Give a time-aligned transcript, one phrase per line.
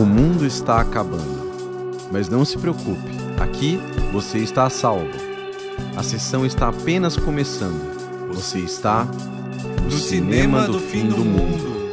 [0.00, 2.08] O mundo está acabando.
[2.10, 3.76] Mas não se preocupe, aqui
[4.10, 5.10] você está a salvo.
[5.94, 8.32] A sessão está apenas começando.
[8.32, 9.04] Você está
[9.84, 11.92] no, cinema, do, fim do mundo.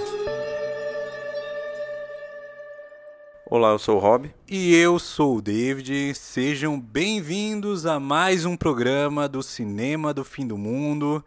[3.45, 4.33] Olá, eu sou o Rob.
[4.49, 6.15] E eu sou o David.
[6.15, 11.21] Sejam bem-vindos a mais um programa do Cinema do Fim do Mundo.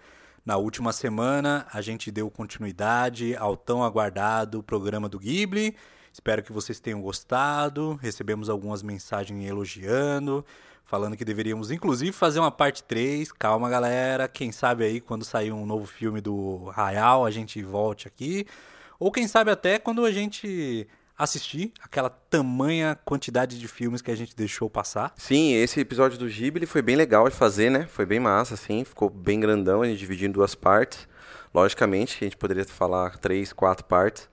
[0.47, 5.77] Na última semana, a gente deu continuidade ao tão aguardado programa do Ghibli.
[6.13, 7.99] Espero que vocês tenham gostado.
[8.03, 10.45] Recebemos algumas mensagens elogiando,
[10.85, 13.31] falando que deveríamos inclusive fazer uma parte 3.
[13.33, 14.29] Calma, galera.
[14.29, 18.47] Quem sabe aí quando sair um novo filme do Rayal, a gente volte aqui.
[18.99, 20.87] Ou quem sabe até quando a gente
[21.17, 25.13] assistir aquela tamanha quantidade de filmes que a gente deixou passar.
[25.17, 27.87] Sim, esse episódio do Ghibli foi bem legal de fazer, né?
[27.87, 31.07] Foi bem massa, assim, ficou bem grandão, a gente dividiu em duas partes.
[31.53, 34.31] Logicamente, a gente poderia falar três, quatro partes,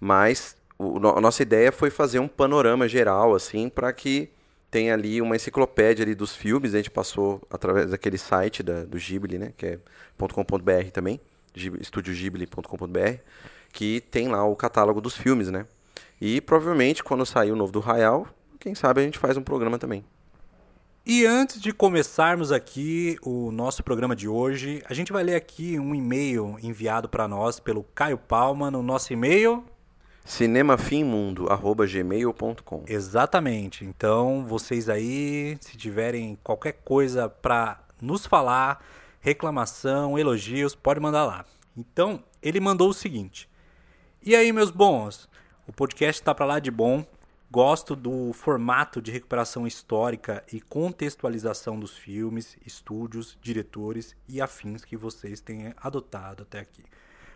[0.00, 4.30] mas o, a nossa ideia foi fazer um panorama geral, assim, para que
[4.70, 6.74] tenha ali uma enciclopédia ali dos filmes.
[6.74, 9.52] A gente passou através daquele site da, do Ghibli, né?
[9.56, 9.78] Que é
[10.18, 11.20] .com.br também,
[11.54, 13.18] estudioghibli.com.br,
[13.72, 15.66] que tem lá o catálogo dos filmes, né?
[16.20, 18.26] E provavelmente quando sair o novo do Rayal,
[18.58, 20.04] quem sabe a gente faz um programa também.
[21.04, 25.76] E antes de começarmos aqui o nosso programa de hoje, a gente vai ler aqui
[25.76, 29.64] um e-mail enviado para nós pelo Caio Palma no nosso e-mail
[30.24, 32.84] cinemafimmundo@gmail.com.
[32.86, 33.84] Exatamente.
[33.84, 38.84] Então, vocês aí, se tiverem qualquer coisa para nos falar,
[39.20, 41.44] reclamação, elogios, pode mandar lá.
[41.76, 43.48] Então, ele mandou o seguinte:
[44.22, 45.28] E aí, meus bons?
[45.66, 47.04] O podcast está para lá de bom.
[47.50, 54.96] Gosto do formato de recuperação histórica e contextualização dos filmes, estúdios, diretores e afins que
[54.96, 56.82] vocês têm adotado até aqui.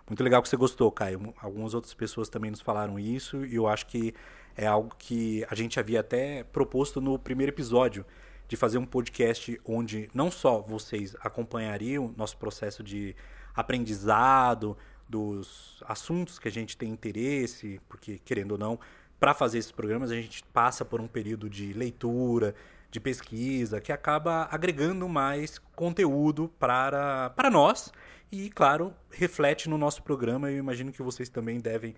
[0.09, 1.35] Muito legal que você gostou, Caio.
[1.41, 4.15] Algumas outras pessoas também nos falaram isso e eu acho que
[4.57, 8.07] é algo que a gente havia até proposto no primeiro episódio
[8.49, 13.17] de fazer um podcast onde não só vocês acompanhariam nosso processo de
[13.55, 14.77] aprendizado,
[15.09, 18.79] dos assuntos que a gente tem interesse, porque, querendo ou não,
[19.19, 22.55] para fazer esses programas a gente passa por um período de leitura,
[22.91, 27.93] de pesquisa, que acaba agregando mais conteúdo para, para nós
[28.31, 30.51] e, claro, reflete no nosso programa.
[30.51, 31.95] Eu imagino que vocês também devem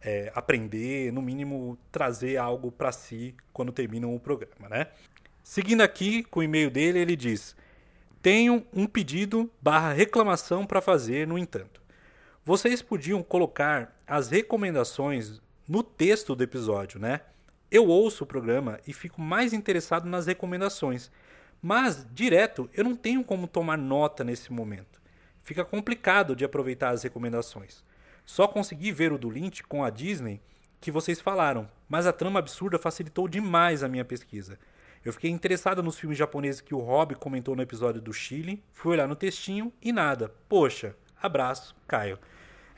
[0.00, 4.88] é, aprender, no mínimo, trazer algo para si quando terminam o programa, né?
[5.42, 7.56] Seguindo aqui com o e-mail dele, ele diz:
[8.22, 11.82] Tenho um pedido barra reclamação para fazer, no entanto.
[12.44, 17.22] Vocês podiam colocar as recomendações no texto do episódio, né?
[17.74, 21.10] Eu ouço o programa e fico mais interessado nas recomendações,
[21.60, 25.02] mas direto eu não tenho como tomar nota nesse momento.
[25.42, 27.82] Fica complicado de aproveitar as recomendações.
[28.24, 30.40] Só consegui ver o do Lynch com a Disney
[30.80, 34.56] que vocês falaram, mas a trama absurda facilitou demais a minha pesquisa.
[35.04, 38.92] Eu fiquei interessado nos filmes japoneses que o Rob comentou no episódio do Chile, fui
[38.92, 40.32] olhar no textinho e nada.
[40.48, 42.20] Poxa, abraço, Caio.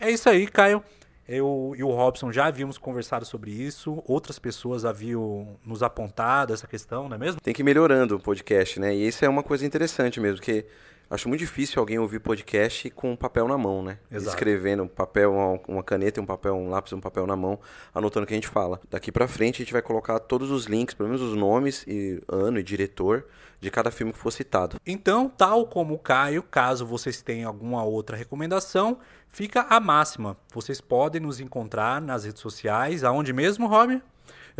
[0.00, 0.82] É isso aí, Caio.
[1.28, 6.66] Eu e o Robson já havíamos conversado sobre isso, outras pessoas haviam nos apontado essa
[6.66, 7.40] questão, não é mesmo?
[7.40, 8.94] Tem que ir melhorando o podcast, né?
[8.94, 10.64] E isso é uma coisa interessante mesmo, que
[11.10, 13.98] acho muito difícil alguém ouvir podcast com um papel na mão, né?
[14.10, 14.30] Exato.
[14.30, 15.32] Escrevendo um papel,
[15.68, 17.58] uma, caneta, um papel, um lápis, um papel na mão,
[17.94, 18.80] anotando o que a gente fala.
[18.90, 22.20] Daqui para frente a gente vai colocar todos os links, pelo menos os nomes e
[22.28, 23.26] ano e diretor
[23.60, 24.76] de cada filme que for citado.
[24.86, 28.98] Então, tal como o Caio, caso vocês tenham alguma outra recomendação,
[29.30, 30.36] fica a máxima.
[30.52, 34.00] Vocês podem nos encontrar nas redes sociais, aonde mesmo, Rob?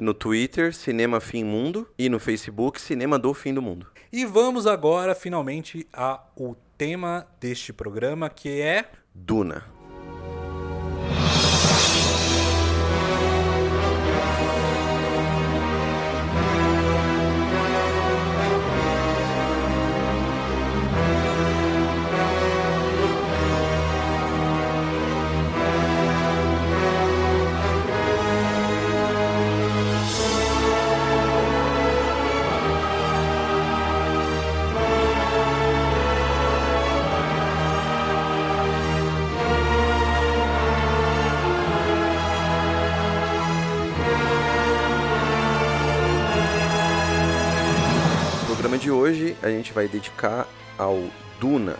[0.00, 3.86] No Twitter, Cinema Fim Mundo, e no Facebook, Cinema do Fim do Mundo.
[4.12, 8.90] E vamos agora, finalmente, ao tema deste programa, que é...
[9.14, 9.75] Duna.
[48.96, 50.48] Hoje a gente vai dedicar
[50.78, 51.02] ao
[51.38, 51.76] Duna,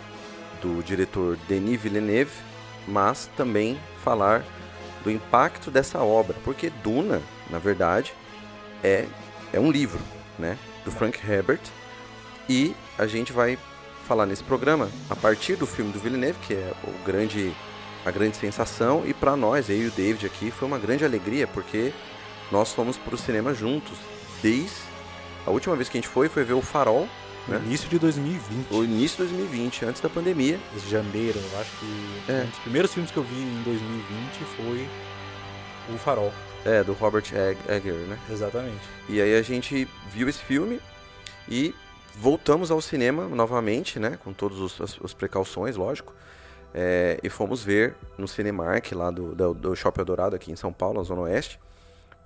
[0.61, 2.31] do diretor Denis Villeneuve,
[2.87, 4.43] mas também falar
[5.03, 8.13] do impacto dessa obra, porque Duna, na verdade,
[8.83, 9.05] é,
[9.53, 9.99] é um livro,
[10.37, 11.61] né, do Frank Herbert,
[12.49, 13.57] e a gente vai
[14.07, 17.53] falar nesse programa a partir do filme do Villeneuve, que é o grande
[18.05, 21.45] a grande sensação, e para nós, eu e o David aqui, foi uma grande alegria,
[21.45, 21.91] porque
[22.49, 23.97] nós fomos pro cinema juntos.
[24.41, 24.86] Desde
[25.47, 27.07] a última vez que a gente foi, foi ver o Farol,
[27.47, 27.61] né?
[27.65, 28.67] Início de 2020.
[28.71, 30.59] o início de 2020, antes da pandemia.
[30.89, 32.43] Janeiro, eu acho que É.
[32.43, 34.87] um dos primeiros filmes que eu vi em 2020 foi
[35.93, 36.33] O Farol.
[36.65, 38.19] É, do Robert Egg- Egger, né?
[38.29, 38.81] Exatamente.
[39.07, 40.81] E aí a gente viu esse filme
[41.47, 41.73] e
[42.15, 44.17] voltamos ao cinema novamente, né?
[44.21, 46.13] Com todas os- as, as precauções, lógico.
[46.73, 50.73] É, e fomos ver no Cinemark, lá do, do, do Shopping Eldorado, aqui em São
[50.73, 51.57] Paulo, na Zona Oeste.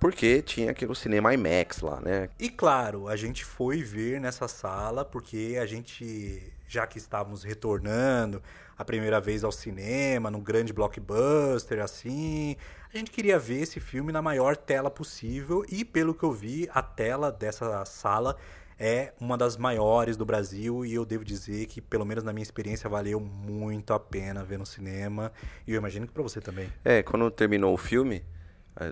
[0.02, 2.28] Porque tinha aquele cinema IMAX lá, né?
[2.36, 8.42] E claro, a gente foi ver nessa sala porque a gente, já que estávamos retornando
[8.76, 12.56] a primeira vez ao cinema, num grande blockbuster, assim,
[12.92, 16.68] a gente queria ver esse filme na maior tela possível e, pelo que eu vi,
[16.74, 18.36] a tela dessa sala
[18.80, 22.42] é uma das maiores do Brasil e eu devo dizer que, pelo menos na minha
[22.42, 25.30] experiência, valeu muito a pena ver no cinema
[25.64, 26.68] e eu imagino que para você também.
[26.84, 28.24] É, quando terminou o filme,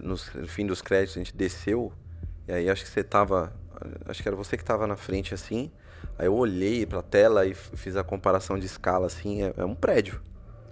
[0.02, 1.92] no fim dos créditos, a gente desceu.
[2.46, 3.52] E aí acho que você tava.
[4.06, 5.70] Acho que era você que tava na frente assim.
[6.18, 9.42] Aí eu olhei pra tela e fiz a comparação de escala assim.
[9.42, 10.20] É, é um prédio.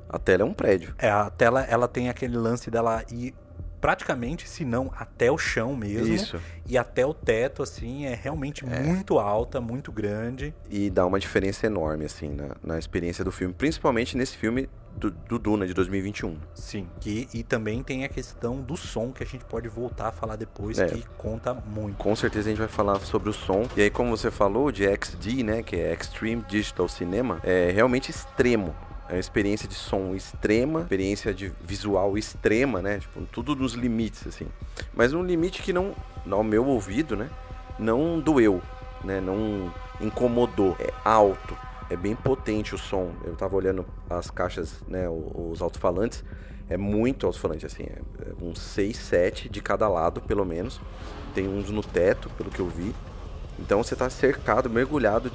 [0.09, 0.95] A tela é um prédio.
[0.99, 3.35] É, a tela ela tem aquele lance dela ir
[3.81, 6.15] praticamente, se não até o chão mesmo.
[6.15, 6.41] Isso.
[6.67, 10.55] E até o teto, assim, é realmente muito alta, muito grande.
[10.69, 13.55] E dá uma diferença enorme, assim, na, na experiência do filme.
[13.55, 16.37] Principalmente nesse filme do, do Duna de 2021.
[16.55, 16.87] Sim.
[17.01, 20.37] Que, e também tem a questão do som, que a gente pode voltar a falar
[20.37, 20.87] depois, É.
[20.87, 21.97] que conta muito.
[21.97, 23.67] Com certeza a gente vai falar sobre o som.
[23.77, 25.63] E aí, como você falou, de XD, né?
[25.63, 28.75] Que é Extreme Digital Cinema, é realmente extremo.
[29.09, 32.99] É uma experiência de som extrema, experiência de visual extrema, né?
[32.99, 34.47] Tipo, tudo nos limites, assim.
[34.95, 35.95] Mas um limite que não,
[36.31, 37.31] ao meu ouvido, né?
[37.79, 38.61] Não doeu,
[39.03, 39.19] né?
[39.19, 40.77] Não incomodou.
[40.79, 41.57] É alto,
[41.91, 43.13] é bem potente o som.
[43.25, 45.09] Eu tava olhando as caixas, né?
[45.09, 46.25] Os alto-falantes.
[46.69, 47.85] É muito alto-falante, assim.
[47.85, 50.81] É, é uns 6, 7 de cada lado, pelo menos.
[51.35, 52.95] Tem uns no teto, pelo que eu vi.
[53.59, 55.33] Então você tá cercado, mergulhado,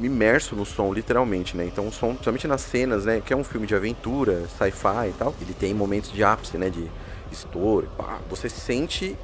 [0.00, 1.64] imerso no som, literalmente, né?
[1.66, 3.20] Então o som, principalmente nas cenas, né?
[3.24, 6.70] Que é um filme de aventura, sci-fi e tal, ele tem momentos de ápice, né?
[6.70, 6.90] De
[7.30, 9.16] estouro, pá, você sente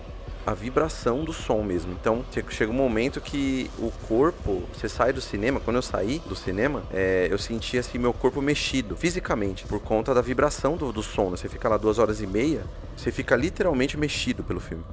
[0.44, 1.92] a vibração do som mesmo.
[1.92, 6.18] Então che- chega um momento que o corpo, você sai do cinema, quando eu saí
[6.20, 10.92] do cinema, é, eu senti assim meu corpo mexido fisicamente por conta da vibração do,
[10.92, 11.30] do som.
[11.30, 11.36] né?
[11.36, 12.64] Você fica lá duas horas e meia,
[12.96, 14.84] você fica literalmente mexido pelo filme.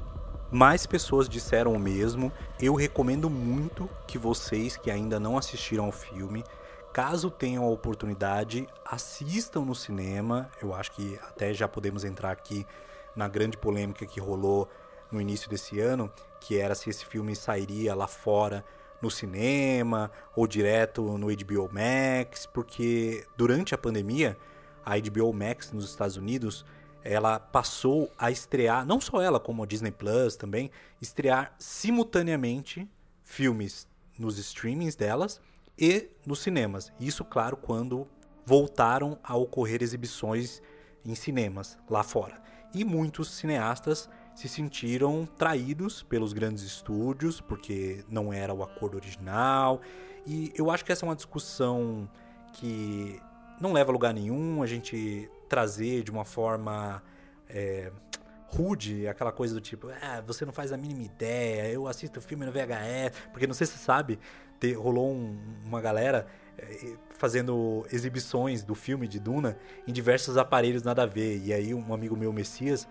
[0.51, 2.31] Mais pessoas disseram o mesmo.
[2.59, 6.43] Eu recomendo muito que vocês que ainda não assistiram ao filme,
[6.91, 10.49] caso tenham a oportunidade, assistam no cinema.
[10.61, 12.65] Eu acho que até já podemos entrar aqui
[13.15, 14.67] na grande polêmica que rolou
[15.11, 18.63] no início desse ano, que era se esse filme sairia lá fora
[19.01, 24.37] no cinema ou direto no HBO Max, porque durante a pandemia,
[24.85, 26.65] a HBO Max nos Estados Unidos
[27.03, 30.69] ela passou a estrear, não só ela, como a Disney Plus também,
[31.01, 32.89] estrear simultaneamente
[33.23, 35.41] filmes nos streamings delas
[35.77, 36.91] e nos cinemas.
[36.99, 38.05] Isso, claro, quando
[38.45, 40.61] voltaram a ocorrer exibições
[41.05, 42.41] em cinemas lá fora.
[42.73, 49.81] E muitos cineastas se sentiram traídos pelos grandes estúdios, porque não era o acordo original.
[50.25, 52.09] E eu acho que essa é uma discussão
[52.53, 53.19] que
[53.59, 57.03] não leva a lugar nenhum a gente trazer de uma forma
[57.49, 57.91] é,
[58.47, 62.45] rude, aquela coisa do tipo, ah, você não faz a mínima ideia, eu assisto filme
[62.45, 64.17] no VHS, porque não sei se você sabe,
[64.77, 66.25] rolou um- uma galera
[66.57, 71.73] eh, fazendo exibições do filme de Duna em diversos aparelhos nada a ver, e aí
[71.73, 72.87] um amigo meu, Messias,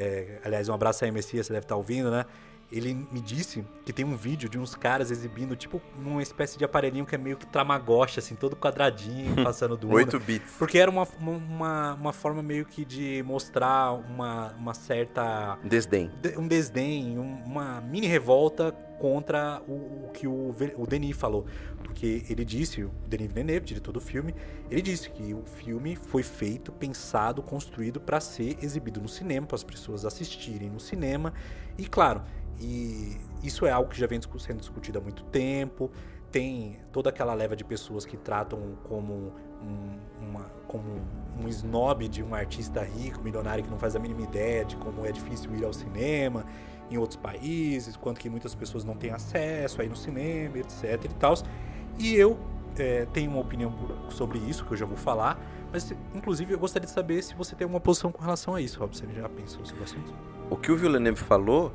[0.00, 2.24] eh, aliás, um abraço aí, Messias, você deve estar ouvindo, né?
[2.70, 6.64] Ele me disse que tem um vídeo de uns caras exibindo, tipo, uma espécie de
[6.66, 9.94] aparelhinho que é meio que Tamagotchi, assim, todo quadradinho, passando Duna.
[9.94, 10.52] 8 bits.
[10.58, 15.58] Porque era uma, uma, uma forma meio que de mostrar uma, uma certa.
[15.64, 16.10] Desdém.
[16.20, 18.70] de- um desdém, um- uma mini revolta
[19.00, 21.46] contra o, o que o, o Denis falou.
[21.82, 24.34] Porque ele disse, o Denis Villeneuve, diretor do filme,
[24.70, 29.54] ele disse que o filme foi feito, pensado, construído para ser exibido no cinema, para
[29.54, 31.32] as pessoas assistirem no cinema.
[31.78, 32.22] E claro,
[32.60, 35.90] e isso é algo que já vem sendo discutido há muito tempo.
[36.30, 41.00] Tem toda aquela leva de pessoas que tratam como um, uma, como
[41.40, 45.06] um snob de um artista rico, milionário que não faz a mínima ideia de como
[45.06, 46.44] é difícil ir ao cinema
[46.90, 51.08] em outros países, quanto que muitas pessoas não têm acesso aí no cinema, etc e
[51.14, 51.34] tal.
[51.98, 52.38] E eu
[52.76, 53.72] é, tenho uma opinião
[54.10, 55.40] sobre isso, que eu já vou falar,
[55.72, 58.78] mas inclusive eu gostaria de saber se você tem uma posição com relação a isso,
[58.78, 58.96] Rob.
[58.96, 60.14] Você já pensou sobre o assunto?
[60.50, 61.72] O que o Villeneuve falou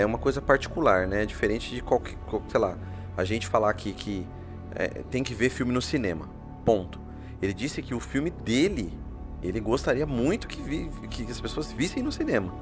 [0.00, 1.24] é uma coisa particular, né?
[1.24, 2.76] Diferente de qualquer, qual- sei lá,
[3.16, 4.26] a gente falar aqui que
[4.74, 6.28] é, tem que ver filme no cinema.
[6.64, 7.00] Ponto.
[7.40, 8.98] Ele disse que o filme dele,
[9.42, 12.52] ele gostaria muito que, vi- que as pessoas vissem no cinema.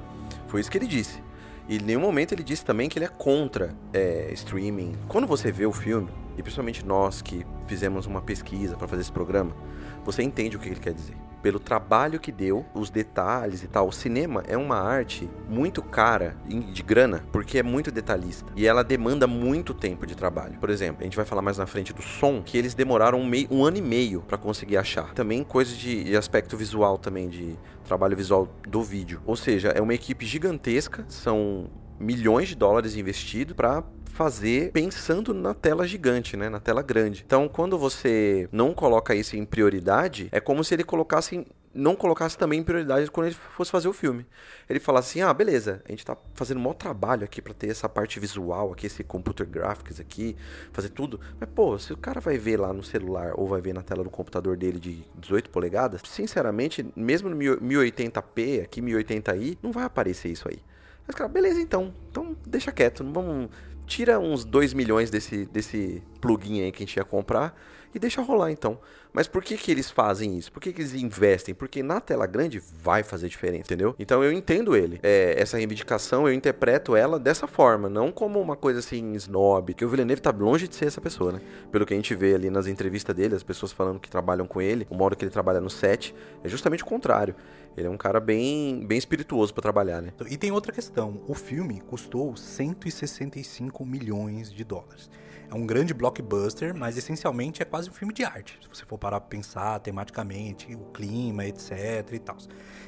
[0.47, 1.21] Foi isso que ele disse.
[1.67, 4.93] E em nenhum momento ele disse também que ele é contra é, streaming.
[5.07, 9.11] Quando você vê o filme, e principalmente nós que fizemos uma pesquisa para fazer esse
[9.11, 9.55] programa,
[10.03, 11.15] você entende o que ele quer dizer.
[11.43, 13.89] Pelo trabalho que deu, os detalhes e tal.
[13.89, 18.51] O cinema é uma arte muito cara de grana, porque é muito detalhista.
[18.55, 20.57] E ela demanda muito tempo de trabalho.
[20.57, 23.27] Por exemplo, a gente vai falar mais na frente do som, que eles demoraram um,
[23.27, 25.13] meio, um ano e meio para conseguir achar.
[25.13, 29.21] Também coisas de, de aspecto visual também, de trabalho visual do vídeo.
[29.25, 31.69] Ou seja, é uma equipe gigantesca, são
[31.99, 33.83] milhões de dólares investidos para
[34.13, 36.47] fazer pensando na tela gigante, né?
[36.47, 37.23] Na tela grande.
[37.25, 42.37] Então, quando você não coloca isso em prioridade, é como se ele colocasse não colocasse
[42.37, 44.27] também em prioridade quando ele fosse fazer o filme.
[44.69, 47.69] Ele falasse assim: "Ah, beleza, a gente tá fazendo um maior trabalho aqui para ter
[47.69, 50.35] essa parte visual aqui, esse computer graphics aqui,
[50.71, 51.19] fazer tudo.
[51.39, 54.03] Mas pô, se o cara vai ver lá no celular ou vai ver na tela
[54.03, 60.29] do computador dele de 18 polegadas, sinceramente, mesmo no 1080p, aqui 1080i, não vai aparecer
[60.29, 60.59] isso aí.
[61.07, 61.93] Mas cara, beleza então.
[62.11, 63.49] Então deixa quieto, não vamos
[63.85, 67.55] tira uns 2 milhões desse, desse plugin aí que a gente ia comprar
[67.93, 68.79] e deixa rolar então.
[69.13, 70.51] Mas por que, que eles fazem isso?
[70.51, 71.53] Por que, que eles investem?
[71.53, 73.95] Porque na tela grande vai fazer diferença, entendeu?
[73.99, 74.99] Então eu entendo ele.
[75.03, 79.85] É, essa reivindicação, eu interpreto ela dessa forma, não como uma coisa assim snob, que
[79.85, 81.41] o Villeneuve tá longe de ser essa pessoa, né?
[81.71, 84.59] Pelo que a gente vê ali nas entrevistas dele, as pessoas falando que trabalham com
[84.59, 87.35] ele, o modo que ele trabalha no set, é justamente o contrário.
[87.75, 90.13] Ele é um cara bem, bem espirituoso para trabalhar, né?
[90.29, 91.21] E tem outra questão.
[91.27, 95.09] O filme custou 165 milhões de dólares.
[95.49, 98.57] É um grande blockbuster, mas essencialmente é quase um filme de arte.
[98.61, 102.37] Se você for parar pra pensar tematicamente, o clima, etc e tal.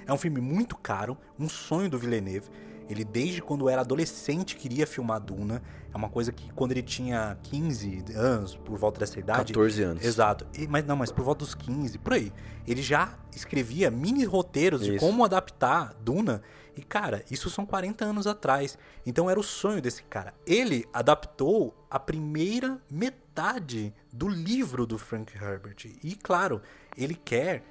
[0.06, 2.50] É um filme muito caro, um sonho do Villeneuve.
[2.90, 5.62] Ele, desde quando era adolescente, queria filmar Duna.
[5.94, 9.54] É uma coisa que, quando ele tinha 15 anos, por volta dessa idade.
[9.54, 10.04] 14 anos.
[10.04, 10.46] Exato.
[10.58, 12.32] E, mas não, mas por volta dos 15, por aí.
[12.68, 14.92] Ele já escrevia mini roteiros isso.
[14.94, 16.42] de como adaptar Duna.
[16.78, 18.78] E, cara, isso são 40 anos atrás.
[19.06, 20.34] Então era o sonho desse cara.
[20.46, 25.86] Ele adaptou a primeira metade do livro do Frank Herbert.
[26.04, 26.62] E, claro,
[26.98, 27.64] ele quer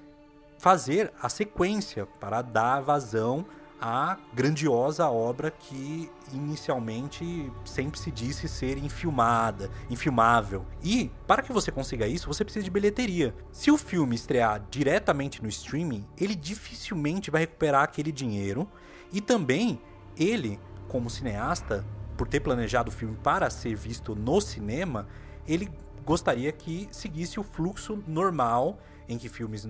[0.58, 3.44] fazer a sequência para dar vazão
[3.86, 10.64] a grandiosa obra que inicialmente sempre se disse ser infilmada, infilmável.
[10.82, 13.34] E para que você consiga isso, você precisa de bilheteria.
[13.52, 18.66] Se o filme estrear diretamente no streaming, ele dificilmente vai recuperar aquele dinheiro
[19.12, 19.78] e também
[20.16, 21.84] ele, como cineasta,
[22.16, 25.06] por ter planejado o filme para ser visto no cinema,
[25.46, 25.70] ele
[26.06, 29.68] gostaria que seguisse o fluxo normal em que filmes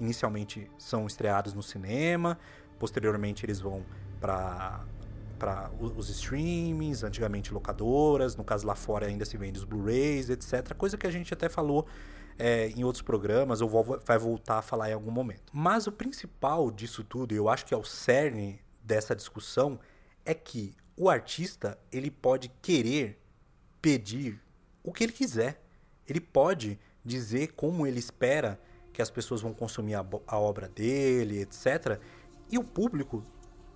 [0.00, 2.38] inicialmente são estreados no cinema,
[2.78, 3.84] Posteriormente eles vão
[4.20, 4.84] para
[5.38, 10.74] para os streamings, antigamente locadoras, no caso lá fora ainda se vende os Blu-rays, etc.
[10.74, 11.86] Coisa que a gente até falou
[12.36, 15.44] é, em outros programas, ou vai voltar a falar em algum momento.
[15.52, 19.78] Mas o principal disso tudo, e eu acho que é o cerne dessa discussão,
[20.24, 23.20] é que o artista ele pode querer
[23.80, 24.40] pedir
[24.82, 25.62] o que ele quiser.
[26.06, 28.60] Ele pode dizer como ele espera
[28.92, 32.00] que as pessoas vão consumir a, a obra dele, etc.
[32.50, 33.22] E o público,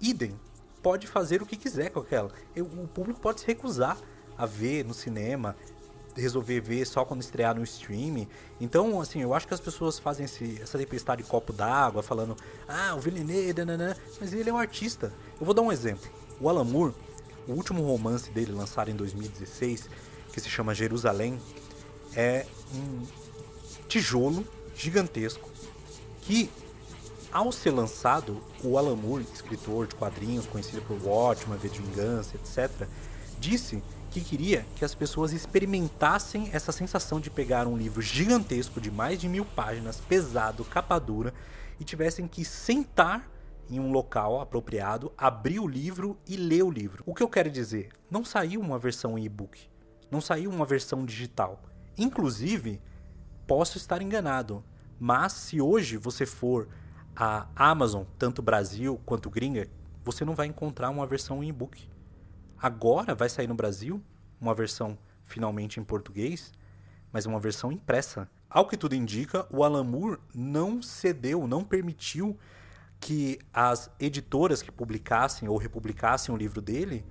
[0.00, 0.34] idem,
[0.82, 2.30] pode fazer o que quiser com aquela.
[2.56, 3.98] O público pode se recusar
[4.36, 5.56] a ver no cinema,
[6.16, 8.28] resolver ver só quando estrear no streaming.
[8.60, 12.36] Então, assim, eu acho que as pessoas fazem esse, essa tempestade de copo d'água, falando,
[12.68, 13.54] ah, o Villeneuve,
[14.20, 15.12] mas ele é um artista.
[15.38, 16.10] Eu vou dar um exemplo.
[16.40, 16.94] O Alan Moore,
[17.46, 19.88] o último romance dele, lançado em 2016,
[20.32, 21.38] que se chama Jerusalém,
[22.14, 23.06] é um
[23.88, 25.50] tijolo gigantesco
[26.22, 26.50] que
[27.32, 32.36] ao ser lançado, o Alan Moore, escritor de quadrinhos conhecido por Watchmen, V de Vingança,
[32.36, 32.86] etc.,
[33.38, 38.90] disse que queria que as pessoas experimentassem essa sensação de pegar um livro gigantesco de
[38.90, 41.32] mais de mil páginas, pesado, capa dura,
[41.80, 43.28] e tivessem que sentar
[43.70, 47.02] em um local apropriado, abrir o livro e ler o livro.
[47.06, 47.88] O que eu quero dizer?
[48.10, 49.58] Não saiu uma versão e-book,
[50.10, 51.62] não saiu uma versão digital.
[51.96, 52.82] Inclusive,
[53.46, 54.62] posso estar enganado,
[55.00, 56.68] mas se hoje você for
[57.14, 59.69] a Amazon, tanto Brasil quanto gringa,
[60.04, 61.88] você não vai encontrar uma versão em e-book.
[62.61, 64.02] Agora vai sair no Brasil
[64.40, 66.52] uma versão finalmente em português,
[67.12, 68.28] mas uma versão impressa.
[68.49, 72.38] Ao que tudo indica, o Alan Moore não cedeu, não permitiu
[73.00, 77.04] que as editoras que publicassem ou republicassem o livro dele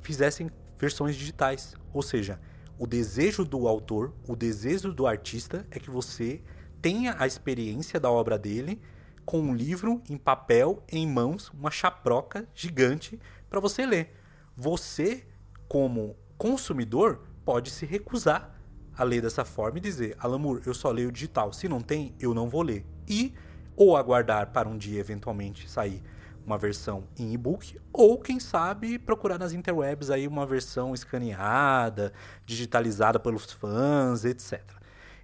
[0.00, 1.74] fizessem versões digitais.
[1.92, 2.40] Ou seja,
[2.78, 6.42] o desejo do autor, o desejo do artista é que você
[6.80, 8.80] tenha a experiência da obra dele
[9.26, 14.14] com um livro em papel em mãos, uma chaproca gigante para você ler.
[14.56, 15.26] Você,
[15.68, 18.54] como consumidor, pode se recusar
[18.96, 21.52] a ler dessa forma e dizer: Alamur, eu só leio digital.
[21.52, 22.86] Se não tem, eu não vou ler.
[23.08, 23.34] E
[23.74, 26.02] ou aguardar para um dia eventualmente sair
[26.46, 32.12] uma versão em e-book, ou quem sabe procurar nas interwebs aí uma versão escaneada,
[32.46, 34.62] digitalizada pelos fãs, etc.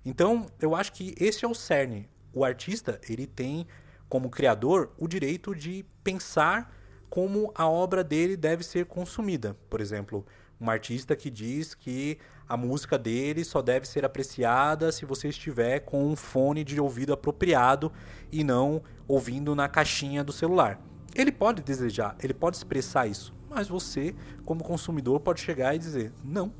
[0.05, 2.09] Então, eu acho que esse é o cerne.
[2.35, 3.69] O artista, ele tem
[4.13, 6.71] como criador o direito de pensar
[7.09, 9.57] como a obra dele deve ser consumida.
[9.71, 10.27] Por exemplo,
[10.61, 15.81] um artista que diz que a música dele só deve ser apreciada se você estiver
[15.81, 17.91] com um fone de ouvido apropriado
[18.31, 20.79] e não ouvindo na caixinha do celular.
[21.15, 24.15] Ele pode desejar, ele pode expressar isso, mas você,
[24.45, 26.53] como consumidor, pode chegar e dizer: não,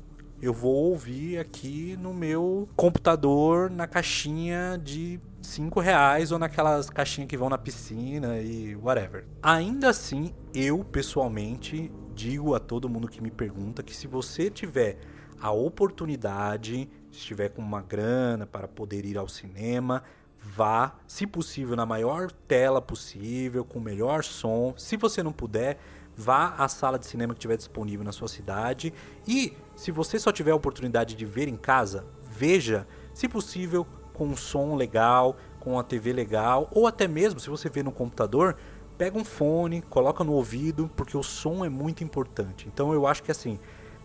[0.43, 7.29] eu vou ouvir aqui no meu computador na caixinha de 5 reais ou naquelas caixinhas
[7.29, 9.25] que vão na piscina e whatever.
[9.41, 14.97] Ainda assim, eu pessoalmente digo a todo mundo que me pergunta que se você tiver
[15.39, 20.03] a oportunidade, estiver com uma grana para poder ir ao cinema,
[20.41, 24.73] vá, se possível, na maior tela possível, com o melhor som.
[24.75, 25.77] Se você não puder,
[26.17, 28.93] vá à sala de cinema que estiver disponível na sua cidade.
[29.25, 34.27] E se você só tiver a oportunidade de ver em casa, veja, se possível, com
[34.27, 38.55] um som legal, com uma TV legal, ou até mesmo se você vê no computador,
[38.97, 42.65] pega um fone, coloca no ouvido, porque o som é muito importante.
[42.73, 43.59] Então eu acho que assim,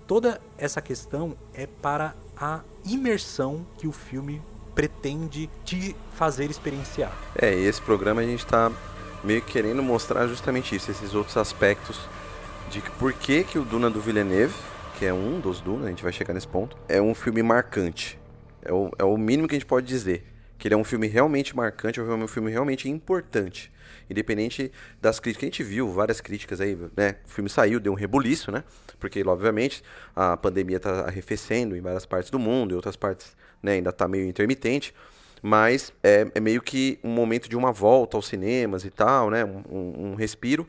[0.04, 4.42] toda essa questão é para a imersão que o filme
[4.74, 7.12] pretende te fazer experienciar.
[7.36, 8.72] É, e esse programa a gente está
[9.22, 12.00] meio que querendo mostrar justamente isso, esses outros aspectos
[12.68, 14.54] de por que, que o Duna do Villeneuve,
[14.98, 18.18] que é um dos Duna, a gente vai chegar nesse ponto, é um filme marcante.
[18.62, 20.24] É o, é o mínimo que a gente pode dizer.
[20.58, 23.70] Que ele é um filme realmente marcante, é um filme realmente importante.
[24.10, 27.14] Independente das críticas, a gente viu várias críticas aí, né?
[27.24, 28.64] O filme saiu, deu um rebuliço, né?
[28.98, 29.84] Porque, obviamente,
[30.16, 34.08] a pandemia está arrefecendo em várias partes do mundo, em outras partes né, ainda está
[34.08, 34.92] meio intermitente,
[35.40, 39.44] mas é, é, meio que um momento de uma volta aos cinemas e tal, né,
[39.44, 40.68] um, um respiro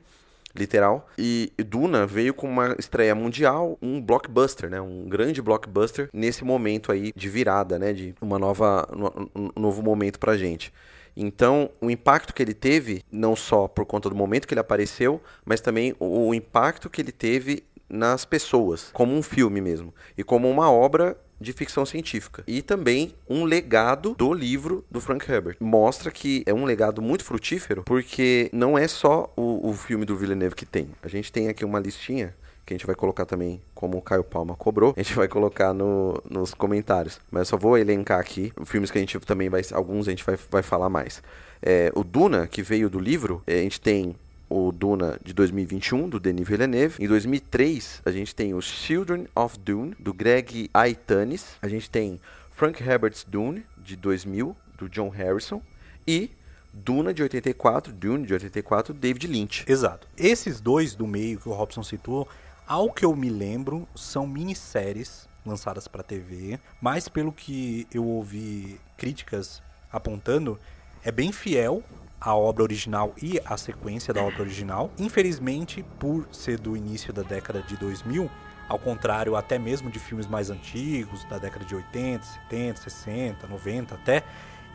[0.60, 1.08] literal.
[1.18, 4.80] E Duna veio com uma estreia mundial, um blockbuster, né?
[4.80, 7.94] Um grande blockbuster nesse momento aí de virada, né?
[7.94, 8.88] De uma nova,
[9.36, 10.72] um novo momento pra gente.
[11.16, 15.22] Então, o impacto que ele teve, não só por conta do momento que ele apareceu,
[15.44, 20.50] mas também o impacto que ele teve nas pessoas, como um filme mesmo, e como
[20.50, 22.44] uma obra de ficção científica.
[22.48, 25.58] E também um legado do livro do Frank Herbert.
[25.60, 30.16] Mostra que é um legado muito frutífero, porque não é só o, o filme do
[30.16, 30.90] Villeneuve que tem.
[31.02, 32.34] A gente tem aqui uma listinha
[32.70, 35.74] que a gente vai colocar também, como o Caio Palma cobrou, a gente vai colocar
[35.74, 37.20] no, nos comentários.
[37.32, 39.62] Mas eu só vou elencar aqui filmes que a gente também vai.
[39.72, 41.24] Alguns a gente vai, vai falar mais.
[41.62, 44.16] É, o Duna, que veio do livro, é, a gente tem
[44.50, 46.96] o Duna de 2021, do Denis Villeneuve.
[47.00, 51.58] Em 2003, a gente tem os Children of Dune, do Greg Aitanis.
[51.62, 52.20] A gente tem
[52.52, 55.62] Frank Herbert's Dune, de 2000, do John Harrison.
[56.08, 56.32] E
[56.74, 59.66] Duna de 84, Dune de 84, David Lynch.
[59.68, 60.08] Exato.
[60.18, 62.28] Esses dois do meio que o Robson citou,
[62.68, 68.80] ao que eu me lembro, são minisséries lançadas para TV, mas pelo que eu ouvi
[68.98, 70.60] críticas apontando,
[71.04, 71.84] é bem fiel
[72.20, 74.92] a obra original e a sequência da obra original.
[74.98, 78.30] Infelizmente, por ser do início da década de 2000,
[78.68, 83.96] ao contrário até mesmo de filmes mais antigos, da década de 80, 70, 60, 90
[83.96, 84.24] até,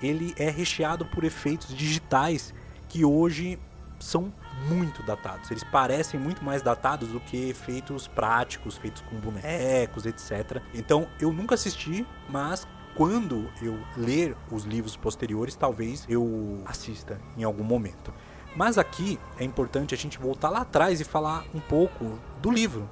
[0.02, 2.52] ele é recheado por efeitos digitais
[2.88, 3.58] que hoje
[3.98, 4.32] são
[4.68, 5.50] muito datados.
[5.50, 10.60] Eles parecem muito mais datados do que efeitos práticos, feitos com bonecos, etc.
[10.74, 17.44] Então eu nunca assisti, mas quando eu ler os livros posteriores, talvez eu assista em
[17.44, 18.12] algum momento.
[18.56, 22.88] Mas aqui é importante a gente voltar lá atrás e falar um pouco do livro.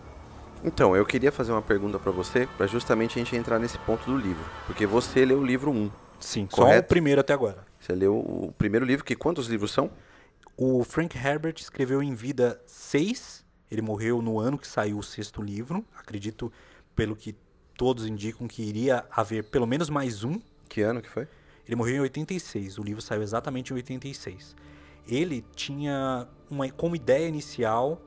[0.65, 4.05] Então, eu queria fazer uma pergunta para você, para justamente a gente entrar nesse ponto
[4.05, 4.45] do livro.
[4.67, 5.91] Porque você leu o livro 1.
[6.21, 6.79] Sim, correto?
[6.79, 7.67] só o primeiro até agora.
[7.81, 9.91] Você leu o primeiro livro, que quantos livros são?
[10.57, 13.45] O Frank Herbert escreveu em vida seis.
[13.71, 15.85] Ele morreu no ano que saiu o sexto livro.
[15.99, 16.53] Acredito,
[16.95, 17.35] pelo que
[17.77, 20.41] todos indicam que iria haver pelo menos mais um.
[20.69, 21.27] Que ano que foi?
[21.67, 24.57] Ele morreu em 86, o livro saiu exatamente em 86.
[25.07, 28.01] Ele tinha uma, como ideia inicial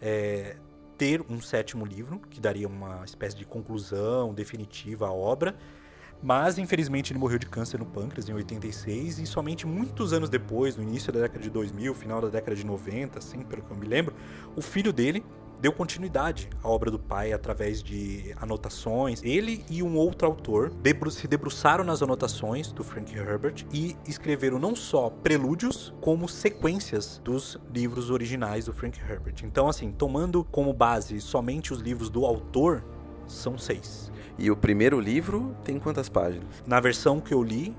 [0.00, 0.56] é,
[0.96, 5.56] ter um sétimo livro, que daria uma espécie de conclusão definitiva à obra,
[6.22, 10.76] mas infelizmente ele morreu de câncer no pâncreas em 86 e somente muitos anos depois,
[10.76, 13.76] no início da década de 2000, final da década de 90, assim, pelo que eu
[13.76, 14.14] me lembro,
[14.54, 15.24] o filho dele
[15.60, 19.22] deu continuidade à obra do pai através de anotações.
[19.22, 24.58] Ele e um outro autor debru se debruçaram nas anotações do Frank Herbert e escreveram
[24.58, 29.36] não só prelúdios, como sequências dos livros originais do Frank Herbert.
[29.44, 32.82] Então, assim, tomando como base somente os livros do autor,
[33.26, 34.10] são seis.
[34.38, 36.62] E o primeiro livro tem quantas páginas?
[36.66, 37.76] Na versão que eu li,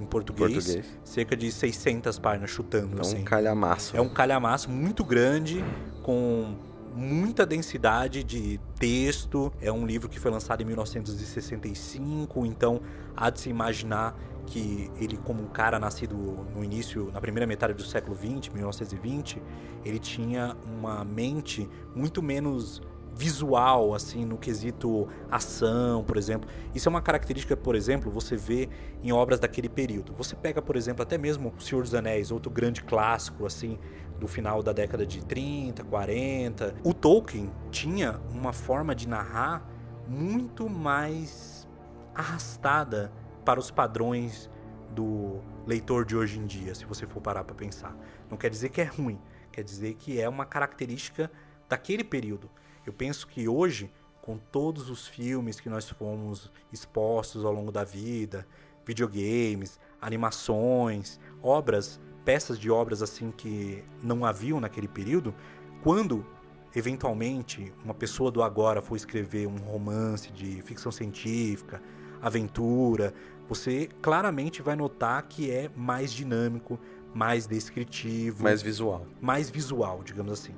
[0.00, 0.98] em português, Português.
[1.04, 2.96] cerca de 600 páginas chutando.
[2.96, 3.18] É assim.
[3.18, 3.96] um calhamaço.
[3.96, 5.64] É um calhamaço muito grande,
[6.02, 6.56] com
[6.94, 9.52] muita densidade de texto.
[9.60, 12.80] É um livro que foi lançado em 1965, então
[13.16, 17.74] há de se imaginar que ele, como um cara nascido no início, na primeira metade
[17.74, 19.40] do século 20, 1920,
[19.84, 22.82] ele tinha uma mente muito menos
[23.14, 26.48] visual, assim, no quesito ação, por exemplo.
[26.74, 28.68] Isso é uma característica, por exemplo, você vê
[29.02, 30.14] em obras daquele período.
[30.14, 33.78] Você pega, por exemplo, até mesmo O Senhor dos Anéis, outro grande clássico, assim,
[34.20, 36.74] do final da década de 30, 40.
[36.84, 39.66] O Tolkien tinha uma forma de narrar
[40.06, 41.66] muito mais
[42.14, 43.10] arrastada
[43.44, 44.50] para os padrões
[44.94, 47.96] do leitor de hoje em dia, se você for parar para pensar.
[48.28, 49.18] Não quer dizer que é ruim,
[49.50, 51.30] quer dizer que é uma característica
[51.68, 52.50] daquele período.
[52.84, 57.84] Eu penso que hoje, com todos os filmes que nós fomos expostos ao longo da
[57.84, 58.46] vida,
[58.84, 65.34] videogames, animações, obras, peças de obras assim que não haviam naquele período,
[65.82, 66.24] quando
[66.74, 71.82] eventualmente uma pessoa do agora for escrever um romance de ficção científica,
[72.22, 73.12] aventura,
[73.48, 76.78] você claramente vai notar que é mais dinâmico,
[77.12, 79.04] mais descritivo, Mais visual.
[79.20, 80.54] mais visual, digamos assim.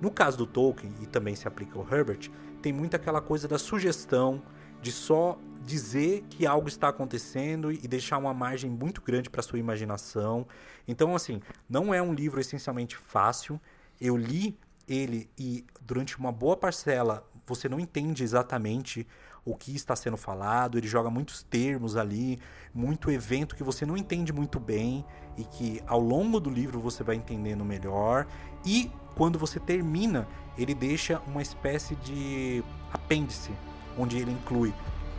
[0.00, 2.30] No caso do Tolkien, e também se aplica ao Herbert,
[2.62, 4.42] tem muito aquela coisa da sugestão,
[4.80, 9.58] de só dizer que algo está acontecendo e deixar uma margem muito grande para sua
[9.58, 10.46] imaginação.
[10.86, 13.60] Então, assim, não é um livro essencialmente fácil.
[14.00, 14.56] Eu li
[14.88, 19.06] ele e durante uma boa parcela você não entende exatamente
[19.44, 22.38] o que está sendo falado, ele joga muitos termos ali,
[22.74, 25.04] muito evento que você não entende muito bem
[25.36, 28.26] e que ao longo do livro você vai entendendo melhor.
[28.64, 30.26] E quando você termina,
[30.58, 33.52] ele deixa uma espécie de apêndice,
[33.96, 34.74] onde ele inclui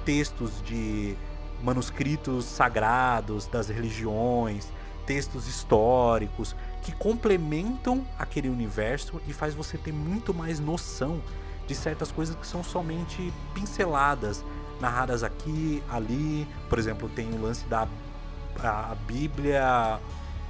[0.07, 1.17] textos de
[1.61, 4.71] manuscritos sagrados das religiões,
[5.05, 11.21] textos históricos que complementam aquele universo e faz você ter muito mais noção
[11.67, 14.45] de certas coisas que são somente pinceladas,
[14.79, 16.47] narradas aqui, ali.
[16.69, 17.85] Por exemplo, tem o lance da
[18.63, 19.99] a Bíblia,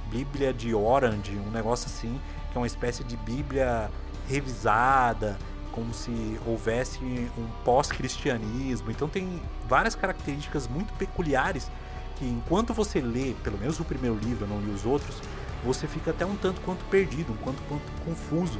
[0.08, 2.20] Bíblia de Orange, um negócio assim,
[2.52, 3.90] que é uma espécie de Bíblia
[4.28, 5.36] revisada,
[5.78, 6.98] como se houvesse
[7.38, 8.90] um pós-cristianismo.
[8.90, 11.70] Então tem várias características muito peculiares
[12.16, 15.22] que enquanto você lê, pelo menos o primeiro livro, eu não li os outros,
[15.64, 18.58] você fica até um tanto quanto perdido, um quanto quanto confuso.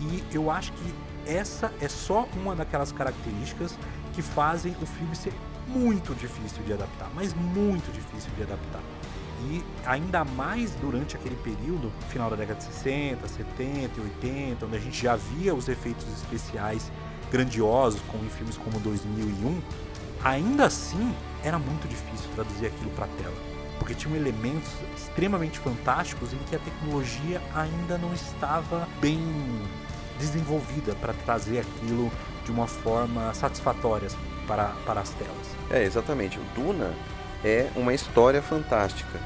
[0.00, 3.78] E eu acho que essa é só uma daquelas características
[4.12, 5.32] que fazem o filme ser
[5.68, 8.82] muito difícil de adaptar, mas muito difícil de adaptar.
[9.42, 14.76] E ainda mais durante aquele período, final da década de 60, 70 e 80, onde
[14.76, 16.90] a gente já via os efeitos especiais
[17.30, 19.60] grandiosos, como em filmes como 2001,
[20.24, 23.34] ainda assim era muito difícil traduzir aquilo para tela,
[23.78, 29.20] porque tinham elementos extremamente fantásticos em que a tecnologia ainda não estava bem
[30.18, 32.10] desenvolvida para trazer aquilo
[32.44, 34.08] de uma forma satisfatória
[34.46, 35.56] para, para as telas.
[35.70, 36.38] É, exatamente.
[36.38, 36.94] O Duna
[37.46, 39.20] é uma história fantástica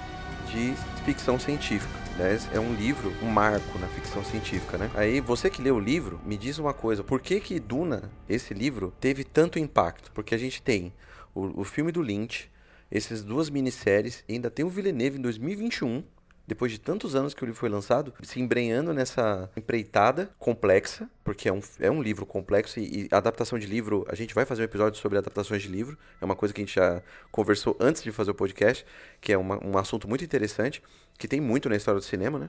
[0.47, 0.75] de
[1.07, 1.99] ficção científica.
[2.19, 2.39] Né?
[2.53, 4.91] É um livro, um marco na ficção científica, né?
[4.95, 7.03] Aí, você que leu o livro, me diz uma coisa.
[7.03, 10.13] Por que que Duna, esse livro, teve tanto impacto?
[10.13, 10.93] Porque a gente tem
[11.35, 12.51] o, o filme do Lynch,
[12.91, 16.05] essas duas minisséries, ainda tem o Villeneuve em 2021,
[16.51, 21.49] depois de tantos anos que o livro foi lançado, se embrenhando nessa empreitada complexa, porque
[21.49, 24.63] é um, é um livro complexo e, e adaptação de livro, a gente vai fazer
[24.63, 28.03] um episódio sobre adaptações de livro, é uma coisa que a gente já conversou antes
[28.03, 28.85] de fazer o podcast,
[29.21, 30.83] que é uma, um assunto muito interessante,
[31.17, 32.49] que tem muito na história do cinema, né?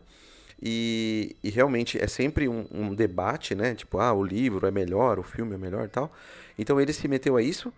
[0.59, 3.75] E, e realmente é sempre um, um debate, né?
[3.75, 6.11] Tipo, ah, o livro é melhor, o filme é melhor e tal.
[6.57, 7.71] Então ele se meteu a isso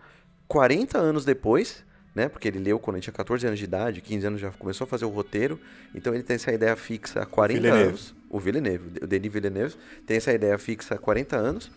[0.48, 1.84] 40 anos depois,
[2.15, 2.30] né?
[2.30, 4.88] Porque ele leu quando ele tinha 14 anos de idade, 15 anos já começou a
[4.88, 5.60] fazer o roteiro.
[5.93, 7.89] Então ele tem essa ideia fixa há 40 Villeneuve.
[7.89, 8.15] anos.
[8.30, 11.71] O Villeneuve, o Denis Villeneuve, tem essa ideia fixa há 40 anos.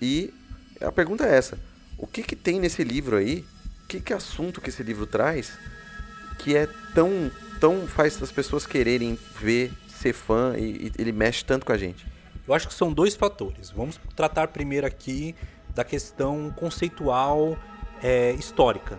[0.00, 0.32] E
[0.80, 1.58] a pergunta é essa:
[1.96, 3.44] o que que tem nesse livro aí?
[3.86, 5.58] Que que assunto que esse livro traz
[6.38, 11.44] que é tão tão faz as pessoas quererem ver, ser fã e, e ele mexe
[11.44, 12.06] tanto com a gente?
[12.46, 13.70] Eu acho que são dois fatores.
[13.70, 15.34] Vamos tratar primeiro aqui
[15.74, 17.58] da questão conceitual
[18.02, 18.98] é, histórica.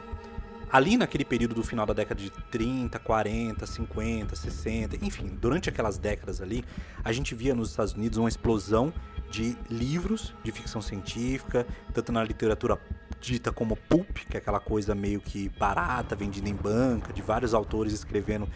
[0.72, 5.98] Ali naquele período do final da década de 30, 40, 50, 60, enfim, durante aquelas
[5.98, 6.64] décadas ali,
[7.04, 8.94] a gente via nos Estados Unidos uma explosão
[9.32, 12.80] de livros de ficção científica, tanto na literatura
[13.20, 17.56] dita como pulp, que é aquela coisa meio que barata, vendida em banca, de vários
[17.56, 18.48] autores escrevendo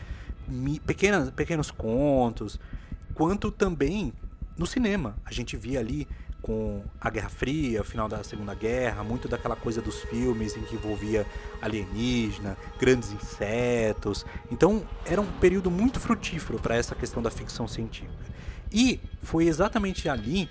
[0.86, 2.60] pequenas, pequenos contos,
[3.16, 4.14] quanto também
[4.56, 5.16] no cinema.
[5.26, 6.08] A gente via ali
[6.44, 10.62] com a Guerra Fria, o final da Segunda Guerra, muito daquela coisa dos filmes em
[10.62, 11.26] que envolvia
[11.62, 14.26] alienígena, grandes insetos.
[14.52, 18.14] Então, era um período muito frutífero para essa questão da ficção científica.
[18.72, 20.50] E foi exatamente ali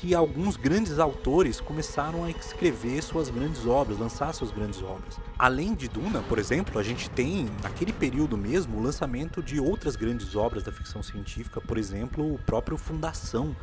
[0.00, 5.18] que alguns grandes autores começaram a escrever suas grandes obras, lançar suas grandes obras.
[5.38, 9.94] Além de Duna, por exemplo, a gente tem, naquele período mesmo, o lançamento de outras
[9.94, 13.54] grandes obras da ficção científica, por exemplo, o próprio Fundação,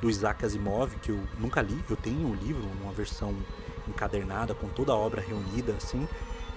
[0.00, 1.78] do Isaac Asimov, que eu nunca li.
[1.88, 3.34] Eu tenho um livro, uma versão
[3.86, 6.06] encadernada com toda a obra reunida assim,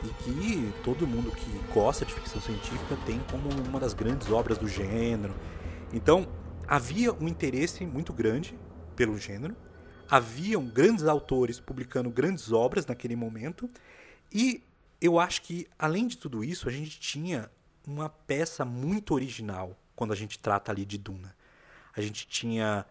[0.04, 4.58] e que todo mundo que gosta de ficção científica tem como uma das grandes obras
[4.58, 5.34] do gênero.
[5.94, 6.28] Então,
[6.68, 8.58] havia um interesse muito grande
[8.96, 9.56] pelo gênero.
[10.10, 13.70] Haviam grandes autores publicando grandes obras naquele momento,
[14.32, 14.64] e
[15.00, 17.50] eu acho que além de tudo isso, a gente tinha
[17.88, 21.36] uma peça muito original quando a gente trata ali de Duna.
[21.96, 22.86] A gente tinha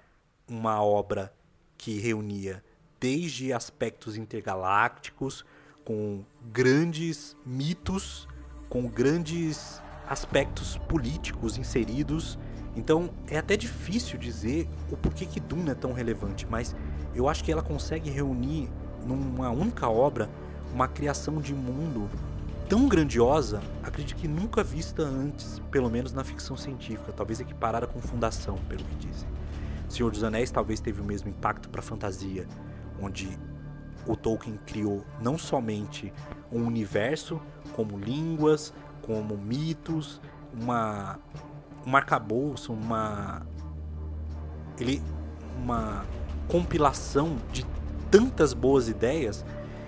[0.51, 1.33] uma obra
[1.79, 2.63] que reunia
[2.99, 5.45] desde aspectos intergalácticos,
[5.85, 8.29] com grandes mitos,
[8.69, 12.39] com grandes aspectos políticos inseridos.
[12.77, 16.77] Então é até difícil dizer o porquê que Duna é tão relevante, mas
[17.15, 18.69] eu acho que ela consegue reunir
[19.07, 20.29] numa única obra
[20.73, 22.09] uma criação de mundo
[22.69, 28.01] tão grandiosa, acredito que nunca vista antes, pelo menos na ficção científica, talvez equiparada com
[28.01, 29.29] Fundação, pelo que dizem.
[29.90, 32.46] Senhor dos Anéis talvez teve o mesmo impacto para a fantasia,
[33.03, 33.37] onde
[34.07, 36.12] o Tolkien criou não somente
[36.50, 37.40] um universo,
[37.74, 38.72] como línguas,
[39.03, 40.20] como mitos,
[40.55, 41.18] uma
[41.85, 43.42] um arcabouço, uma
[44.79, 45.03] ele
[45.61, 46.05] uma
[46.46, 47.66] compilação de
[48.11, 49.44] tantas boas ideias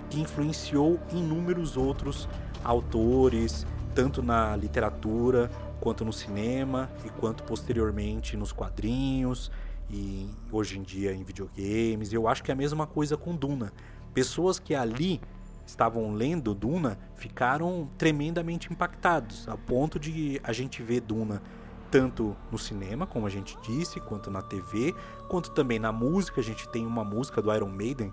[0.09, 2.27] que influenciou inúmeros outros
[2.63, 9.49] autores, tanto na literatura quanto no cinema e quanto posteriormente nos quadrinhos
[9.89, 12.11] e hoje em dia em videogames.
[12.11, 13.71] Eu acho que é a mesma coisa com Duna.
[14.13, 15.21] Pessoas que ali
[15.65, 21.41] estavam lendo Duna ficaram tremendamente impactados, a ponto de a gente ver Duna
[21.89, 24.95] tanto no cinema, como a gente disse, quanto na TV,
[25.29, 26.41] quanto também na música.
[26.41, 28.11] A gente tem uma música do Iron Maiden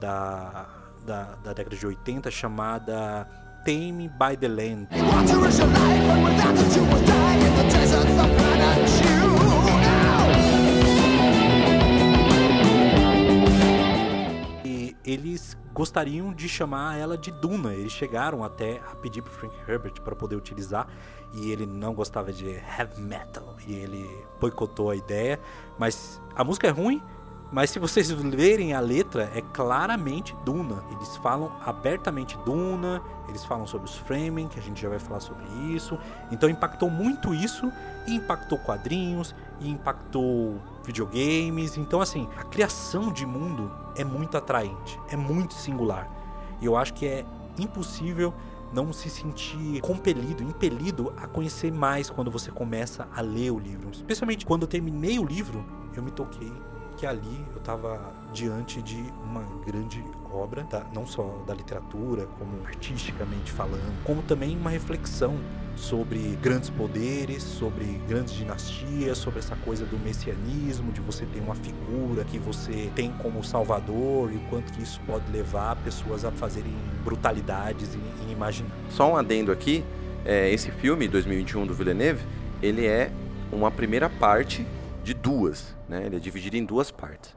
[0.00, 0.68] da,
[1.06, 3.28] da, da década de 80 chamada
[3.64, 4.88] Tame by the Land.
[15.10, 17.74] Eles gostariam de chamar ela de Duna.
[17.74, 20.86] Eles chegaram até a pedir para Frank Herbert para poder utilizar
[21.32, 24.08] e ele não gostava de heavy metal e ele
[24.40, 25.40] boicotou a ideia.
[25.78, 27.02] Mas a música é ruim,
[27.52, 30.84] mas se vocês lerem a letra, é claramente Duna.
[30.92, 35.20] Eles falam abertamente Duna, eles falam sobre os framing, que a gente já vai falar
[35.20, 35.44] sobre
[35.74, 35.98] isso.
[36.30, 37.70] Então impactou muito isso
[38.06, 40.58] impactou quadrinhos impactou
[40.90, 41.76] videogames.
[41.76, 46.10] Então assim, a criação de mundo é muito atraente, é muito singular.
[46.60, 47.24] E eu acho que é
[47.58, 48.34] impossível
[48.72, 53.90] não se sentir compelido, impelido a conhecer mais quando você começa a ler o livro.
[53.90, 56.52] Especialmente quando eu terminei o livro, eu me toquei
[56.96, 62.66] que ali eu estava diante de uma grande obra, da, não só da literatura, como
[62.66, 65.38] artisticamente falando, como também uma reflexão
[65.76, 71.54] sobre grandes poderes, sobre grandes dinastias, sobre essa coisa do messianismo, de você ter uma
[71.54, 76.30] figura que você tem como salvador e o quanto que isso pode levar pessoas a
[76.30, 78.80] fazerem brutalidades inimagináveis.
[78.90, 79.84] Só um adendo aqui,
[80.24, 82.24] é, esse filme 2021 do Villeneuve,
[82.62, 83.10] ele é
[83.50, 84.66] uma primeira parte
[85.02, 86.04] de duas, né?
[86.06, 87.34] Ele é dividido em duas partes.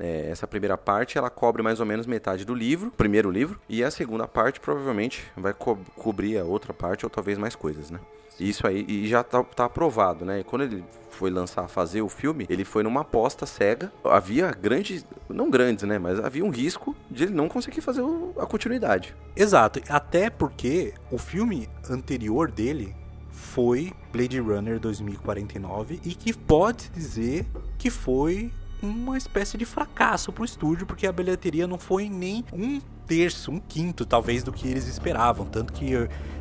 [0.00, 3.84] É, essa primeira parte ela cobre mais ou menos metade do livro, primeiro livro, e
[3.84, 8.00] a segunda parte provavelmente vai co cobrir a outra parte ou talvez mais coisas, né?
[8.38, 10.40] Isso aí e já tá, tá aprovado, né?
[10.40, 13.92] E quando ele foi lançar, fazer o filme, ele foi numa aposta cega.
[14.02, 15.98] Havia grandes, não grandes, né?
[15.98, 19.14] Mas havia um risco de ele não conseguir fazer o, a continuidade.
[19.36, 22.96] Exato, até porque o filme anterior dele
[23.30, 27.46] foi Blade Runner 2049 e que pode dizer
[27.78, 28.50] que foi
[28.82, 33.50] uma espécie de fracasso para o estúdio, porque a bilheteria não foi nem um terço,
[33.50, 35.46] um quinto talvez do que eles esperavam.
[35.46, 35.92] Tanto que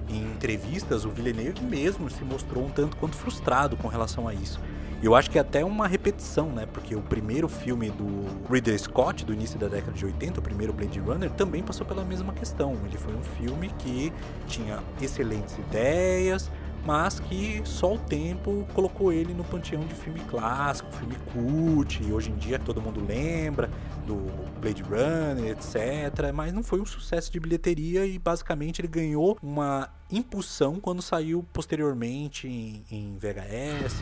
[0.07, 4.59] em entrevistas o Villeneuve mesmo se mostrou um tanto quanto frustrado com relação a isso.
[5.01, 6.65] Eu acho que é até uma repetição, né?
[6.65, 10.73] Porque o primeiro filme do Ridley Scott, do início da década de 80, o primeiro
[10.73, 12.75] Blade Runner, também passou pela mesma questão.
[12.85, 14.11] Ele foi um filme que
[14.45, 16.51] tinha excelentes ideias,
[16.85, 22.11] mas que só o tempo colocou ele no panteão de filme clássico, filme cult, e
[22.11, 23.69] hoje em dia todo mundo lembra
[24.05, 24.15] do
[24.59, 26.31] Blade Runner, etc.
[26.33, 31.45] Mas não foi um sucesso de bilheteria e basicamente ele ganhou uma impulsão quando saiu
[31.53, 34.01] posteriormente em, em VHS,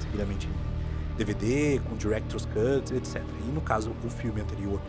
[0.00, 0.48] seguidamente
[1.16, 3.22] DVD, com director's cuts, etc.
[3.46, 4.80] E no caso, o filme anterior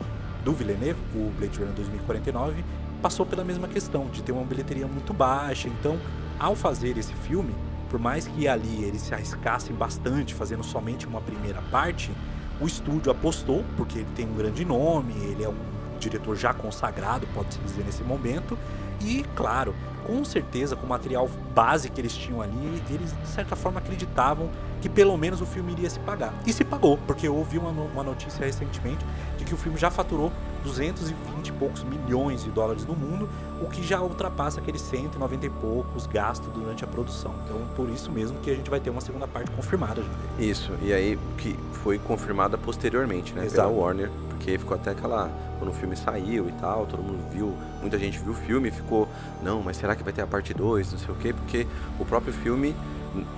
[0.43, 2.63] do Villeneuve, o Blade Runner 2049,
[3.02, 5.67] passou pela mesma questão de ter uma bilheteria muito baixa.
[5.67, 6.00] Então,
[6.39, 7.54] ao fazer esse filme,
[7.89, 12.12] por mais que ali eles se arriscassem bastante fazendo somente uma primeira parte,
[12.60, 15.56] o estúdio apostou, porque ele tem um grande nome, ele é um
[16.00, 18.58] diretor já consagrado, pode-se dizer nesse momento,
[19.02, 19.74] e claro,
[20.06, 24.50] com certeza com o material base que eles tinham ali, eles de certa forma acreditavam
[24.82, 26.34] que pelo menos o filme iria se pagar.
[26.45, 29.06] E se pagou, porque eu ouvi uma, uma notícia recentemente
[29.38, 30.32] de que o filme já faturou
[30.65, 33.30] 220 e poucos milhões de dólares no mundo,
[33.62, 37.34] o que já ultrapassa aqueles 190 e poucos gastos durante a produção.
[37.45, 40.04] Então, por isso mesmo que a gente vai ter uma segunda parte confirmada.
[40.39, 43.69] Isso, e aí que foi confirmada posteriormente, né, Exato.
[43.69, 47.56] pela Warner, porque ficou até aquela quando o filme saiu e tal, todo mundo viu,
[47.80, 49.08] muita gente viu o filme e ficou,
[49.41, 51.65] não, mas será que vai ter a parte 2, não sei o quê, porque
[51.97, 52.75] o próprio filme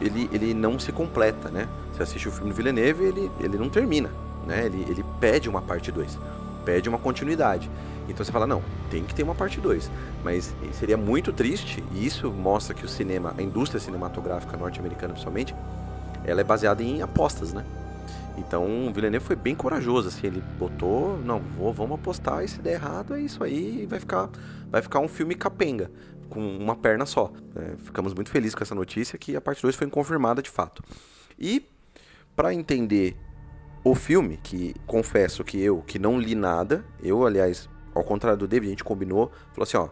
[0.02, 1.68] ele, ele não se completa, né?
[1.94, 4.10] Você assiste o filme do Villeneuve, ele ele não termina,
[4.48, 4.66] né?
[4.66, 6.18] Ele ele pede uma parte 2
[6.68, 7.72] pede uma continuidade.
[8.10, 9.90] Então você fala, não, tem que ter uma parte 2.
[10.22, 15.56] Mas seria muito triste, e isso mostra que o cinema, a indústria cinematográfica norte-americana principalmente,
[16.26, 17.64] ela é baseada em apostas, né?
[18.38, 22.62] Então o Villeneuve foi bem corajoso, assim, ele botou, não, vou, vamos apostar, e se
[22.62, 24.30] der errado é isso aí, vai ficar,
[24.70, 25.90] vai ficar um filme capenga,
[26.30, 27.32] com uma perna só.
[27.56, 30.84] É, ficamos muito felizes com essa notícia, que a parte 2 foi confirmada de fato.
[31.40, 31.66] E,
[32.36, 33.16] para entender
[33.92, 38.48] o filme, que confesso que eu, que não li nada, eu, aliás, ao contrário do
[38.48, 39.90] David, a gente combinou, falou assim, ó,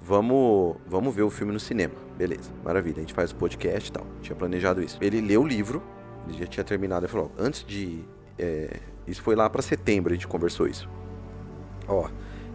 [0.00, 1.94] vamos, vamos ver o filme no cinema.
[2.16, 4.06] Beleza, maravilha, a gente faz o podcast e tal.
[4.22, 4.98] Tinha planejado isso.
[5.00, 5.82] Ele leu o livro,
[6.26, 8.04] ele já tinha terminado, ele falou, antes de...
[8.38, 10.88] É, isso foi lá para setembro, a gente conversou isso.
[11.88, 12.08] Ó,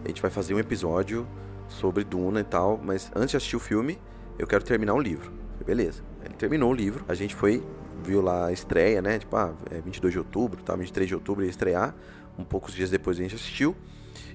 [0.04, 1.26] a gente vai fazer um episódio
[1.68, 3.98] sobre Duna e tal, mas antes de assistir o filme,
[4.38, 5.32] eu quero terminar o livro.
[5.64, 6.02] Beleza.
[6.24, 7.62] Ele terminou o livro, a gente foi,
[8.02, 9.18] viu lá a estreia, né?
[9.18, 10.74] Tipo, ah, é 22 de outubro, tá?
[10.76, 11.94] 23 de outubro ia estrear.
[12.38, 13.76] Um poucos dias depois a gente assistiu.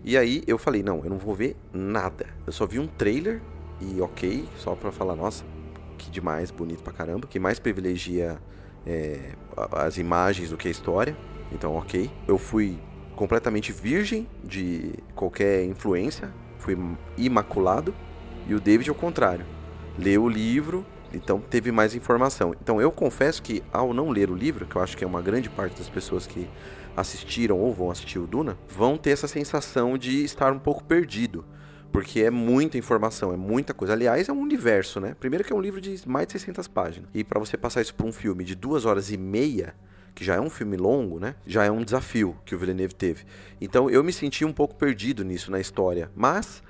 [0.03, 2.27] E aí eu falei, não, eu não vou ver nada.
[2.45, 3.41] Eu só vi um trailer
[3.81, 5.43] e ok, só pra falar, nossa,
[5.97, 7.27] que demais, bonito pra caramba.
[7.27, 8.39] Que mais privilegia
[8.85, 9.33] é,
[9.73, 11.15] as imagens do que a história.
[11.51, 12.09] Então, ok.
[12.27, 12.79] Eu fui
[13.15, 16.31] completamente virgem de qualquer influência.
[16.59, 16.77] Fui
[17.17, 17.93] imaculado.
[18.47, 19.45] E o David, ao contrário,
[19.97, 22.53] leu o livro, então teve mais informação.
[22.61, 25.21] Então eu confesso que ao não ler o livro, que eu acho que é uma
[25.21, 26.47] grande parte das pessoas que
[26.95, 31.45] assistiram ou vão assistir o Duna, vão ter essa sensação de estar um pouco perdido.
[31.91, 33.93] Porque é muita informação, é muita coisa.
[33.93, 35.15] Aliás, é um universo, né?
[35.19, 37.09] Primeiro que é um livro de mais de 600 páginas.
[37.13, 39.73] E para você passar isso para um filme de duas horas e meia,
[40.13, 41.35] que já é um filme longo, né?
[41.45, 43.23] Já é um desafio que o Villeneuve teve.
[43.61, 46.11] Então eu me senti um pouco perdido nisso na história.
[46.15, 46.61] Mas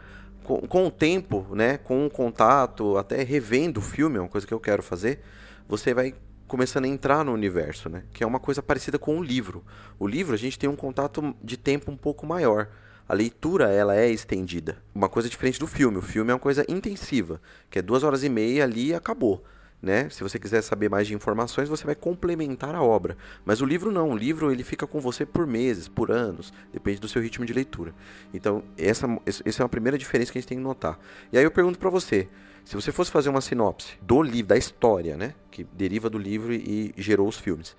[0.48, 4.48] com, com o tempo, né, com o contato, até revendo o filme, é uma coisa
[4.48, 5.20] que eu quero fazer,
[5.68, 6.16] você vai
[6.48, 9.66] começando a entrar no universo, né, que é uma coisa parecida com o livro.
[10.00, 12.70] O livro a gente tem um contato de tempo um pouco maior.
[13.10, 14.78] A leitura ela é estendida.
[14.96, 15.98] Uma coisa diferente do filme.
[15.98, 19.44] O filme é uma coisa intensiva, que é duas horas e meia ali e acabou.
[19.80, 20.10] Né?
[20.10, 23.16] Se você quiser saber mais de informações, você vai complementar a obra.
[23.46, 27.00] Mas o livro não, o livro ele fica com você por meses, por anos, depende
[27.00, 27.94] do seu ritmo de leitura.
[28.34, 31.00] Então, essa, essa é uma primeira diferença que a gente tem que notar.
[31.32, 32.28] E aí eu pergunto para você,
[32.66, 36.54] se você fosse fazer uma sinopse do livro, da história, né, que deriva do livro
[36.54, 37.78] e gerou os filmes,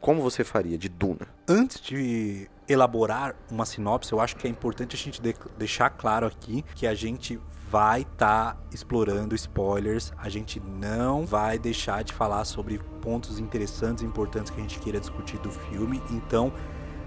[0.00, 1.28] como você faria de Duna?
[1.46, 6.26] Antes de elaborar uma sinopse, eu acho que é importante a gente de- deixar claro
[6.26, 7.38] aqui que a gente
[7.70, 14.06] vai estar explorando spoilers, a gente não vai deixar de falar sobre pontos interessantes e
[14.06, 16.52] importantes que a gente queira discutir do filme, então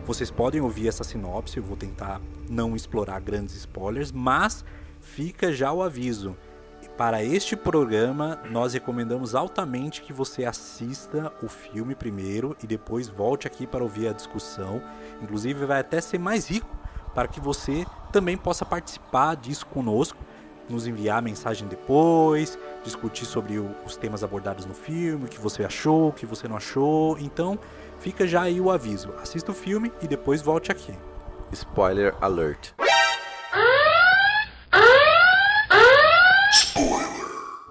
[0.06, 2.20] vocês podem ouvir essa sinopse, eu vou tentar
[2.50, 4.66] não explorar grandes spoilers, mas
[5.00, 6.36] fica já o aviso.
[6.98, 13.48] Para este programa, nós recomendamos altamente que você assista o filme primeiro e depois volte
[13.48, 14.82] aqui para ouvir a discussão.
[15.22, 16.68] Inclusive, vai até ser mais rico
[17.14, 20.18] para que você também possa participar disso conosco,
[20.70, 25.64] nos enviar mensagem depois, discutir sobre o- os temas abordados no filme, o que você
[25.64, 27.18] achou, o que você não achou.
[27.20, 27.58] Então,
[28.00, 29.14] fica já aí o aviso.
[29.22, 30.94] Assista o filme e depois volte aqui.
[31.52, 32.74] Spoiler alert.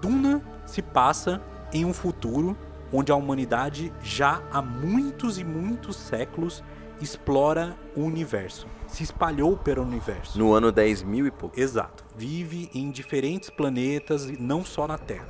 [0.00, 1.40] Duna se passa
[1.72, 2.56] em um futuro
[2.92, 6.62] onde a humanidade já há muitos e muitos séculos
[7.00, 10.38] explora o universo, se espalhou pelo universo.
[10.38, 11.58] No ano 10 mil e pouco.
[11.58, 12.04] Exato.
[12.16, 15.28] Vive em diferentes planetas e não só na Terra.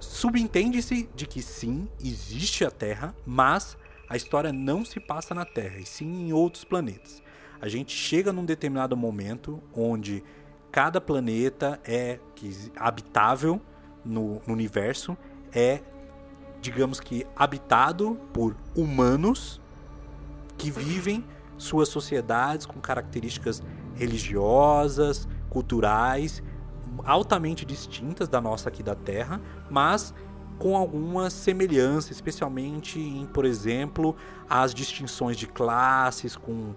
[0.00, 3.76] Subentende-se de que sim, existe a Terra, mas
[4.08, 7.22] a história não se passa na Terra, e sim em outros planetas.
[7.60, 10.22] A gente chega num determinado momento onde
[10.70, 12.20] cada planeta é
[12.76, 13.60] habitável
[14.04, 15.16] no, no universo,
[15.52, 15.80] é,
[16.60, 19.60] digamos que, habitado por humanos
[20.58, 21.24] que vivem
[21.56, 23.62] suas sociedades com características
[23.94, 26.42] religiosas, culturais,
[27.04, 29.40] altamente distintas da nossa aqui da Terra,
[29.70, 30.12] mas
[30.58, 34.16] com alguma semelhança, especialmente em, por exemplo,
[34.50, 36.74] as distinções de classes, com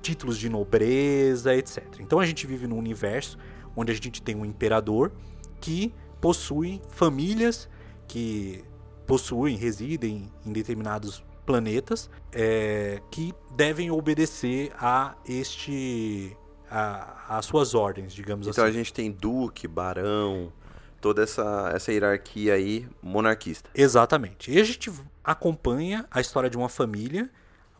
[0.00, 1.82] títulos de nobreza, etc.
[1.98, 3.36] Então a gente vive num universo
[3.74, 5.12] onde a gente tem um imperador
[5.60, 7.68] que possui famílias
[8.06, 8.64] que
[9.06, 16.36] possuem, residem em determinados planetas é, que devem obedecer a este
[16.68, 18.70] a, a suas ordens, digamos então assim.
[18.70, 20.52] Então a gente tem duque, barão,
[21.00, 23.70] toda essa, essa hierarquia aí monarquista.
[23.72, 24.50] Exatamente.
[24.50, 24.92] E a gente
[25.22, 27.30] acompanha a história de uma família,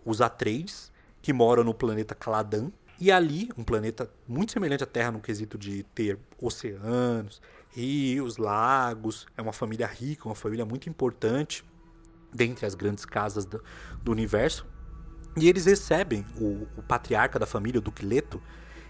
[0.05, 2.71] os Atreides, que moram no planeta Caladan.
[2.99, 9.27] E ali, um planeta muito semelhante à Terra no quesito de ter oceanos, rios, lagos.
[9.37, 11.63] É uma família rica, uma família muito importante
[12.33, 13.63] dentre as grandes casas do,
[14.03, 14.67] do universo.
[15.37, 18.41] E eles recebem, o, o patriarca da família, o Duque Leto,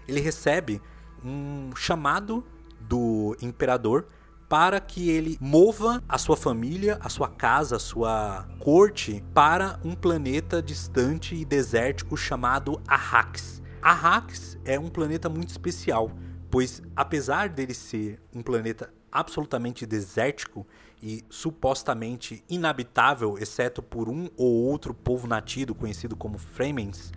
[0.07, 0.81] ele recebe
[1.23, 2.43] um chamado
[2.79, 4.07] do imperador
[4.47, 9.93] para que ele mova a sua família, a sua casa, a sua corte para um
[9.93, 13.61] planeta distante e desértico chamado Arrax.
[13.81, 16.11] Arrax é um planeta muito especial,
[16.49, 20.65] pois apesar dele ser um planeta absolutamente desértico
[21.01, 27.11] e supostamente inabitável, exceto por um ou outro povo nativo conhecido como Fremens,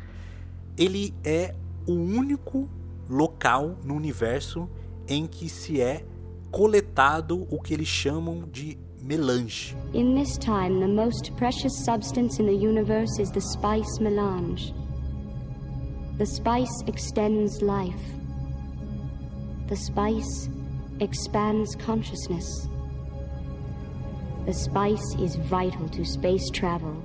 [0.76, 1.54] ele é
[1.86, 2.68] o único
[3.08, 4.68] local no universo
[5.08, 6.04] em que se é
[6.50, 9.76] coletado o que eles chamam de melange.
[9.94, 14.74] In this time, the most precious substance in the universe is the spice melange.
[16.18, 18.19] The spice extends life.
[19.70, 20.50] The spice
[20.98, 22.68] expands consciousness.
[24.44, 27.00] The spice is vital to space travel.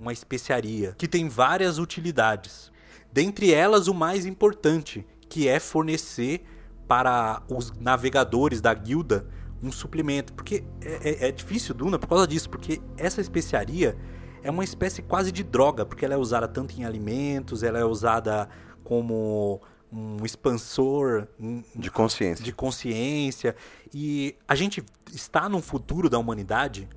[0.00, 2.72] Uma especiaria que tem várias utilidades.
[3.12, 6.44] Dentre elas, o mais importante, que é fornecer
[6.88, 9.28] para os navegadores da guilda
[9.62, 10.32] um suplemento.
[10.32, 13.96] Porque é, é, é, difícil, Duna, por causa disso, porque essa especiaria
[14.42, 17.84] é uma espécie quase de droga, porque ela é usada tanto em alimentos, ela é
[17.84, 18.48] usada
[18.82, 19.62] como
[19.92, 21.28] um expansor
[21.74, 22.44] de consciência.
[22.44, 23.56] de consciência.
[23.92, 26.88] E a gente está num futuro da humanidade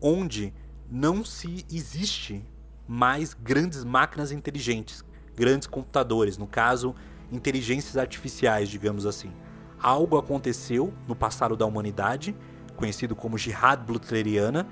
[0.00, 0.52] onde
[0.90, 2.44] não se existe
[2.86, 5.04] mais grandes máquinas inteligentes,
[5.36, 6.38] grandes computadores.
[6.38, 6.94] No caso,
[7.30, 9.30] inteligências artificiais, digamos assim.
[9.80, 12.34] Algo aconteceu no passado da humanidade,
[12.76, 14.66] conhecido como Jihad Butleriana,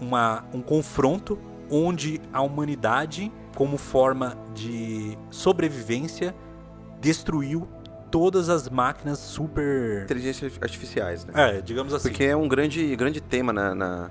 [0.00, 1.38] uma, um confronto
[1.70, 6.34] onde a humanidade, como forma de sobrevivência,
[7.06, 7.68] destruiu
[8.10, 10.02] todas as máquinas super.
[10.02, 11.58] Inteligências artificiais, né?
[11.58, 12.08] É, digamos assim.
[12.08, 14.10] Porque é um grande, grande tema na, na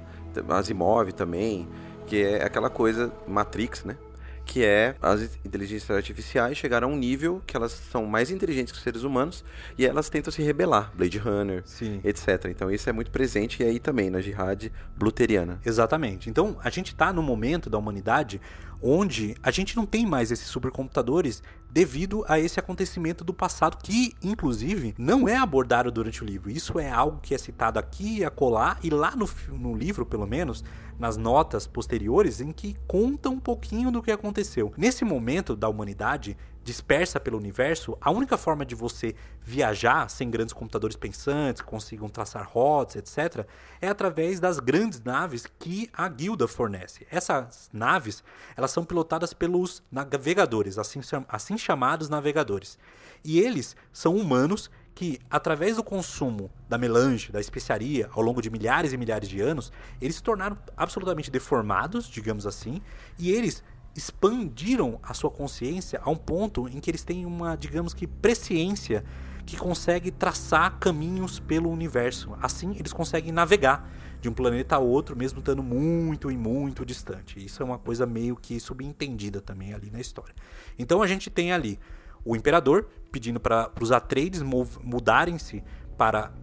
[0.50, 1.68] Asimov também,
[2.08, 3.98] que é aquela coisa Matrix, né?
[4.46, 8.78] que é as inteligências artificiais chegaram a um nível que elas são mais inteligentes que
[8.78, 9.44] os seres humanos
[9.78, 12.00] e elas tentam se rebelar, Blade Runner, Sim.
[12.04, 12.46] etc.
[12.50, 15.60] Então isso é muito presente e aí também na jihad bluteriana.
[15.66, 16.30] Exatamente.
[16.30, 18.40] Então a gente está no momento da humanidade
[18.88, 24.14] onde a gente não tem mais esses supercomputadores devido a esse acontecimento do passado que,
[24.22, 26.52] inclusive, não é abordado durante o livro.
[26.52, 30.28] Isso é algo que é citado aqui e acolá e lá no, no livro, pelo
[30.28, 30.64] menos,
[31.00, 34.72] nas notas posteriores em que conta um pouquinho do que aconteceu.
[34.78, 40.52] Nesse momento da humanidade, dispersa pelo universo, a única forma de você viajar sem grandes
[40.52, 43.46] computadores pensantes, que consigam traçar rotas, etc.,
[43.80, 47.06] é através das grandes naves que a guilda fornece.
[47.12, 48.24] Essas naves,
[48.58, 52.80] elas são pilotadas pelos navegadores, assim, assim chamados navegadores.
[53.24, 58.50] E eles são humanos que, através do consumo da melange, da especiaria, ao longo de
[58.50, 62.82] milhares e milhares de anos, eles se tornaram absolutamente deformados, digamos assim,
[63.20, 63.62] e eles
[63.96, 69.04] expandiram a sua consciência a um ponto em que eles têm uma, digamos que, presciência
[69.46, 72.36] que consegue traçar caminhos pelo universo.
[72.42, 73.90] Assim, eles conseguem navegar
[74.20, 77.44] de um planeta a outro, mesmo estando muito e muito distante.
[77.44, 80.34] Isso é uma coisa meio que subentendida também ali na história.
[80.78, 81.80] Então a gente tem ali
[82.24, 85.64] o imperador pedindo para os Atreides mudarem-se
[85.96, 86.34] para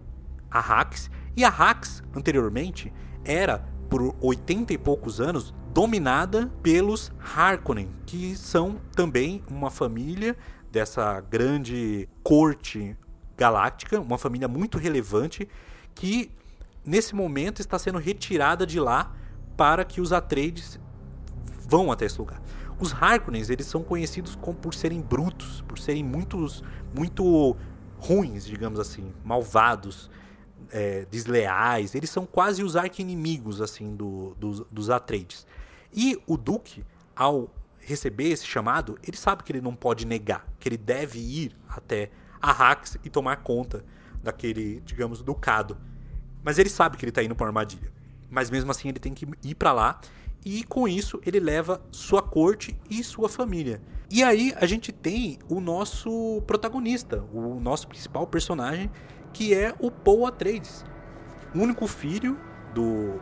[0.49, 1.11] Arrax.
[1.35, 2.91] E Arrax, anteriormente,
[3.25, 10.37] era, por 80 e poucos anos, dominada pelos Harkonnen, que são também uma família
[10.71, 12.95] dessa grande corte
[13.35, 15.49] galáctica, uma família muito relevante
[15.95, 16.31] que
[16.85, 19.15] nesse momento está sendo retirada de lá
[19.57, 20.79] para que os Atreides
[21.67, 22.41] vão até esse lugar.
[22.79, 26.63] Os Harkonnens, eles são conhecidos como, por serem brutos, por serem muitos,
[26.95, 27.55] muito
[27.97, 30.09] ruins, digamos assim, malvados,
[30.71, 31.95] é, desleais.
[31.95, 35.47] Eles são quase os arqui-inimigos assim, do, dos, dos Atreides.
[35.95, 36.85] E o Duque,
[37.15, 41.55] ao receber esse chamado, ele sabe que ele não pode negar, que ele deve ir
[41.67, 42.09] até
[42.41, 43.83] Arrax e tomar conta
[44.21, 45.77] daquele, digamos, ducado.
[46.43, 47.91] Mas ele sabe que ele está indo para uma armadilha.
[48.29, 49.99] Mas mesmo assim ele tem que ir para lá
[50.45, 53.81] e com isso ele leva sua corte e sua família.
[54.09, 58.91] E aí a gente tem o nosso protagonista, o nosso principal personagem,
[59.31, 60.85] que é o Paul Atreides,
[61.53, 62.37] único filho
[62.73, 63.19] do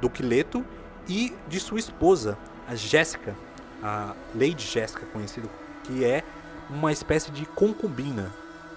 [0.00, 0.64] do Quileto
[1.08, 2.38] e de sua esposa,
[2.68, 3.34] a Jéssica,
[3.82, 5.50] a Lady Jéssica, conhecido
[5.84, 6.24] que é
[6.70, 8.32] uma espécie de concubina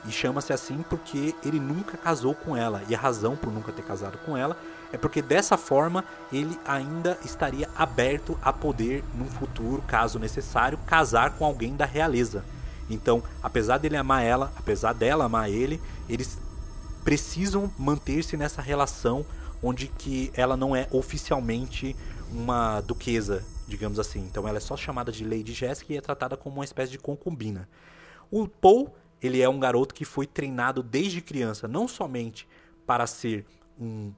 [0.05, 3.83] e chama-se assim porque ele nunca casou com ela e a razão por nunca ter
[3.83, 4.57] casado com ela
[4.91, 11.31] é porque dessa forma ele ainda estaria aberto a poder, num futuro, caso necessário, casar
[11.31, 12.43] com alguém da realeza.
[12.89, 16.37] Então, apesar dele amar ela, apesar dela amar ele, eles
[17.03, 19.25] precisam manter-se nessa relação
[19.61, 21.95] onde que ela não é oficialmente
[22.31, 24.19] uma duquesa, digamos assim.
[24.19, 26.99] Então ela é só chamada de Lady Jessica e é tratada como uma espécie de
[26.99, 27.67] concubina.
[28.29, 32.47] O Paul, ele é um garoto que foi treinado desde criança, não somente
[32.85, 33.45] para ser
[33.79, 34.13] um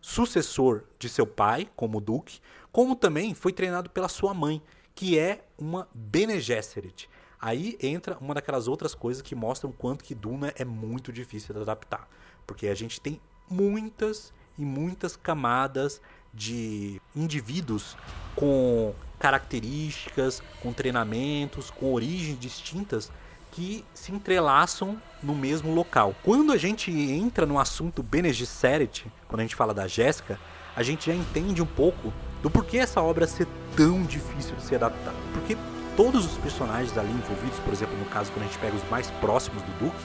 [0.00, 4.62] sucessor de seu pai, como duque, como também foi treinado pela sua mãe,
[4.94, 7.08] que é uma Bene Gesserit.
[7.40, 11.60] Aí entra uma daquelas outras coisas que mostram quanto que Duna é muito difícil de
[11.60, 12.08] adaptar,
[12.46, 16.00] porque a gente tem muitas e muitas camadas
[16.36, 17.96] de indivíduos
[18.34, 23.10] com características, com treinamentos, com origens distintas
[23.50, 26.14] que se entrelaçam no mesmo local.
[26.22, 30.38] Quando a gente entra no assunto Bene Gesserit, quando a gente fala da Jéssica,
[30.76, 32.12] a gente já entende um pouco
[32.42, 35.16] do porquê essa obra ser tão difícil de ser adaptada.
[35.32, 35.56] Porque
[35.96, 39.10] todos os personagens ali envolvidos, por exemplo, no caso quando a gente pega os mais
[39.12, 40.04] próximos do Duque,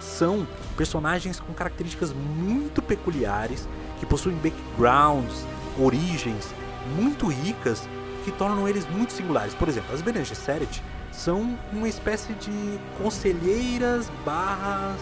[0.00, 0.46] são
[0.76, 3.68] personagens com características muito peculiares,
[4.00, 5.44] que possuem backgrounds,
[5.78, 6.48] origens
[6.96, 7.88] muito ricas,
[8.24, 9.54] que tornam eles muito singulares.
[9.54, 14.96] Por exemplo, as Bene Gesserit são uma espécie de conselheiras barras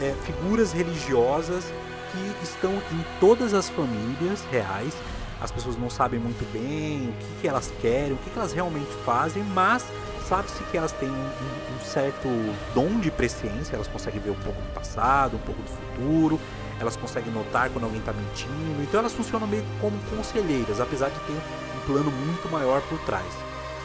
[0.00, 1.64] é, figuras religiosas
[2.12, 4.94] que estão em todas as famílias reais.
[5.40, 8.52] As pessoas não sabem muito bem o que, que elas querem, o que, que elas
[8.52, 9.84] realmente fazem, mas
[10.28, 12.28] sabe-se que elas têm um, um, certo
[12.74, 16.40] dom de presciência, elas conseguem ver um pouco do passado, um pouco do futuro,
[16.80, 21.20] elas conseguem notar quando alguém está mentindo, então elas funcionam meio como conselheiras, apesar de
[21.20, 23.26] ter um plano muito maior por trás.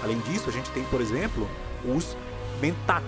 [0.01, 1.47] Além disso, a gente tem, por exemplo,
[1.83, 2.15] os
[2.61, 3.03] Mentat,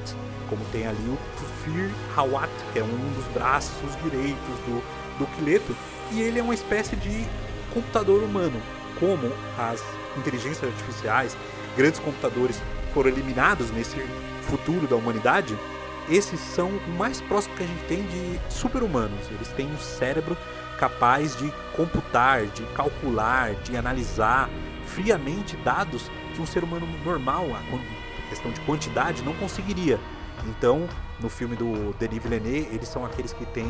[0.50, 4.84] como tem ali o Tufir Hawat, que é um dos braços direitos do,
[5.20, 5.76] do Quileto,
[6.12, 7.26] e ele é uma espécie de
[7.74, 8.62] computador humano,
[9.00, 9.82] como as
[10.18, 11.38] inteligências artificiais,
[11.78, 12.62] grandes computadores
[12.94, 13.96] foram eliminados nesse
[14.50, 15.58] futuro da humanidade,
[16.10, 19.20] esses são o mais próximo que a gente tem de super-humanos.
[19.32, 20.38] Eles têm um cérebro
[20.80, 24.50] capaz de computar, de calcular, de analisar
[24.86, 30.00] friamente dados que um ser humano normal, a questão de quantidade, não conseguiria.
[30.48, 30.88] Então,
[31.20, 33.66] no filme do Denis Villeneuve, eles são aqueles que têm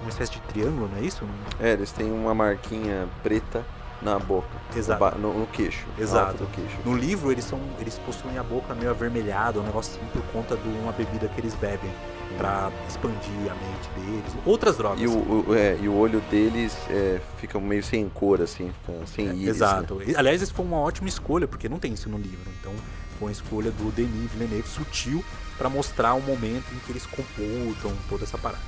[0.00, 1.24] uma espécie de triângulo, não é isso?
[1.60, 3.64] É, eles têm uma marquinha preta
[4.02, 4.48] na boca.
[4.74, 5.18] Exato.
[5.18, 5.86] No, no queixo.
[5.98, 6.46] Exato.
[6.52, 6.76] queixo.
[6.84, 10.56] No livro eles são, eles possuem a boca meio avermelhada, um negócio assim por conta
[10.56, 11.90] de uma bebida que eles bebem
[12.36, 14.32] para expandir a mente deles.
[14.46, 15.00] Outras drogas.
[15.00, 18.72] E o, o é, e o olho deles é, fica meio sem cor, assim,
[19.06, 19.48] sem é, íris.
[19.48, 19.96] Exato.
[19.96, 20.14] Né?
[20.16, 22.50] Aliás, isso foi uma ótima escolha, porque não tem isso no livro.
[22.60, 22.72] Então,
[23.18, 25.24] foi uma escolha do Denis Villeneuve sutil
[25.58, 28.62] para mostrar o momento em que eles computam toda essa parada.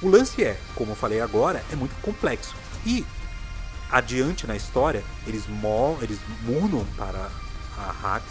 [0.00, 2.54] O lance é, como eu falei agora, é muito complexo.
[2.86, 3.04] E
[3.90, 5.44] adiante na história, eles,
[6.02, 6.18] eles
[6.96, 7.30] para
[7.76, 8.24] a Hax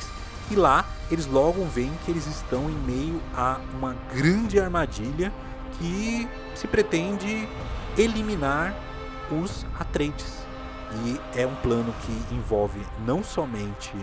[0.51, 5.31] e lá eles logo veem que eles estão em meio a uma grande armadilha
[5.77, 7.47] que se pretende
[7.97, 8.75] eliminar
[9.31, 10.39] os Atreides.
[11.05, 13.93] E é um plano que envolve não somente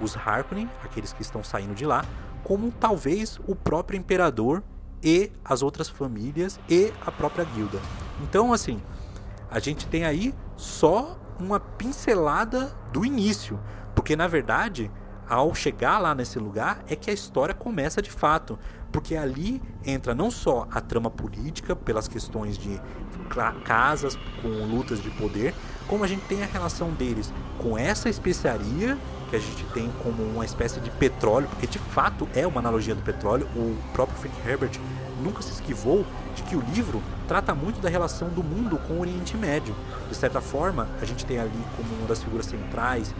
[0.00, 2.04] os Harkonnen, aqueles que estão saindo de lá,
[2.42, 4.62] como talvez o próprio imperador
[5.02, 7.78] e as outras famílias e a própria guilda.
[8.22, 8.80] Então, assim,
[9.50, 13.58] a gente tem aí só uma pincelada do início,
[13.94, 14.90] porque na verdade,
[15.28, 18.58] ao chegar lá nesse lugar é que a história começa de fato,
[18.92, 22.80] porque ali entra não só a trama política pelas questões de
[23.64, 25.54] casas com lutas de poder,
[25.86, 28.98] como a gente tem a relação deles com essa especiaria
[29.30, 32.94] que a gente tem como uma espécie de petróleo, porque de fato é uma analogia
[32.94, 33.46] do petróleo.
[33.54, 34.80] O próprio Frank Herbert
[35.20, 36.04] nunca se esquivou
[36.34, 39.74] de que o livro trata muito da relação do mundo com o Oriente Médio.
[40.08, 43.14] De certa forma, a gente tem ali como uma das figuras centrais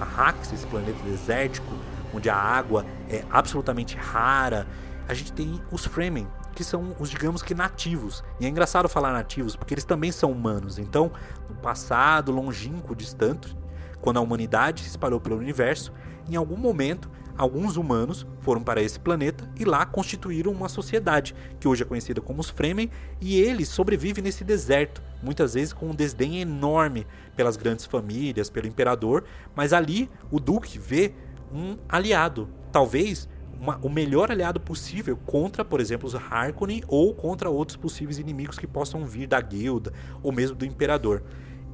[0.00, 1.72] em esse planeta desértico,
[2.12, 4.66] onde a água é absolutamente rara.
[5.08, 8.22] A gente tem os Fremen, que são os, digamos que, nativos.
[8.40, 10.78] E é engraçado falar nativos, porque eles também são humanos.
[10.78, 11.10] Então,
[11.48, 13.56] no passado longínquo, distante,
[14.00, 15.92] quando a humanidade se espalhou pelo universo,
[16.28, 21.66] em algum momento alguns humanos foram para esse planeta e lá constituíram uma sociedade, que
[21.66, 25.94] hoje é conhecida como os Fremen, e eles sobrevivem nesse deserto, muitas vezes com um
[25.94, 27.06] desdém enorme
[27.36, 29.24] pelas grandes famílias, pelo imperador,
[29.54, 31.12] mas ali o Duque vê
[31.52, 33.28] um aliado, talvez
[33.60, 38.58] uma, o melhor aliado possível contra, por exemplo, os Harkonnen ou contra outros possíveis inimigos
[38.58, 41.22] que possam vir da guilda ou mesmo do imperador.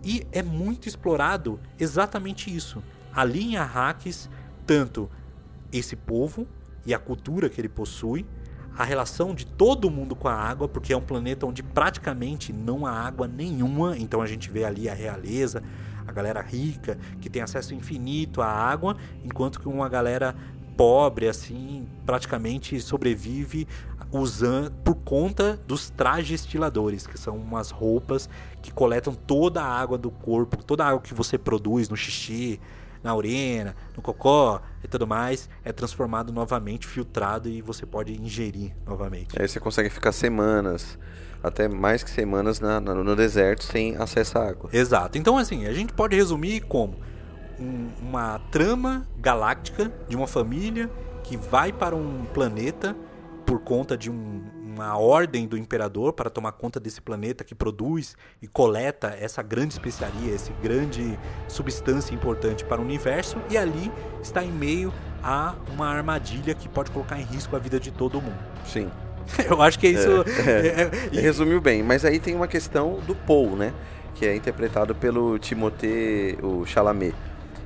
[0.05, 2.83] E é muito explorado exatamente isso.
[3.13, 4.31] Ali em Arrakis,
[4.67, 5.11] tanto
[5.73, 6.47] esse povo
[6.85, 8.27] e a cultura que ele possui,
[8.77, 12.87] a relação de todo mundo com a água, porque é um planeta onde praticamente não
[12.87, 15.63] há água nenhuma, então a gente vê ali a realeza,
[16.07, 20.35] a galera rica, que tem acesso infinito à água, enquanto que uma galera
[20.77, 23.69] pobre, assim, praticamente sobrevive
[24.13, 28.29] usando por conta dos trajes estiladores, que são umas roupas
[28.61, 32.61] que coletam toda a água do corpo, toda a água que você produz no xixi,
[33.03, 38.73] na urina, no cocó e tudo mais, é transformado novamente, filtrado e você pode ingerir
[38.87, 39.41] novamente.
[39.41, 40.99] Aí você consegue ficar semanas,
[41.43, 44.71] até mais que semanas na, na, no deserto sem acesso à água.
[44.73, 45.19] Exato.
[45.19, 46.95] Então, assim, a gente pode resumir como
[47.59, 50.91] um, uma trama galáctica de uma família
[51.23, 52.97] que vai para um planeta
[53.47, 54.43] por conta de um,
[54.81, 59.75] uma ordem do imperador para tomar conta desse planeta que produz e coleta essa grande
[59.75, 61.19] especiaria, esse grande
[61.49, 66.91] substância importante para o universo, e ali está em meio a uma armadilha que pode
[66.91, 68.39] colocar em risco a vida de todo mundo.
[68.65, 68.91] Sim.
[69.49, 70.25] Eu acho que é isso.
[70.47, 73.73] É, é, é, resumiu bem, mas aí tem uma questão do Paul, né?
[74.15, 77.15] Que é interpretado pelo Timothée o Chalamet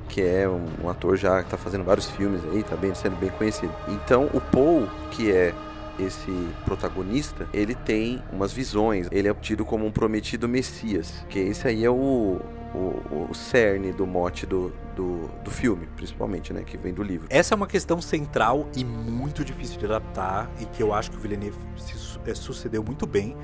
[0.07, 3.17] que é um, um, ator já que está fazendo vários filmes aí, tá bem, sendo
[3.17, 3.73] bem conhecido.
[3.87, 5.53] Então, o Paul, que é
[5.99, 6.31] esse
[6.63, 9.07] protagonista, ele tem umas visões.
[9.11, 12.41] Ele é tido como um prometido Messias, que esse aí é o,
[12.73, 16.63] o, o cerne do mote do, do, do, filme, principalmente, né?
[16.63, 17.27] Que vem do livro.
[17.29, 21.17] Essa é uma questão central e muito difícil de adaptar e que eu acho que
[21.17, 23.35] o Villeneuve se, é, sucedeu muito bem,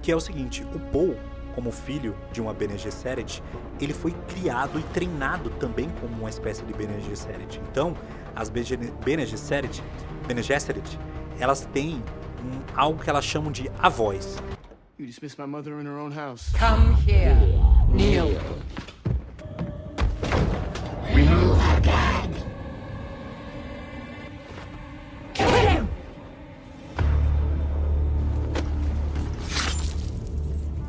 [0.00, 1.16] que é o seguinte, o Paul,
[1.54, 3.42] como filho de uma Bene Gesserit,
[3.80, 7.60] ele foi criado e treinado também como uma espécie de Bene Gesserit.
[7.70, 7.96] Então,
[8.34, 9.82] as Bene Gesserit,
[10.26, 10.98] Bene Gesserit
[11.38, 12.02] elas têm
[12.40, 14.38] um, algo que elas chamam de avós.
[14.98, 16.52] You dismissed my mother in her own house.
[16.58, 17.36] Come here,
[17.88, 18.36] kneel.
[21.14, 22.30] Remove her gag.
[25.34, 25.88] Kill him!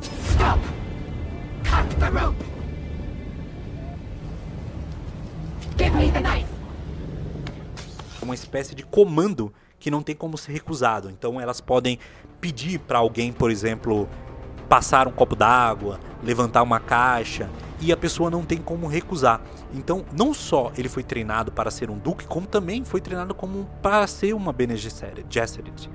[0.02, 0.60] Stop!
[1.64, 2.36] Cut the rope!
[5.78, 6.50] Give me the knife!
[8.24, 11.09] Uma espécie de comando que não tem como ser recusado.
[11.09, 11.97] Então elas podem
[12.41, 14.07] pedir para alguém, por exemplo,
[14.67, 17.49] passar um copo d'água, levantar uma caixa,
[17.82, 19.41] e a pessoa não tem como recusar.
[19.73, 23.65] Então, não só ele foi treinado para ser um duque, como também foi treinado como
[23.82, 25.89] para ser uma Bene Gesserit.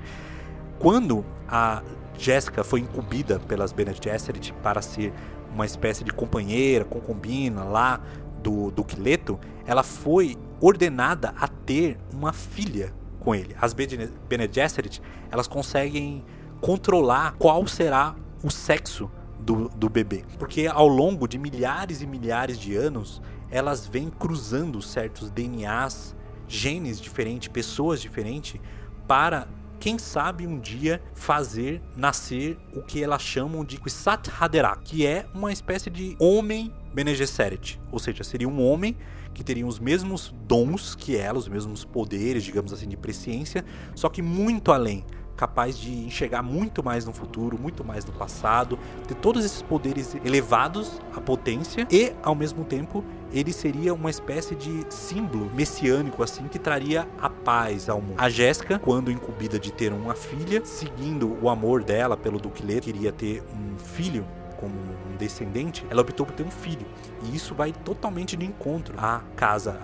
[0.77, 1.81] Quando a
[2.17, 5.13] Jéssica foi incumbida pelas Bene Gesserit para ser
[5.53, 8.01] uma espécie de companheira, concubina lá
[8.41, 12.93] do Duque Leto, ela foi ordenada a ter uma filha
[13.25, 13.55] com ele.
[13.59, 14.09] As Bene
[14.51, 15.01] Gesserit,
[15.31, 16.23] elas conseguem
[16.61, 19.09] controlar qual será o sexo
[19.39, 20.23] do, do bebê.
[20.37, 26.15] Porque ao longo de milhares e milhares de anos, elas vêm cruzando certos DNAs,
[26.47, 28.61] genes diferentes, pessoas diferentes,
[29.07, 29.47] para,
[29.79, 35.25] quem sabe, um dia fazer nascer o que elas chamam de Kwisatz Haderach, que é
[35.33, 37.79] uma espécie de homem Bene Gesserit.
[37.91, 38.95] Ou seja, seria um homem
[39.35, 43.63] que teriam os mesmos dons que ela, os mesmos poderes, digamos assim, de presciência,
[43.93, 45.05] só que muito além,
[45.35, 50.15] capaz de enxergar muito mais no futuro, muito mais no passado, ter todos esses poderes
[50.23, 56.47] elevados à potência e, ao mesmo tempo, ele seria uma espécie de símbolo messiânico assim
[56.47, 58.15] que traria a paz ao mundo.
[58.17, 62.85] A Jéssica, quando incumbida de ter uma filha, seguindo o amor dela pelo Duque Leto,
[62.85, 64.25] queria ter um filho
[64.57, 64.73] como
[65.15, 66.85] descendente, ela optou por ter um filho.
[67.23, 69.79] E isso vai totalmente de encontro à casa,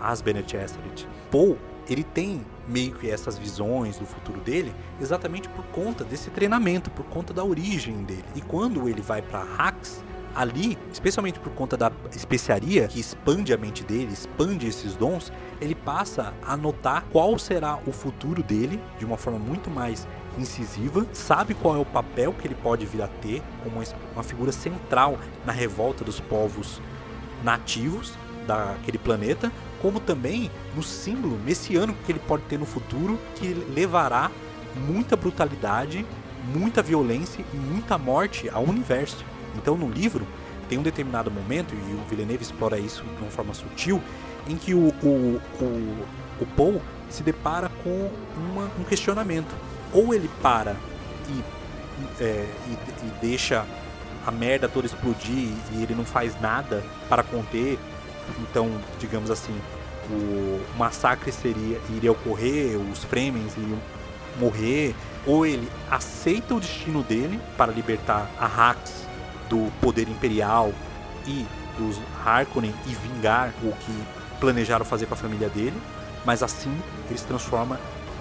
[0.00, 1.08] às Bene Gesserit.
[1.30, 1.58] Paul,
[1.88, 7.04] ele tem meio que essas visões do futuro dele exatamente por conta desse treinamento, por
[7.06, 8.24] conta da origem dele.
[8.34, 10.02] E quando ele vai para Hax,
[10.36, 15.74] ali, especialmente por conta da especiaria que expande a mente dele, expande esses dons, ele
[15.74, 20.06] passa a notar qual será o futuro dele de uma forma muito mais
[20.38, 23.82] incisiva, sabe qual é o papel que ele pode vir a ter como
[24.14, 26.80] uma figura central na revolta dos povos
[27.42, 28.14] nativos
[28.46, 34.30] daquele planeta, como também no símbolo messiânico que ele pode ter no futuro, que levará
[34.86, 36.06] muita brutalidade,
[36.44, 39.24] muita violência e muita morte ao universo.
[39.56, 40.26] Então, no livro,
[40.68, 44.02] tem um determinado momento, e o Villeneuve explora isso de uma forma sutil,
[44.48, 46.06] em que o, o, o,
[46.40, 49.54] o Paul se depara com uma, um questionamento.
[49.92, 50.76] Ou ele para
[51.28, 51.44] e,
[52.20, 52.72] é, e,
[53.06, 53.64] e deixa
[54.26, 57.78] a merda toda explodir e ele não faz nada para conter,
[58.40, 59.56] então, digamos assim,
[60.10, 63.78] o massacre seria iria ocorrer, os Fremens iriam
[64.38, 69.06] morrer, ou ele aceita o destino dele para libertar a Hax
[69.48, 70.72] do poder imperial
[71.26, 71.46] e
[71.78, 74.04] dos Harkonnen e vingar o que
[74.40, 75.80] planejaram fazer com a família dele,
[76.24, 76.76] mas assim
[77.08, 77.78] ele se transforma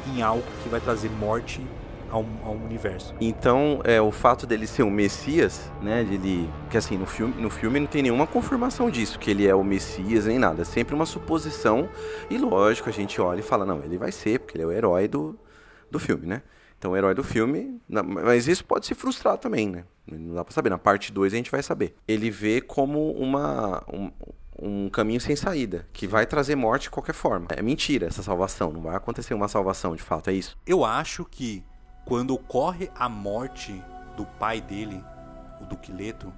[0.10, 1.62] em algo que vai trazer morte
[2.10, 3.14] ao, ao, universo.
[3.20, 6.03] Então, é o fato dele ser um Messias, né?
[6.03, 9.47] De ele, que assim no filme, no filme não tem nenhuma confirmação disso que ele
[9.47, 11.89] é o Messias nem nada, é sempre uma suposição
[12.30, 14.72] e lógico a gente olha e fala não, ele vai ser porque ele é o
[14.72, 15.38] herói do,
[15.89, 16.41] do filme, né?
[16.78, 19.86] Então, o herói do filme, mas isso pode se frustrar também, né?
[20.06, 20.70] Não dá pra saber.
[20.70, 21.95] Na parte 2 a gente vai saber.
[22.08, 24.12] Ele vê como uma, um,
[24.58, 27.47] um caminho sem saída, que vai trazer morte de qualquer forma.
[27.51, 30.58] É mentira essa salvação, não vai acontecer uma salvação de fato, é isso.
[30.66, 31.64] Eu acho que
[32.06, 33.82] quando ocorre a morte
[34.16, 35.03] do pai dele,
[35.60, 36.34] o Duque Leto,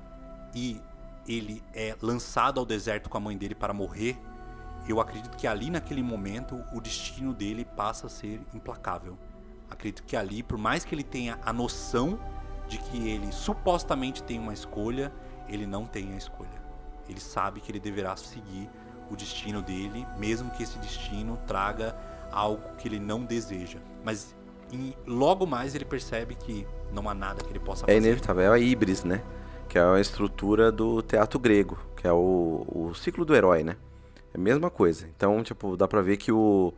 [0.56, 0.82] e
[1.28, 4.18] ele é lançado ao deserto com a mãe dele para morrer,
[4.88, 9.18] eu acredito que ali naquele momento o destino dele passa a ser implacável.
[9.70, 12.18] Acredito que ali, por mais que ele tenha a noção
[12.68, 15.12] de que ele supostamente tem uma escolha,
[15.50, 16.57] ele não tem a escolha.
[17.10, 18.70] Ele sabe que ele deverá seguir
[19.10, 21.96] o destino dele, mesmo que esse destino traga
[22.32, 23.80] algo que ele não deseja.
[24.04, 24.36] Mas
[24.72, 27.94] e logo mais ele percebe que não há nada que ele possa é fazer.
[27.94, 29.24] É inevitável, é a híbris, né?
[29.70, 33.78] Que é a estrutura do teatro grego, que é o, o ciclo do herói, né?
[34.34, 35.08] É a mesma coisa.
[35.16, 36.74] Então, tipo, dá pra ver que o,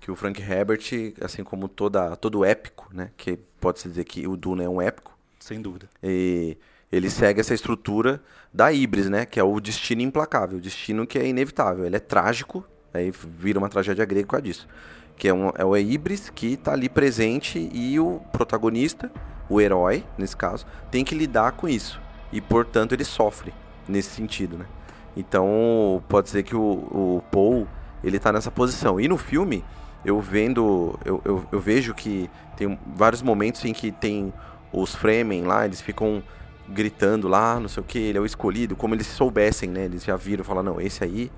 [0.00, 0.82] que o Frank Herbert,
[1.22, 3.10] assim como toda, todo épico, né?
[3.16, 5.16] Que pode-se dizer que o Duna é um épico.
[5.38, 5.88] Sem dúvida.
[6.02, 6.58] E
[6.92, 8.20] ele segue essa estrutura
[8.52, 9.24] da híbris, né?
[9.24, 11.84] Que é o destino implacável, o destino que é inevitável.
[11.84, 14.68] Ele é trágico, aí vira uma tragédia grega por causa disso.
[15.16, 19.10] Que é, um, é o híbris que está ali presente e o protagonista,
[19.48, 22.00] o herói, nesse caso, tem que lidar com isso.
[22.32, 23.52] E, portanto, ele sofre
[23.88, 24.66] nesse sentido, né?
[25.16, 27.66] Então, pode ser que o, o Paul,
[28.02, 29.00] ele tá nessa posição.
[29.00, 29.64] E no filme,
[30.04, 34.32] eu vendo, eu, eu, eu vejo que tem vários momentos em que tem
[34.72, 36.22] os Fremen lá, eles ficam
[36.70, 39.84] gritando lá, não sei o que, ele é o escolhido, como eles soubessem, né?
[39.84, 41.30] Eles já viram falar, não, esse aí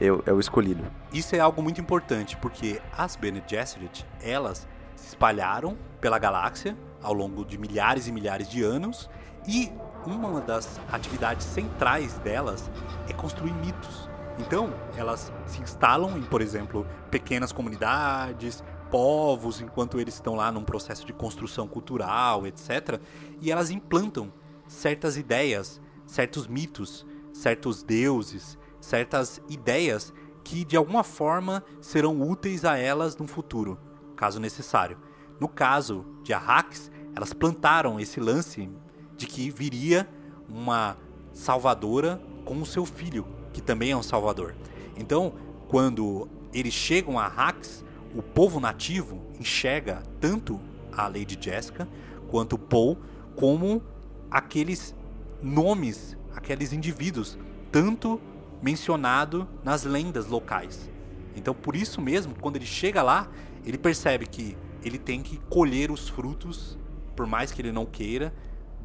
[0.00, 0.84] é, é o escolhido.
[1.12, 4.66] Isso é algo muito importante, porque as Bene Gesserit, elas
[4.96, 9.08] se espalharam pela galáxia ao longo de milhares e milhares de anos
[9.46, 9.72] e
[10.06, 12.70] uma das atividades centrais delas
[13.08, 14.08] é construir mitos.
[14.38, 20.62] Então, elas se instalam em, por exemplo, pequenas comunidades, povos, enquanto eles estão lá num
[20.62, 23.00] processo de construção cultural, etc.
[23.40, 24.32] E elas implantam
[24.68, 30.12] certas ideias, certos mitos, certos deuses, certas ideias
[30.44, 33.78] que de alguma forma serão úteis a elas no futuro,
[34.16, 34.98] caso necessário.
[35.40, 38.70] No caso de Arrax, elas plantaram esse lance
[39.16, 40.08] de que viria
[40.48, 40.96] uma
[41.32, 44.54] salvadora com o seu filho, que também é um salvador.
[44.96, 45.34] Então,
[45.68, 50.60] quando eles chegam a Arrax, o povo nativo enxerga tanto
[50.90, 51.86] a Lady Jessica
[52.28, 52.98] quanto Paul
[53.36, 53.82] como
[54.30, 54.94] aqueles
[55.42, 57.38] nomes, aqueles indivíduos,
[57.70, 58.20] tanto
[58.62, 60.90] mencionado nas lendas locais.
[61.36, 63.28] Então, por isso mesmo, quando ele chega lá,
[63.64, 66.78] ele percebe que ele tem que colher os frutos,
[67.14, 68.34] por mais que ele não queira,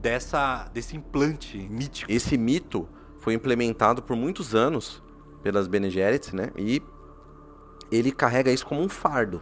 [0.02, 2.12] dessa desse implante mítico.
[2.12, 2.88] Esse mito
[3.20, 5.02] foi implementado por muitos anos
[5.42, 5.90] pelas Bene
[6.34, 6.52] né?
[6.58, 6.82] E
[7.92, 9.42] ele carrega isso como um fardo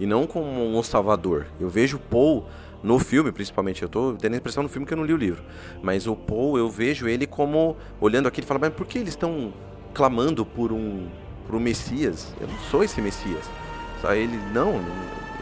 [0.00, 1.46] e não como um salvador.
[1.60, 2.46] Eu vejo Paul
[2.82, 5.16] no filme, principalmente, eu tô tendo a impressão no filme que eu não li o
[5.16, 5.42] livro.
[5.82, 9.10] Mas o Paul, eu vejo ele como olhando aqui e fala, mas por que eles
[9.10, 9.52] estão
[9.92, 11.08] clamando por um
[11.46, 12.32] por um Messias?
[12.40, 13.44] Eu não sou esse Messias.
[14.00, 14.80] Só ele, não,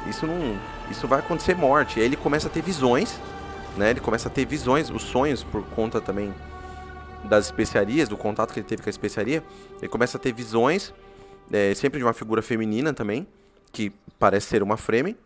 [0.08, 0.58] isso não,
[0.90, 2.00] isso vai acontecer morte.
[2.00, 3.20] Aí ele começa a ter visões,
[3.76, 3.90] né?
[3.90, 6.32] Ele começa a ter visões, os sonhos por conta também
[7.24, 9.42] das especiarias, do contato que ele teve com a especiaria.
[9.78, 10.94] Ele começa a ter visões,
[11.52, 13.26] é, sempre de uma figura feminina também,
[13.72, 15.16] que parece ser uma Fremen.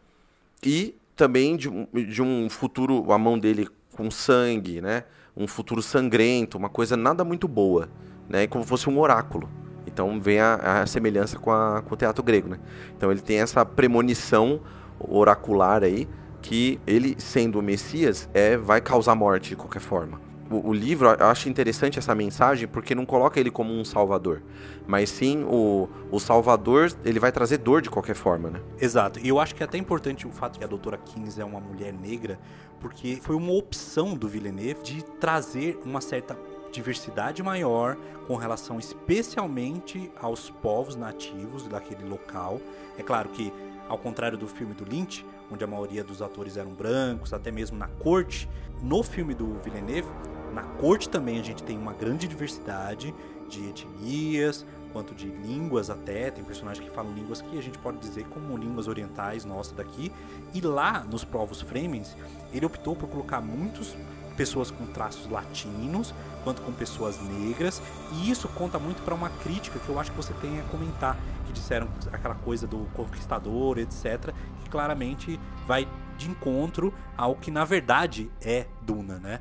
[0.62, 1.68] E também de,
[2.06, 5.04] de um futuro, a mão dele com sangue, né?
[5.36, 7.90] Um futuro sangrento, uma coisa nada muito boa,
[8.26, 8.46] né?
[8.46, 9.46] Como fosse um oráculo.
[9.86, 12.58] Então vem a, a semelhança com, a, com o teatro grego, né?
[12.96, 14.62] Então ele tem essa premonição
[14.98, 16.08] oracular aí
[16.40, 21.08] que ele sendo o Messias é vai causar morte de qualquer forma o, o, livro,
[21.08, 24.42] eu acho interessante essa mensagem porque não coloca ele como um salvador,
[24.86, 28.60] mas sim o, o salvador, ele vai trazer dor de qualquer forma, né?
[28.80, 29.20] Exato.
[29.20, 31.60] E eu acho que é até importante o fato que a doutora Kings é uma
[31.60, 32.38] mulher negra,
[32.80, 36.36] porque foi uma opção do Villeneuve de trazer uma certa
[36.72, 37.96] diversidade maior
[38.26, 42.60] com relação especialmente aos povos nativos daquele local.
[42.98, 43.52] É claro que,
[43.88, 47.76] ao contrário do filme do Lynch, onde a maioria dos atores eram brancos, até mesmo
[47.76, 48.48] na corte,
[48.80, 50.08] no filme do Villeneuve,
[50.52, 53.14] na corte também a gente tem uma grande diversidade
[53.48, 56.30] de etnias, quanto de línguas até.
[56.30, 60.12] Tem personagens que falam línguas que a gente pode dizer como línguas orientais nossa daqui.
[60.54, 62.16] E lá nos povos Fremens,
[62.52, 63.96] ele optou por colocar muitos
[64.36, 67.82] pessoas com traços latinos, quanto com pessoas negras,
[68.12, 71.14] e isso conta muito para uma crítica que eu acho que você tem a comentar,
[71.46, 74.32] que disseram aquela coisa do conquistador, etc,
[74.62, 75.86] que claramente vai
[76.16, 79.40] de encontro ao que na verdade é Duna, né?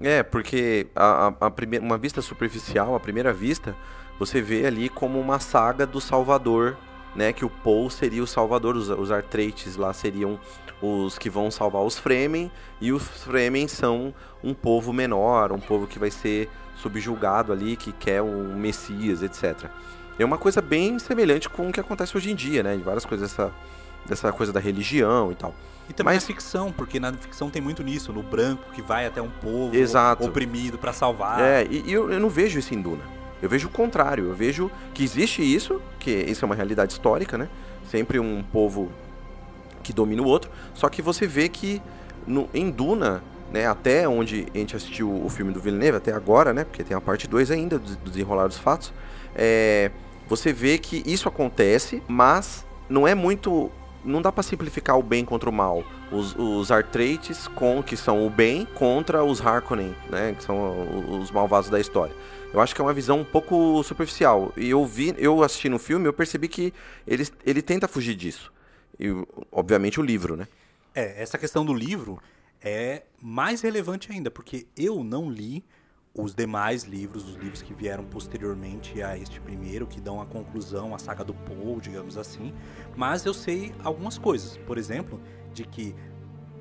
[0.00, 3.76] É, porque a, a, a primeira, uma vista superficial, a primeira vista,
[4.18, 6.76] você vê ali como uma saga do Salvador,
[7.14, 7.32] né?
[7.32, 10.40] Que o Paul seria o Salvador, os, os Artreites lá seriam
[10.80, 14.12] os que vão salvar os Fremen, e os Fremen são
[14.42, 19.70] um povo menor, um povo que vai ser subjugado ali, que quer um Messias, etc.
[20.18, 22.76] É uma coisa bem semelhante com o que acontece hoje em dia, né?
[22.76, 23.52] De várias coisas dessa,
[24.06, 25.54] dessa coisa da religião e tal.
[25.88, 26.24] E também Mas...
[26.24, 29.74] a ficção, porque na ficção tem muito nisso, no branco que vai até um povo
[29.74, 30.24] Exato.
[30.24, 31.40] oprimido para salvar.
[31.40, 33.04] É, e, e eu, eu, não vejo isso em Duna.
[33.40, 34.26] Eu vejo o contrário.
[34.26, 37.48] Eu vejo que existe isso, que isso é uma realidade histórica, né?
[37.90, 38.90] Sempre um povo
[39.82, 40.50] que domina o outro.
[40.74, 41.82] Só que você vê que
[42.26, 43.22] no, em Duna,
[43.52, 46.64] né, até onde a gente assistiu o filme do Villeneuve, até agora, né?
[46.64, 48.92] Porque tem a parte 2 ainda, do desenrolar dos fatos.
[49.34, 49.90] É,
[50.28, 53.70] você vê que isso acontece, mas não é muito
[54.04, 55.84] não dá para simplificar o bem contra o mal.
[56.10, 61.30] Os, os Artreites, com, que são o bem, contra os Harkonnen, né, que são os
[61.30, 62.14] malvados da história.
[62.52, 64.52] Eu acho que é uma visão um pouco superficial.
[64.56, 66.72] E eu vi, eu assisti no filme, eu percebi que
[67.06, 68.52] ele, ele tenta fugir disso.
[69.00, 69.08] E,
[69.50, 70.46] obviamente, o livro, né?
[70.94, 72.20] É, essa questão do livro
[72.60, 75.64] é mais relevante ainda, porque eu não li
[76.14, 80.94] os demais livros, os livros que vieram posteriormente a este primeiro, que dão a conclusão,
[80.94, 82.52] a saga do Paul, digamos assim.
[82.94, 84.58] Mas eu sei algumas coisas.
[84.58, 85.20] Por exemplo,
[85.54, 85.94] de que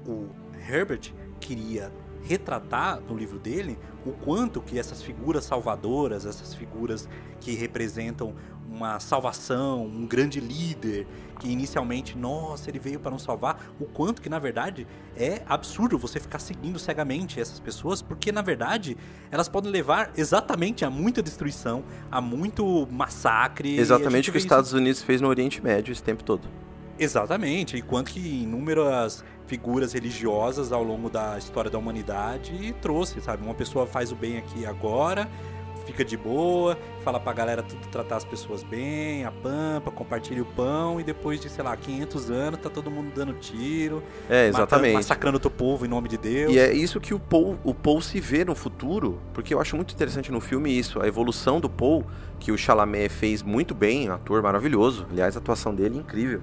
[0.08, 0.30] o
[0.70, 1.92] Herbert queria
[2.24, 8.36] retratar no livro dele o quanto que essas figuras salvadoras, essas figuras que representam
[8.70, 11.06] uma salvação, um grande líder,
[11.42, 14.86] que inicialmente, nossa, ele veio para nos salvar, o quanto que na verdade
[15.18, 18.96] é absurdo você ficar seguindo cegamente essas pessoas, porque na verdade
[19.32, 23.76] elas podem levar exatamente a muita destruição, a muito massacre.
[23.76, 24.72] Exatamente o que os Estados.
[24.72, 26.48] Unidos fez no Oriente Médio esse tempo todo.
[27.00, 33.44] Exatamente, e quanto que inúmeras figuras religiosas ao longo da história da humanidade trouxe, sabe?
[33.44, 35.28] Uma pessoa faz o bem aqui agora,
[35.86, 40.46] fica de boa, fala pra galera tudo tratar as pessoas bem, a pampa, compartilha o
[40.46, 44.72] pão e depois de, sei lá, 500 anos tá todo mundo dando tiro, é, exatamente.
[44.72, 46.54] Matando, massacrando o povo em nome de Deus.
[46.54, 49.76] E é isso que o Paul, o Paul se vê no futuro, porque eu acho
[49.76, 52.06] muito interessante no filme isso, a evolução do Paul,
[52.40, 56.42] que o Chalamet fez muito bem, um ator maravilhoso, aliás, a atuação dele é incrível,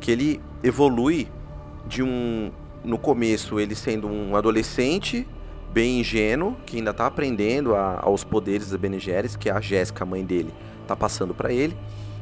[0.00, 1.28] que ele evolui
[1.86, 2.50] de um
[2.84, 5.26] no começo ele sendo um adolescente
[5.72, 8.98] bem ingênuo, que ainda está aprendendo a, aos poderes da Bene
[9.38, 10.52] que é a Jéssica, a mãe dele,
[10.82, 11.76] está passando para ele.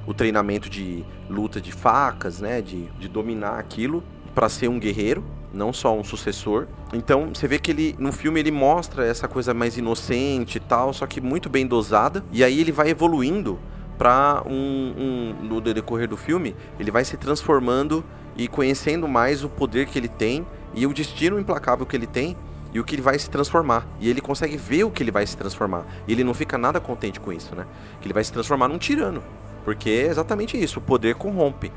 [0.06, 4.02] O treinamento de luta de facas, né, de, de dominar aquilo
[4.34, 6.66] para ser um guerreiro, não só um sucessor.
[6.92, 10.92] Então você vê que ele no filme ele mostra essa coisa mais inocente e tal,
[10.92, 12.24] só que muito bem dosada.
[12.32, 13.58] E aí ele vai evoluindo
[14.00, 18.02] para um, um no decorrer do filme ele vai se transformando
[18.34, 22.34] e conhecendo mais o poder que ele tem e o destino implacável que ele tem
[22.72, 23.86] e o que ele vai se transformar.
[24.00, 25.84] E ele consegue ver o que ele vai se transformar.
[26.06, 27.66] E ele não fica nada contente com isso, né?
[28.00, 29.22] Que ele vai se transformar num tirano.
[29.64, 31.72] Porque é exatamente isso, o poder corrompe.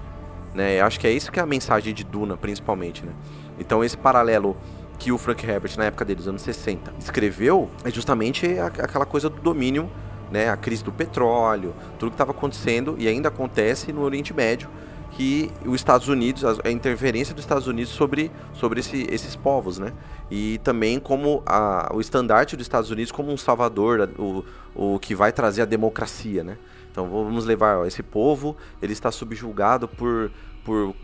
[0.54, 0.80] Né?
[0.80, 3.12] Eu acho que é isso que é a mensagem de Duna, principalmente, né?
[3.60, 4.56] Então esse paralelo
[5.00, 9.42] que o Frank Herbert, na época dos anos 60, escreveu, é justamente aquela coisa do
[9.42, 9.90] domínio,
[10.32, 10.50] né?
[10.50, 14.70] A crise do petróleo, tudo que estava acontecendo e ainda acontece no Oriente Médio,
[15.16, 19.94] que os Estados Unidos, a, interferência dos Estados Unidos sobre, sobre esse, esses povos, né?
[20.30, 24.44] E também como a, o estandarte dos Estados Unidos como um salvador, o,
[24.74, 26.58] o que vai trazer a democracia, né?
[26.92, 30.32] Então vamos levar ó, esse povo, ele está subjugado por,
[30.64, 30.96] por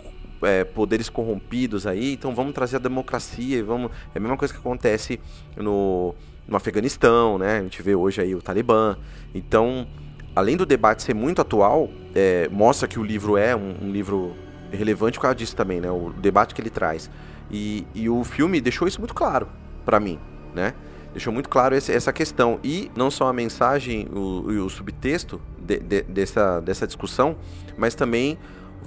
[0.42, 4.60] é, poderes corrompidos aí, então vamos trazer a democracia, vamos é a mesma coisa que
[4.60, 5.20] acontece
[5.56, 6.16] no,
[6.48, 7.60] no Afeganistão, né?
[7.60, 8.98] A gente vê hoje aí o Talibã.
[9.34, 9.88] Então
[10.36, 14.36] além do debate ser muito atual, é, mostra que o livro é um, um, livro
[14.72, 15.90] relevante por causa disso também, né?
[15.90, 17.10] O debate que ele traz.
[17.52, 19.48] E, e o filme deixou isso muito claro
[19.86, 20.20] para mim,
[20.54, 20.74] né?
[21.12, 22.60] Deixou muito claro esse, essa questão.
[22.64, 27.36] E não só a mensagem, o, o subtexto de, de, dessa, dessa discussão,
[27.78, 28.38] mas também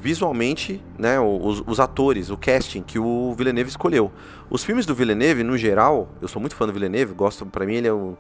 [0.03, 4.11] visualmente, né, os, os, atores, o casting que o Villeneuve escolheu.
[4.51, 7.75] Os filmes do Villeneuve, no geral, eu sou muito fã do Villeneuve, gosto, para mim
[7.75, 8.17] ele é o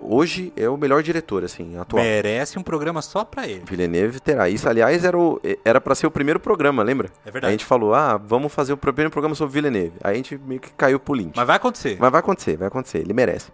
[0.00, 2.02] hoje é o melhor diretor, assim, atual.
[2.02, 3.62] Merece um programa só pra ele.
[3.64, 4.48] Villeneuve terá.
[4.48, 7.10] Isso, aliás, era o, era para ser o primeiro programa, lembra?
[7.24, 7.50] É verdade.
[7.50, 9.94] A gente falou, ah, vamos fazer o primeiro programa sobre Villeneuve.
[10.02, 11.32] Aí a gente meio que caiu pro Lynch.
[11.36, 11.96] Mas vai acontecer.
[11.98, 12.98] Mas vai acontecer, vai acontecer.
[12.98, 13.50] Ele merece.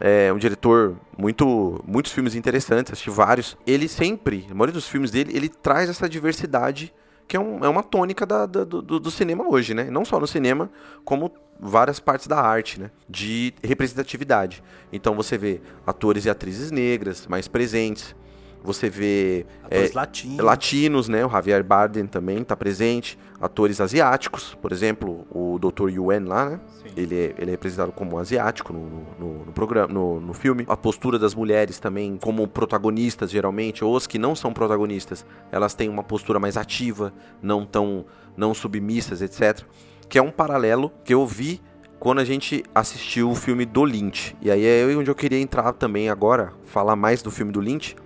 [0.00, 3.56] É um diretor muito muitos filmes interessantes, assisti vários.
[3.66, 6.92] Ele sempre, a maioria dos filmes dele, ele traz essa diversidade
[7.28, 9.84] que é, um, é uma tônica da, da, do, do, cinema hoje, né?
[9.90, 10.70] Não só no cinema,
[11.04, 12.90] como várias partes da arte, né?
[13.08, 14.62] De representatividade.
[14.92, 18.14] Então você vê atores e atrizes negras mais presentes.
[18.62, 20.44] Você vê atores é, latinos.
[20.44, 21.24] latinos, né?
[21.24, 23.18] O Javier Bardem também está presente.
[23.40, 25.90] Atores asiáticos, por exemplo, o Dr.
[25.90, 26.60] Yuen lá, né?
[26.96, 30.64] Ele é, ele é representado como asiático no, no, no programa, no, no, filme.
[30.66, 35.74] A postura das mulheres também, como protagonistas, geralmente, ou as que não são protagonistas, elas
[35.74, 39.62] têm uma postura mais ativa, não tão não submissas, etc.
[40.08, 41.60] Que é um paralelo que eu vi
[41.98, 44.36] quando a gente assistiu o filme do Lynch.
[44.40, 47.96] E aí é onde eu queria entrar também agora, falar mais do filme do Lynch,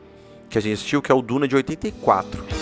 [0.50, 2.60] que a gente assistiu, que é o Duna de 84.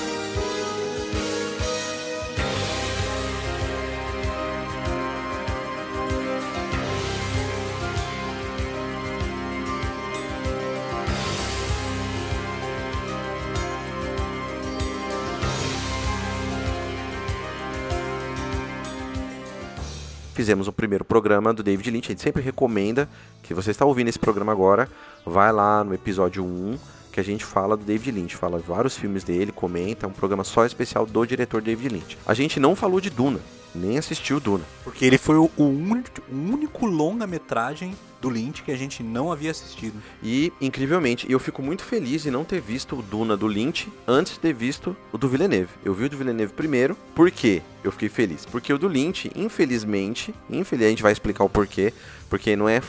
[20.48, 22.06] fizemos o primeiro programa do David Lynch.
[22.06, 23.06] A gente sempre recomenda
[23.42, 24.88] que você está ouvindo esse programa agora,
[25.26, 26.78] vai lá no episódio 1,
[27.18, 30.44] que a gente fala do David Lynch, fala vários filmes dele, comenta, é um programa
[30.44, 32.16] só especial do diretor David Lynch.
[32.24, 33.40] A gente não falou de Duna,
[33.74, 34.62] nem assistiu Duna.
[34.84, 40.00] Porque ele foi o, único, único longa-metragem do Lynch que a gente não havia assistido.
[40.22, 44.34] E, incrivelmente, eu fico muito feliz de não ter visto o Duna do Lynch antes
[44.34, 45.70] de ter visto o do Villeneuve.
[45.84, 47.62] Eu vi o do Villeneuve primeiro, por quê?
[47.82, 48.46] Eu fiquei feliz.
[48.46, 51.92] Porque o do Lynch, infelizmente, infelizmente a gente vai explicar o porquê,
[52.30, 52.80] porque não é,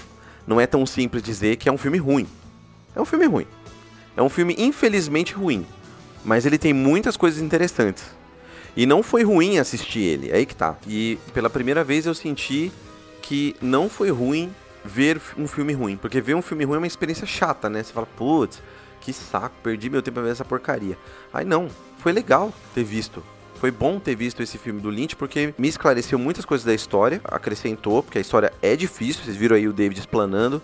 [0.46, 2.28] não é tão simples dizer que é um filme ruim.
[2.96, 3.48] É um filme ruim.
[4.20, 5.66] É um filme infelizmente ruim.
[6.26, 8.04] Mas ele tem muitas coisas interessantes.
[8.76, 10.78] E não foi ruim assistir ele, é aí que tá.
[10.86, 12.70] E pela primeira vez eu senti
[13.22, 14.54] que não foi ruim
[14.84, 15.96] ver um filme ruim.
[15.96, 17.82] Porque ver um filme ruim é uma experiência chata, né?
[17.82, 18.62] Você fala, putz,
[19.00, 20.98] que saco, perdi meu tempo pra ver essa porcaria.
[21.34, 23.24] Aí não, foi legal ter visto.
[23.56, 27.22] Foi bom ter visto esse filme do Lynch porque me esclareceu muitas coisas da história,
[27.24, 30.62] acrescentou, porque a história é difícil, vocês viram aí o David explanando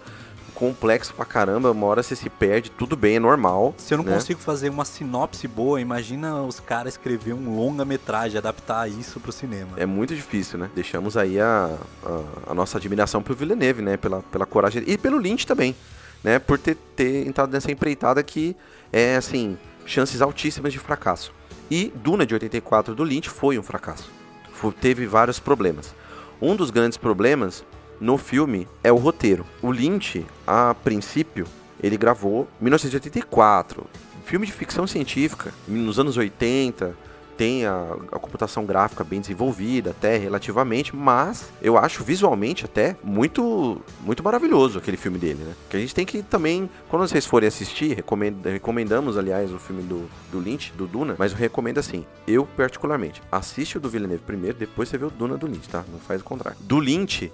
[0.55, 3.75] complexo pra caramba, uma hora você se perde, tudo bem, é normal.
[3.77, 4.13] Se eu não né?
[4.13, 9.71] consigo fazer uma sinopse boa, imagina os caras escrever um longa-metragem, adaptar isso pro cinema.
[9.77, 10.71] É muito difícil, né?
[10.73, 13.97] Deixamos aí a, a, a nossa admiração pro Villeneuve, né?
[13.97, 14.83] Pela, pela coragem.
[14.87, 15.75] E pelo Lynch também,
[16.23, 16.39] né?
[16.39, 18.55] Por ter, ter entrado nessa empreitada que
[18.91, 21.33] é, assim, chances altíssimas de fracasso.
[21.69, 24.09] E Duna de 84 do Lynch foi um fracasso.
[24.53, 25.93] Foi, teve vários problemas.
[26.41, 27.63] Um dos grandes problemas
[27.99, 29.45] no filme é o roteiro.
[29.61, 31.45] O Lynch, a princípio,
[31.81, 33.85] ele gravou 1984.
[34.25, 36.95] Filme de ficção científica, nos anos 80,
[37.37, 43.81] tem a, a, computação gráfica bem desenvolvida, até relativamente, mas eu acho visualmente até muito
[44.01, 45.53] muito maravilhoso aquele filme dele, né?
[45.69, 49.83] Que a gente tem que também, quando vocês forem assistir, recomend, recomendamos, aliás, o filme
[49.83, 54.23] do, do Lynch, do Duna, mas eu recomendo assim, eu particularmente, assiste o do Villeneuve
[54.23, 55.83] primeiro, depois você vê o Duna do Lynch, tá?
[55.91, 56.57] Não faz o contrário.
[56.61, 57.31] Do Lynch,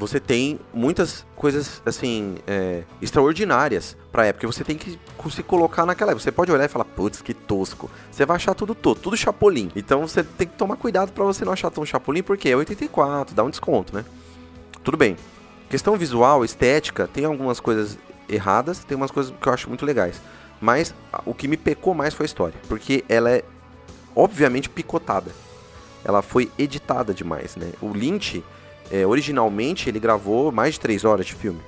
[0.00, 4.46] você tem muitas coisas assim é, extraordinárias para época.
[4.46, 4.98] Você tem que
[5.30, 6.24] se colocar naquela época.
[6.24, 7.90] Você pode olhar e falar, putz, que tosco.
[8.10, 9.70] Você vai achar tudo todo, tudo chapolim.
[9.76, 13.34] Então você tem que tomar cuidado para você não achar tão chapolim, porque é 84,
[13.34, 14.04] dá um desconto, né?
[14.82, 15.16] Tudo bem.
[15.68, 20.20] Questão visual, estética, tem algumas coisas erradas, tem umas coisas que eu acho muito legais.
[20.60, 20.94] Mas
[21.26, 23.44] o que me pecou mais foi a história, porque ela é
[24.16, 25.30] obviamente picotada.
[26.02, 27.72] Ela foi editada demais, né?
[27.82, 28.42] O Lynch
[28.90, 31.60] é, originalmente ele gravou mais de 3 horas de filme.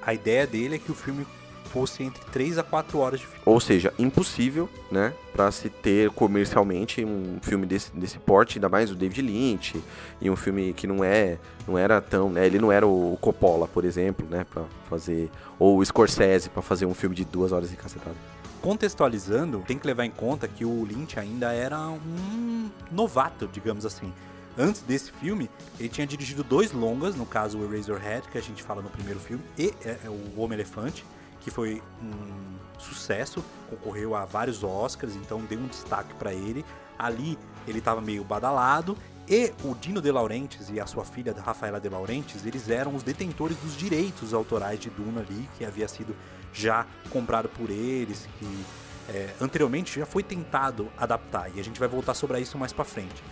[0.00, 1.26] A ideia dele é que o filme
[1.72, 3.40] fosse entre 3 a 4 horas de filme.
[3.46, 8.90] Ou seja, impossível, né, para se ter comercialmente um filme desse, desse porte, ainda mais
[8.90, 9.82] o David Lynch,
[10.20, 13.66] e um filme que não é, não era tão, né, ele não era o Coppola,
[13.66, 17.72] por exemplo, né, para fazer ou o Scorsese para fazer um filme de duas horas
[17.72, 18.16] e cacetada.
[18.60, 24.12] Contextualizando, tem que levar em conta que o Lynch ainda era um novato, digamos assim.
[24.58, 25.48] Antes desse filme,
[25.78, 29.18] ele tinha dirigido dois longas, no caso o Eraserhead, que a gente fala no primeiro
[29.18, 31.04] filme, e é, é o Homem-Elefante,
[31.40, 36.64] que foi um sucesso, concorreu a vários Oscars, então deu um destaque para ele.
[36.98, 38.96] Ali ele estava meio badalado
[39.28, 43.02] e o Dino De Laurentiis e a sua filha Rafaela De Laurentiis, eles eram os
[43.02, 46.14] detentores dos direitos autorais de Duna ali, que havia sido
[46.52, 48.64] já comprado por eles, que
[49.08, 52.84] é, anteriormente já foi tentado adaptar e a gente vai voltar sobre isso mais para
[52.84, 53.22] frente.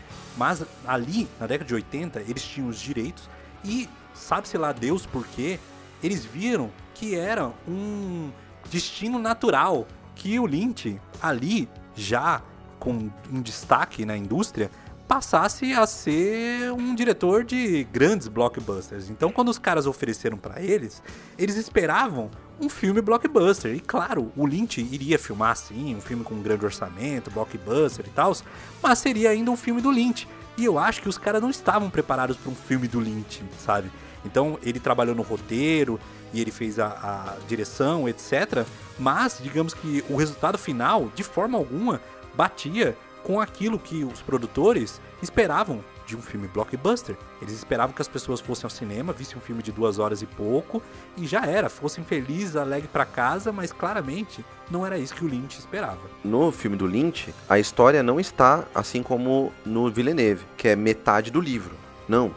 [0.41, 3.29] Mas ali, na década de 80, eles tinham os direitos
[3.63, 5.61] e sabe-se lá Deus por quê,
[6.03, 8.31] eles viram que era um
[8.71, 12.41] destino natural que o Lynch ali já
[12.79, 14.71] com um destaque na indústria
[15.07, 19.11] passasse a ser um diretor de grandes blockbusters.
[19.11, 21.03] Então, quando os caras ofereceram para eles,
[21.37, 22.31] eles esperavam
[22.61, 23.75] um filme blockbuster.
[23.75, 28.11] E claro, o Lynch iria filmar sim, um filme com um grande orçamento, blockbuster e
[28.11, 28.37] tal,
[28.83, 30.29] mas seria ainda um filme do Lynch.
[30.57, 33.91] E eu acho que os caras não estavam preparados para um filme do Lynch, sabe?
[34.25, 35.99] Então, ele trabalhou no roteiro
[36.33, 38.67] e ele fez a, a direção, etc.
[38.99, 42.01] Mas, digamos que o resultado final, de forma alguma,
[42.35, 47.17] batia com aquilo que os produtores esperavam de um filme blockbuster.
[47.41, 50.27] Eles esperavam que as pessoas fossem ao cinema, vissem um filme de duas horas e
[50.27, 50.83] pouco
[51.17, 55.29] e já era, fossem felizes, alegres para casa, mas claramente não era isso que o
[55.29, 56.01] Lynch esperava.
[56.25, 61.31] No filme do Lynch, a história não está assim como no Villeneuve, que é metade
[61.31, 61.75] do livro.
[62.09, 62.35] Não,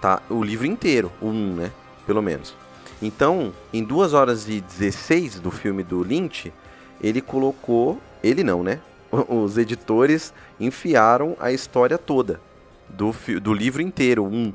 [0.00, 1.70] tá o livro inteiro, um, né,
[2.04, 2.54] pelo menos.
[3.00, 6.52] Então, em 2 horas e 16 do filme do Lynch,
[7.00, 8.80] ele colocou, ele não, né?
[9.28, 12.40] os editores enfiaram a história toda
[12.88, 14.52] do, do livro inteiro, um.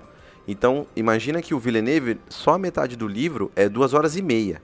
[0.47, 4.61] Então, imagina que o Villeneuve, só a metade do livro é duas horas e meia.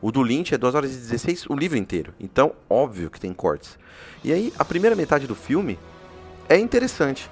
[0.00, 2.14] O do Lynch é 2 horas e 16, o livro inteiro.
[2.20, 3.76] Então, óbvio que tem cortes.
[4.22, 5.78] E aí, a primeira metade do filme
[6.48, 7.28] é interessante.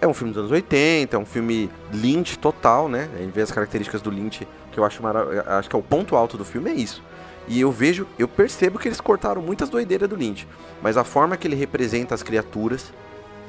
[0.00, 3.10] É um filme dos anos 80, é um filme Lynch total, né?
[3.14, 6.14] A gente vê as características do Lynch, que eu acho, acho que é o ponto
[6.14, 7.02] alto do filme, é isso.
[7.48, 10.46] E eu vejo, eu percebo que eles cortaram muitas doideiras do Lynch.
[10.80, 12.92] Mas a forma que ele representa as criaturas,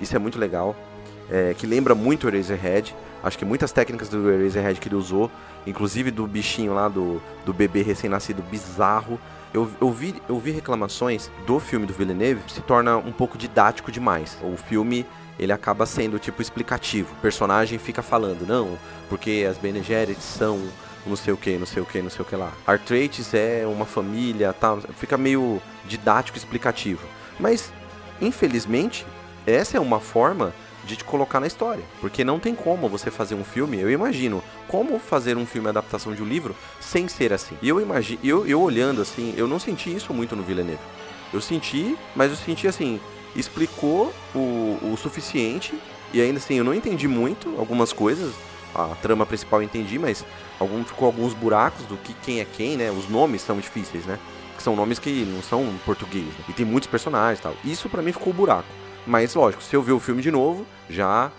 [0.02, 0.76] isso é muito legal.
[1.32, 2.96] É, que lembra muito o Eraserhead.
[3.24, 5.30] Acho que muitas técnicas do Eraserhead que ele usou,
[5.68, 9.20] inclusive do bichinho lá, do, do bebê recém-nascido bizarro.
[9.54, 13.92] Eu, eu, vi, eu vi reclamações do filme do Villeneuve, se torna um pouco didático
[13.92, 14.38] demais.
[14.42, 15.06] O filme
[15.40, 17.14] ele acaba sendo tipo explicativo.
[17.14, 18.78] O personagem fica falando, não,
[19.08, 19.82] porque as Bene
[20.20, 20.60] são
[21.06, 22.52] não sei o que, não sei o que, não sei o que lá.
[22.68, 27.02] Arthritis é uma família, tal, fica meio didático explicativo.
[27.40, 27.72] Mas,
[28.22, 29.06] infelizmente,
[29.48, 30.54] essa é uma forma
[30.90, 34.44] de te colocar na história, porque não tem como você fazer um filme, eu imagino,
[34.68, 37.56] como fazer um filme adaptação de um livro sem ser assim.
[37.62, 40.82] E eu imagino, eu, eu olhando assim, eu não senti isso muito no Villeneuve.
[41.32, 43.00] Eu senti, mas eu senti assim,
[43.36, 45.78] explicou o, o suficiente
[46.12, 48.34] e ainda assim eu não entendi muito algumas coisas,
[48.74, 50.26] a trama principal eu entendi, mas
[50.60, 52.90] algum, ficou alguns buracos do que quem é quem, né?
[52.90, 54.18] Os nomes são difíceis, né?
[54.58, 56.46] Que são nomes que não são português, né?
[56.50, 57.56] E tem muitos personagens e tal.
[57.64, 58.79] Isso para mim ficou buraco.
[59.06, 61.32] Mas lógico, se eu ver o filme de novo, já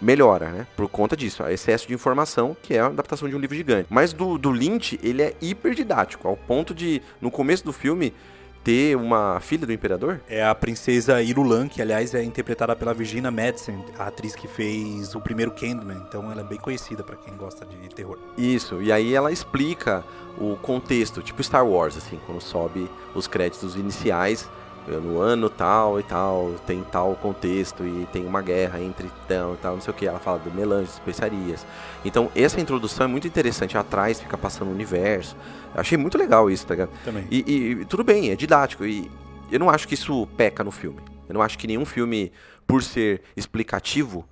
[0.00, 0.66] melhora, né?
[0.76, 3.86] Por conta disso, excesso de informação, que é a adaptação de um livro gigante.
[3.90, 8.14] Mas do, do Lynch, ele é hiper didático, ao ponto de, no começo do filme,
[8.62, 10.20] ter uma filha do imperador?
[10.28, 15.14] É a princesa Irulan, que aliás é interpretada pela Virginia Madsen, a atriz que fez
[15.14, 16.02] o primeiro Candyman.
[16.06, 18.18] Então ela é bem conhecida para quem gosta de terror.
[18.36, 20.04] Isso, e aí ela explica
[20.36, 24.48] o contexto, tipo Star Wars, assim, quando sobe os créditos iniciais,
[24.96, 29.56] no ano tal e tal, tem tal contexto e tem uma guerra entre tal e
[29.56, 30.06] tal, não sei o que.
[30.06, 31.66] Ela fala do melange, especiarias.
[32.04, 33.76] Então, essa introdução é muito interessante.
[33.76, 35.36] Atrás fica passando o universo.
[35.74, 36.90] Eu achei muito legal isso, tá ligado?
[37.04, 37.26] Também.
[37.30, 38.84] E, e, tudo bem, é didático.
[38.84, 39.10] E
[39.50, 41.00] eu não acho que isso peca no filme.
[41.28, 42.32] Eu não acho que nenhum filme,
[42.66, 44.24] por ser explicativo,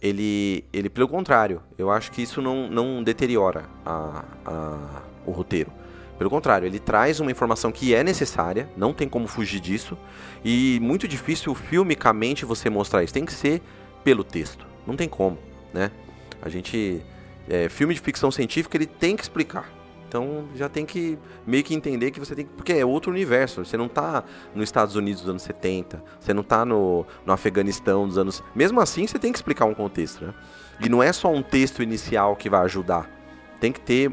[0.00, 5.70] ele, ele pelo contrário, eu acho que isso não, não deteriora a, a, o roteiro.
[6.22, 9.98] Pelo contrário, ele traz uma informação que é necessária, não tem como fugir disso,
[10.44, 13.12] e muito difícil filmicamente você mostrar isso.
[13.12, 13.60] Tem que ser
[14.04, 15.36] pelo texto, não tem como,
[15.74, 15.90] né?
[16.40, 17.02] A gente,
[17.48, 19.68] é, filme de ficção científica, ele tem que explicar.
[20.06, 22.52] Então já tem que meio que entender que você tem que.
[22.52, 23.64] Porque é outro universo.
[23.64, 24.22] Você não está
[24.54, 28.44] nos Estados Unidos dos anos 70, você não está no, no Afeganistão dos anos.
[28.54, 30.32] Mesmo assim, você tem que explicar um contexto, né?
[30.78, 33.10] E não é só um texto inicial que vai ajudar.
[33.58, 34.12] Tem que ter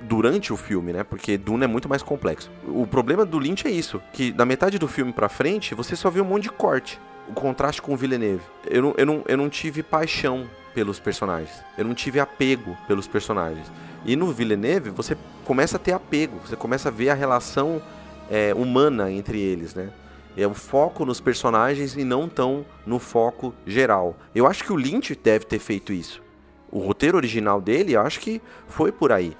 [0.00, 1.02] durante o filme, né?
[1.02, 2.50] Porque Duna é muito mais complexo.
[2.66, 6.10] O problema do Lynch é isso, que da metade do filme para frente, você só
[6.10, 7.00] vê um monte de corte.
[7.28, 8.42] O contraste com o Villeneuve.
[8.70, 11.62] Eu não, eu, não, eu não tive paixão pelos personagens.
[11.76, 13.70] Eu não tive apego pelos personagens.
[14.04, 16.38] E no Villeneuve, você começa a ter apego.
[16.46, 17.82] Você começa a ver a relação
[18.30, 19.90] é, humana entre eles, né?
[20.36, 24.16] É o foco nos personagens e não tão no foco geral.
[24.34, 26.22] Eu acho que o Lynch deve ter feito isso.
[26.70, 29.36] O roteiro original dele, eu acho que foi por aí.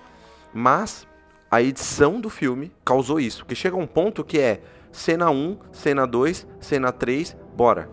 [0.52, 1.06] Mas
[1.50, 3.38] a edição do filme causou isso.
[3.38, 4.60] Porque chega um ponto que é
[4.90, 7.88] cena 1, cena 2, cena 3, bora.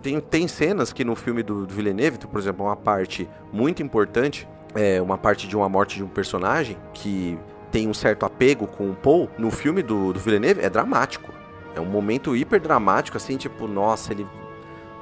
[0.00, 4.48] Tem, tem cenas que no filme do, do Villeneuve, por exemplo, uma parte muito importante,
[4.74, 7.38] é uma parte de uma morte de um personagem que
[7.72, 11.32] tem um certo apego com o Paul, no filme do, do Villeneuve é dramático.
[11.74, 14.26] É um momento hiper dramático, assim, tipo, nossa, ele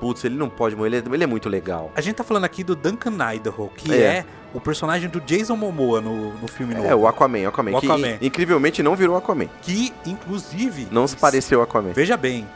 [0.00, 1.90] putz, ele não pode morrer, ele é, é, muito legal.
[1.94, 3.96] A gente tá falando aqui do Duncan Idaho, que é.
[3.96, 6.86] é o personagem do Jason Momoa no, no filme novo.
[6.86, 7.76] É, o Aquaman, Aquaman.
[7.76, 8.10] O que Aquaman.
[8.12, 9.48] in- incrivelmente não virou Aquaman.
[9.60, 10.86] Que, inclusive...
[10.90, 11.92] Não se pareceu Aquaman.
[11.92, 12.46] Veja bem,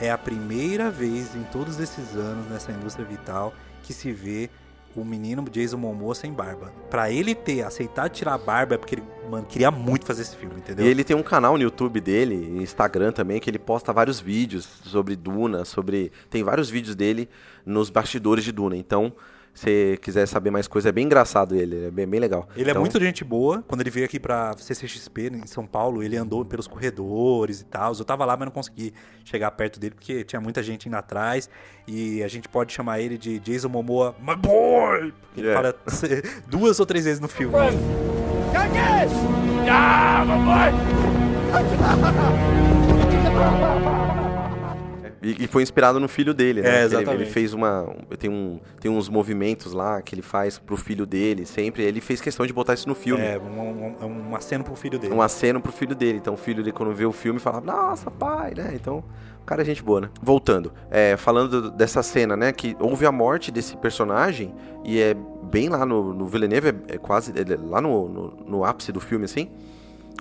[0.00, 4.50] é a primeira vez em todos esses anos nessa indústria vital que se vê
[4.96, 6.72] o menino Jason Momoa sem barba.
[6.90, 10.34] Pra ele ter aceitado tirar a barba é porque ele, mano, queria muito fazer esse
[10.34, 10.84] filme, entendeu?
[10.84, 14.66] E ele tem um canal no YouTube dele, Instagram também, que ele posta vários vídeos
[14.84, 16.10] sobre Duna, sobre.
[16.28, 17.28] Tem vários vídeos dele
[17.64, 18.76] nos bastidores de Duna.
[18.76, 19.12] Então,
[19.58, 22.48] você quiser saber mais coisa, é bem engraçado ele, é bem, bem legal.
[22.56, 23.62] Ele é Então, muito gente boa.
[23.66, 27.92] Quando ele veio aqui pra CCXP em São Paulo, ele andou pelos corredores e tal.
[27.98, 28.92] Eu tava lá, mas não consegui
[29.24, 31.48] chegar perto dele porque tinha muita gente indo atrás.
[31.86, 35.12] E a gente pode chamar ele de Jason Momoa, my boy!
[35.26, 35.54] Porque ele É.
[35.54, 35.74] fala
[36.48, 37.54] duas ou três vezes no filme.
[45.22, 46.68] E, e foi inspirado no filho dele, né?
[46.68, 47.22] É, Ele- exatamente.
[47.22, 47.92] Ele, fez uma.
[48.18, 51.82] Tem, um, tem uns movimentos lá que ele faz pro filho dele sempre.
[51.82, 53.22] Ele fez questão de botar isso no filme.
[53.22, 55.12] É, um, um, um aceno pro filho dele.
[55.12, 56.18] um aceno pro filho dele.
[56.18, 58.70] Então o filho dele, quando vê o filme, fala, nossa, pai, né?
[58.74, 59.02] Então,
[59.42, 60.10] o cara é gente boa, né?
[60.22, 62.52] Voltando, é, falando dessa cena, né?
[62.52, 64.54] Que houve a morte desse personagem
[64.84, 68.64] e é bem lá no, no Villeneuve, é, é quase é lá no, no, no
[68.64, 69.50] ápice do filme, assim,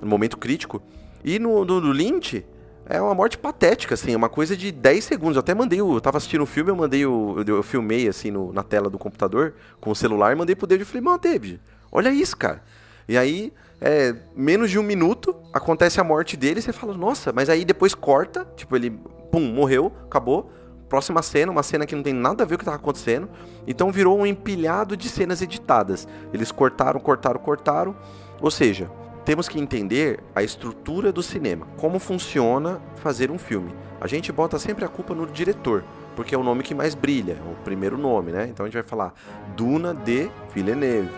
[0.02, 0.82] no momento crítico.
[1.24, 2.45] E no, no, no Lynch,
[2.89, 5.35] é uma morte patética, assim, uma coisa de 10 segundos.
[5.35, 7.43] Eu até mandei, o, eu tava assistindo o filme, eu mandei o.
[7.45, 10.84] Eu, filmei, assim, no- na tela do computador, com o celular, e mandei pro David.
[10.84, 11.59] Eu falei, mano, David,
[11.91, 12.64] olha isso, cara.
[13.07, 17.31] E aí, é, menos de um minuto, acontece a morte dele, e você fala, nossa,
[17.34, 18.91] mas aí depois corta, tipo, ele,
[19.31, 20.51] pum, morreu, acabou.
[20.89, 23.27] Próxima cena, uma cena que não tem nada a ver com o que tava acontecendo.
[23.68, 26.07] Então virou um empilhado de cenas editadas.
[26.34, 27.93] Eles cortaram, cortaram, cortaram.
[28.39, 28.89] Ou seja,
[29.28, 33.74] temos que entender a estrutura do cinema, como funciona fazer um filme.
[33.99, 35.84] A gente bota sempre a culpa no diretor,
[36.16, 38.48] porque é o nome que mais brilha, é o primeiro nome, né?
[38.49, 39.14] Então a gente vai falar
[39.54, 41.10] Duna de Villeneuve,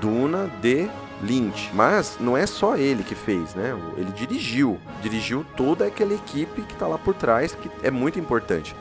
[0.00, 0.90] Duna de
[1.22, 1.70] Lynch.
[1.72, 3.72] Mas não é só ele que fez, né?
[3.96, 8.74] Ele dirigiu, dirigiu toda aquela equipe que está lá por trás, que é muito importante.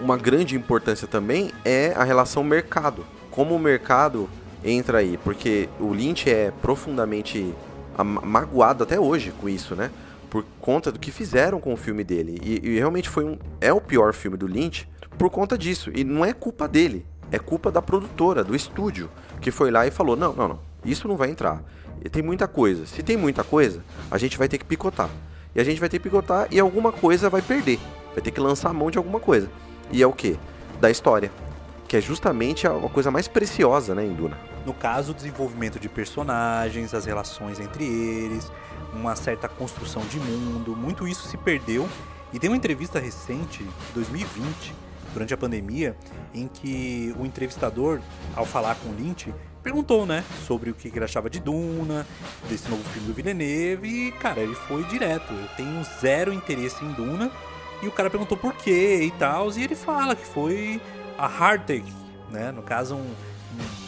[0.00, 3.04] Uma grande importância também é a relação mercado.
[3.32, 4.30] Como o mercado
[4.64, 7.52] entra aí, porque o Lynch é profundamente
[8.04, 9.90] magoado até hoje com isso, né?
[10.28, 12.38] Por conta do que fizeram com o filme dele.
[12.42, 13.38] E, e realmente foi um.
[13.60, 15.90] É o pior filme do Lynch por conta disso.
[15.94, 17.06] E não é culpa dele.
[17.30, 19.10] É culpa da produtora, do estúdio,
[19.40, 20.58] que foi lá e falou: não, não, não.
[20.84, 21.62] Isso não vai entrar.
[22.04, 22.86] E tem muita coisa.
[22.86, 25.10] Se tem muita coisa, a gente vai ter que picotar.
[25.54, 27.78] E a gente vai ter que picotar e alguma coisa vai perder.
[28.12, 29.48] Vai ter que lançar a mão de alguma coisa.
[29.90, 30.36] E é o quê?
[30.80, 31.30] Da história.
[31.88, 34.36] Que é justamente a coisa mais preciosa, né, em Duna.
[34.66, 38.50] No caso, o desenvolvimento de personagens, as relações entre eles,
[38.92, 41.88] uma certa construção de mundo, muito isso se perdeu.
[42.32, 43.64] E tem uma entrevista recente,
[43.94, 44.74] 2020,
[45.12, 45.96] durante a pandemia,
[46.34, 48.00] em que o entrevistador,
[48.34, 49.32] ao falar com Lynch,
[49.62, 52.04] perguntou, né, sobre o que ele achava de Duna,
[52.48, 55.32] desse novo filme do Villeneuve, e, cara, ele foi direto.
[55.32, 57.30] Eu tenho zero interesse em Duna,
[57.80, 60.82] e o cara perguntou por quê e tal, e ele fala que foi
[61.16, 61.94] a heartache,
[62.32, 63.85] né, no caso, um, um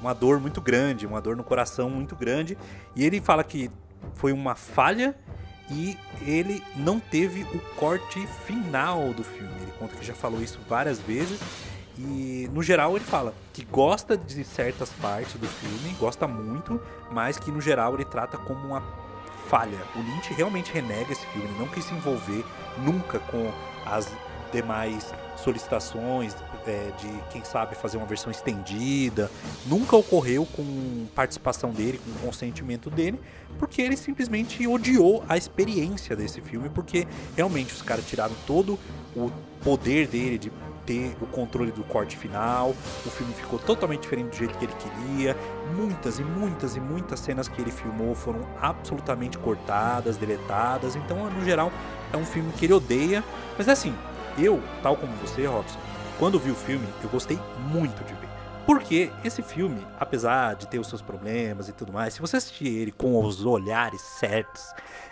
[0.00, 2.56] uma, dor muito grande, uma dor no coração muito grande.
[2.94, 3.70] E ele fala que
[4.14, 5.14] foi uma falha
[5.70, 9.52] e ele não teve o corte final do filme.
[9.60, 11.40] Ele conta que já falou isso várias vezes.
[11.96, 16.80] E no geral ele fala que gosta de certas partes do filme, gosta muito,
[17.12, 18.82] mas que no geral ele trata como uma
[19.48, 19.78] falha.
[19.94, 22.44] O Lynch realmente renega esse filme, ele não quis se envolver
[22.78, 23.52] nunca com
[23.86, 24.10] as
[24.54, 26.34] demais solicitações
[26.66, 29.30] é, de quem sabe fazer uma versão estendida.
[29.66, 33.20] Nunca ocorreu com participação dele, com consentimento dele,
[33.58, 37.06] porque ele simplesmente odiou a experiência desse filme, porque
[37.36, 38.78] realmente os caras tiraram todo
[39.14, 39.30] o
[39.62, 40.52] poder dele de
[40.86, 42.74] ter o controle do corte final.
[43.04, 45.36] O filme ficou totalmente diferente do jeito que ele queria.
[45.74, 50.94] Muitas e muitas e muitas cenas que ele filmou foram absolutamente cortadas, deletadas.
[50.94, 51.72] Então, no geral,
[52.12, 53.24] é um filme que ele odeia.
[53.56, 53.94] Mas assim,
[54.38, 55.78] eu, tal como você, Robson,
[56.18, 57.38] quando vi o filme, eu gostei
[57.70, 58.28] muito de ver.
[58.66, 62.66] Porque esse filme, apesar de ter os seus problemas e tudo mais, se você assistir
[62.66, 64.64] ele com os olhares certos,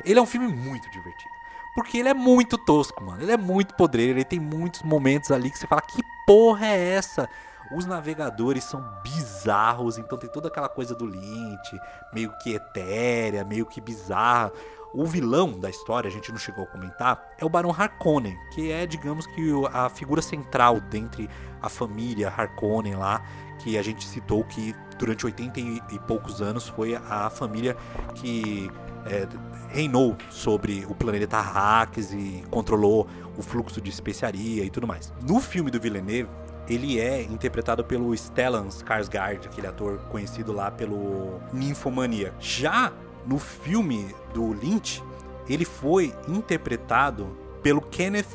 [0.04, 1.32] ele é um filme muito divertido.
[1.74, 3.22] Porque ele é muito tosco, mano.
[3.22, 4.18] Ele é muito podreiro.
[4.18, 7.28] Ele tem muitos momentos ali que você fala: que porra é essa?
[7.74, 11.80] Os navegadores são bizarros, então tem toda aquela coisa do Lynch,
[12.12, 14.52] meio que etérea, meio que bizarra.
[14.94, 18.70] O vilão da história, a gente não chegou a comentar, é o Barão Harkonnen, que
[18.70, 21.28] é, digamos que, a figura central dentre
[21.62, 23.22] a família Harkonnen lá,
[23.58, 27.76] que a gente citou que durante 80 e e poucos anos foi a família
[28.14, 28.70] que
[29.06, 29.26] é,
[29.68, 35.12] reinou sobre o planeta Arrakis e controlou o fluxo de especiaria e tudo mais.
[35.22, 36.28] No filme do Villeneuve,
[36.68, 42.32] ele é interpretado pelo Stellan Skarsgård, aquele ator conhecido lá pelo Ninfomania.
[42.38, 42.92] Já
[43.26, 45.02] no filme do Lynch,
[45.48, 47.28] ele foi interpretado
[47.62, 48.28] pelo Kenneth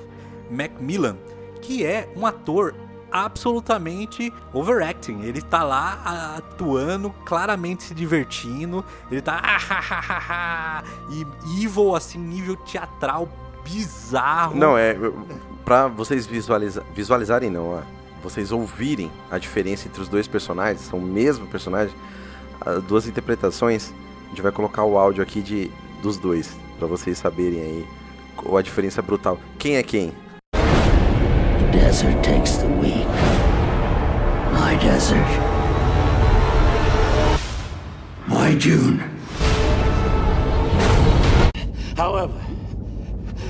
[0.49, 1.17] Macmillan,
[1.61, 2.73] que é um ator
[3.11, 5.21] absolutamente overacting.
[5.21, 8.83] Ele tá lá atuando, claramente se divertindo.
[9.09, 13.29] Ele tá e evil assim, nível teatral
[13.63, 14.55] bizarro.
[14.55, 14.95] Não, é
[15.65, 17.83] para vocês visualiza, visualizarem não,
[18.23, 21.93] vocês ouvirem a diferença entre os dois personagens, são o mesmo personagem,
[22.87, 23.93] duas interpretações.
[24.27, 25.71] A gente vai colocar o áudio aqui de
[26.03, 27.87] dos dois para vocês saberem aí
[28.55, 29.39] a diferença brutal.
[29.57, 30.13] Quem é quem?
[30.51, 33.07] The desert takes the weak.
[34.51, 35.25] My desert.
[38.27, 38.99] My June.
[41.95, 42.39] However,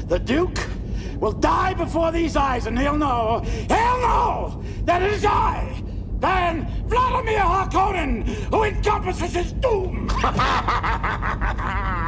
[0.08, 0.62] the Duke
[1.20, 5.84] will die before these eyes, and he'll know, he'll know that it is I,
[6.19, 10.07] then Vladimir Harkonnen, who encompasses his doom.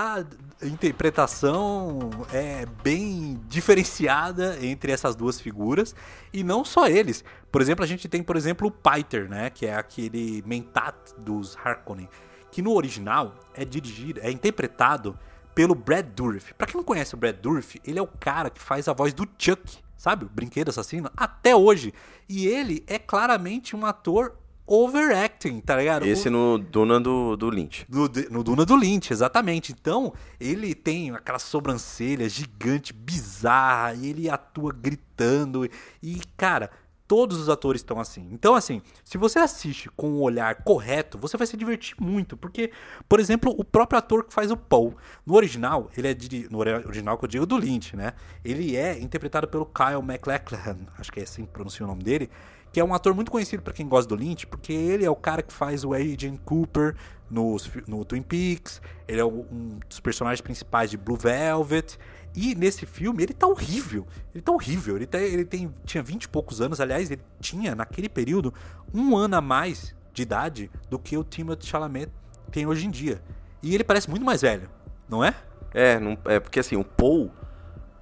[0.00, 0.24] A
[0.60, 5.94] interpretação é bem diferenciada entre essas duas figuras
[6.32, 7.22] e não só eles.
[7.52, 11.56] Por exemplo, a gente tem, por exemplo, o Piter, né, que é aquele mentat dos
[11.56, 12.08] Harkonnen,
[12.50, 15.16] que no original é dirigido, é interpretado
[15.54, 16.52] pelo Brad Dourif.
[16.54, 19.14] Para quem não conhece o Brad Dourif, ele é o cara que faz a voz
[19.14, 20.26] do Chuck, sabe?
[20.26, 21.94] O brinquedo assassino, até hoje.
[22.28, 24.34] E ele é claramente um ator
[24.66, 26.04] overacting, tá ligado?
[26.04, 27.86] Esse no Duna do, do Lynch.
[27.88, 29.72] No, no Duna do Lynch, exatamente.
[29.72, 35.66] Então, ele tem aquela sobrancelha gigante, bizarra, e ele atua gritando.
[36.02, 36.70] E, cara,
[37.14, 38.28] Todos os atores estão assim.
[38.32, 42.36] Então, assim, se você assiste com o um olhar correto, você vai se divertir muito.
[42.36, 42.72] Porque,
[43.08, 46.16] por exemplo, o próprio ator que faz o Paul, no original, ele é
[46.50, 48.14] no original que eu digo do Lynch, né?
[48.44, 52.28] Ele é interpretado pelo Kyle MacLachlan, acho que é assim que pronuncia o nome dele,
[52.72, 55.14] que é um ator muito conhecido para quem gosta do Lynch, porque ele é o
[55.14, 56.96] cara que faz o Agent Cooper
[57.30, 61.96] no, no Twin Peaks, ele é um dos personagens principais de Blue Velvet.
[62.34, 64.06] E nesse filme ele tá horrível.
[64.34, 64.96] Ele tá horrível.
[64.96, 66.80] Ele, tá, ele tem, tinha 20 e poucos anos.
[66.80, 68.52] Aliás, ele tinha, naquele período,
[68.92, 72.10] um ano a mais de idade do que o Timothée Chalamet
[72.50, 73.22] tem hoje em dia.
[73.62, 74.68] E ele parece muito mais velho,
[75.08, 75.34] não é?
[75.72, 77.30] É, não, é porque assim, o Paul,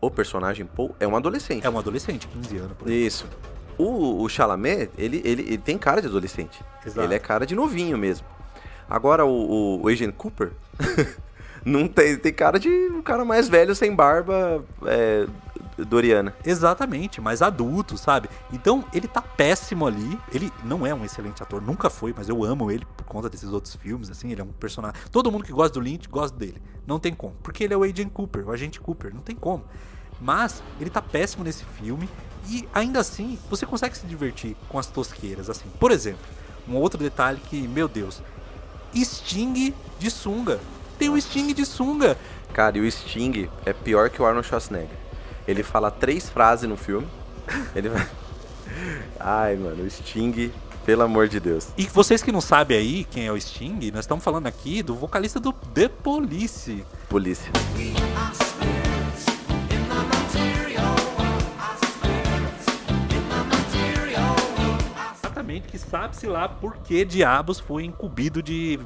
[0.00, 1.66] o personagem Paul, é um adolescente.
[1.66, 2.76] É um adolescente, 15 anos.
[2.76, 3.26] Por Isso.
[3.78, 6.62] O, o Chalamet, ele, ele, ele tem cara de adolescente.
[6.84, 7.06] Exato.
[7.06, 8.26] Ele é cara de novinho mesmo.
[8.88, 10.52] Agora, o, o Agent Cooper...
[11.64, 15.26] Não tem, tem cara de um cara mais velho sem barba é,
[15.78, 16.34] Doriana.
[16.44, 18.28] Exatamente, mais adulto, sabe?
[18.52, 20.18] Então ele tá péssimo ali.
[20.32, 23.50] Ele não é um excelente ator, nunca foi, mas eu amo ele por conta desses
[23.50, 24.30] outros filmes, assim.
[24.30, 25.00] Ele é um personagem.
[25.10, 26.60] Todo mundo que gosta do Lynch gosta dele.
[26.86, 27.34] Não tem como.
[27.42, 29.14] Porque ele é o Agent Cooper, o agente Cooper.
[29.14, 29.64] Não tem como.
[30.20, 32.08] Mas ele tá péssimo nesse filme.
[32.48, 35.68] E ainda assim, você consegue se divertir com as tosqueiras, assim.
[35.78, 36.26] Por exemplo,
[36.68, 38.20] um outro detalhe que, meu Deus,
[38.94, 40.60] Sting de sunga
[41.02, 42.16] tem o Sting de sunga.
[42.52, 44.96] Cara, e o Sting é pior que o Arnold Schwarzenegger.
[45.48, 47.08] Ele fala três frases no filme.
[47.74, 48.08] Ele vai.
[49.18, 50.52] Ai, mano, o Sting,
[50.86, 51.70] pelo amor de Deus.
[51.76, 54.94] E vocês que não sabem aí quem é o Sting, nós estamos falando aqui do
[54.94, 56.84] vocalista do The Police.
[57.08, 57.50] Polícia.
[65.24, 68.78] Exatamente, que sabe-se lá por que diabos foi incumbido de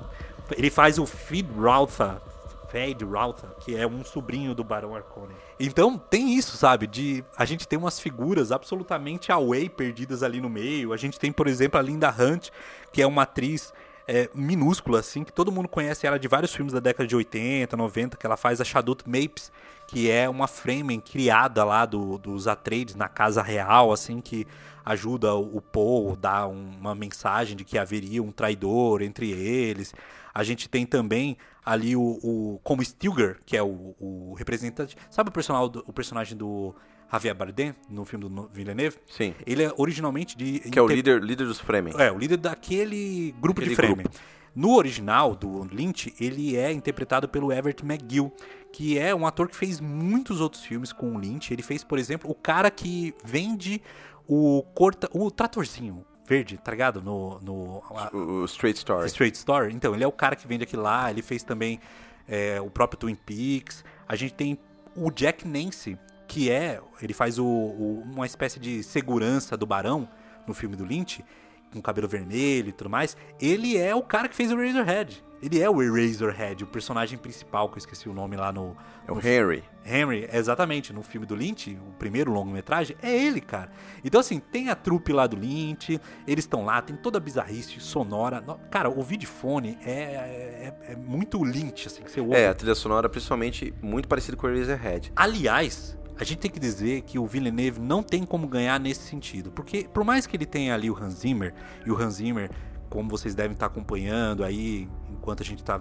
[0.53, 2.21] ele faz o Feed Rautha,
[2.69, 5.37] Fade Rautha, que é um sobrinho do Barão Harkonnen.
[5.59, 6.87] Então tem isso, sabe?
[6.87, 10.93] De a gente tem umas figuras absolutamente away perdidas ali no meio.
[10.93, 12.51] A gente tem, por exemplo, a Linda Hunt,
[12.93, 13.73] que é uma atriz
[14.07, 17.77] é, minúscula, assim, que todo mundo conhece ela de vários filmes da década de 80,
[17.77, 19.51] 90, que ela faz a Shadut Mapes,
[19.87, 24.47] que é uma Fremen criada lá do, dos Atreides na casa real, assim, que
[24.85, 29.93] ajuda o Paul, dá uma mensagem de que haveria um traidor entre eles.
[30.37, 34.95] A gente tem também ali o, o como Stilgar, que é o, o representante.
[35.09, 36.75] Sabe o personagem, do, o personagem do
[37.11, 38.99] Javier Bardem no filme do Villeneuve?
[39.09, 39.35] Sim.
[39.47, 40.61] Ele é originalmente de.
[40.61, 41.95] Que é o líder, líder dos Fremen.
[41.97, 43.97] É, o líder daquele grupo Aquele de Fremen.
[43.97, 44.19] Grupo.
[44.55, 48.31] No original do Lynch, ele é interpretado pelo Everett McGill,
[48.71, 51.51] que é um ator que fez muitos outros filmes com o Lynch.
[51.51, 53.81] Ele fez, por exemplo, o cara que vende
[54.29, 57.01] o corta, o tratorzinho, verde, tá ligado?
[57.01, 57.83] No, no
[58.13, 59.07] o Straight Story.
[59.07, 59.75] Straight Story.
[59.75, 61.81] Então, ele é o cara que vende aqui lá, ele fez também
[62.29, 63.85] é, o próprio Twin Peaks.
[64.09, 64.59] A gente tem
[64.95, 70.09] o Jack Nance, que é, ele faz o, o, uma espécie de segurança do barão
[70.47, 71.25] no filme do Lynch,
[71.73, 73.17] com cabelo vermelho e tudo mais.
[73.41, 75.25] Ele é o cara que fez o Razorhead.
[75.43, 78.77] Ele é o Eraserhead, o personagem principal, que eu esqueci o nome lá no.
[79.07, 79.63] É o no Henry.
[79.85, 83.71] Henry, exatamente, no filme do Lynch, o primeiro longa-metragem, é ele, cara.
[84.05, 87.79] Então, assim, tem a trupe lá do Lynch, eles estão lá, tem toda a bizarrice
[87.81, 88.41] sonora.
[88.41, 92.35] No- Cara, ouvir de fone é, é, é muito Lynch, assim, que você ouve.
[92.35, 95.13] É, a trilha sonora principalmente muito parecido com o Eraserhead.
[95.15, 99.51] Aliás, a gente tem que dizer que o Villeneuve não tem como ganhar nesse sentido.
[99.53, 101.55] Porque, por mais que ele tenha ali o Hans Zimmer,
[101.85, 102.51] e o Hans Zimmer,
[102.89, 104.89] como vocês devem estar acompanhando aí,
[105.27, 105.81] enquanto a gente está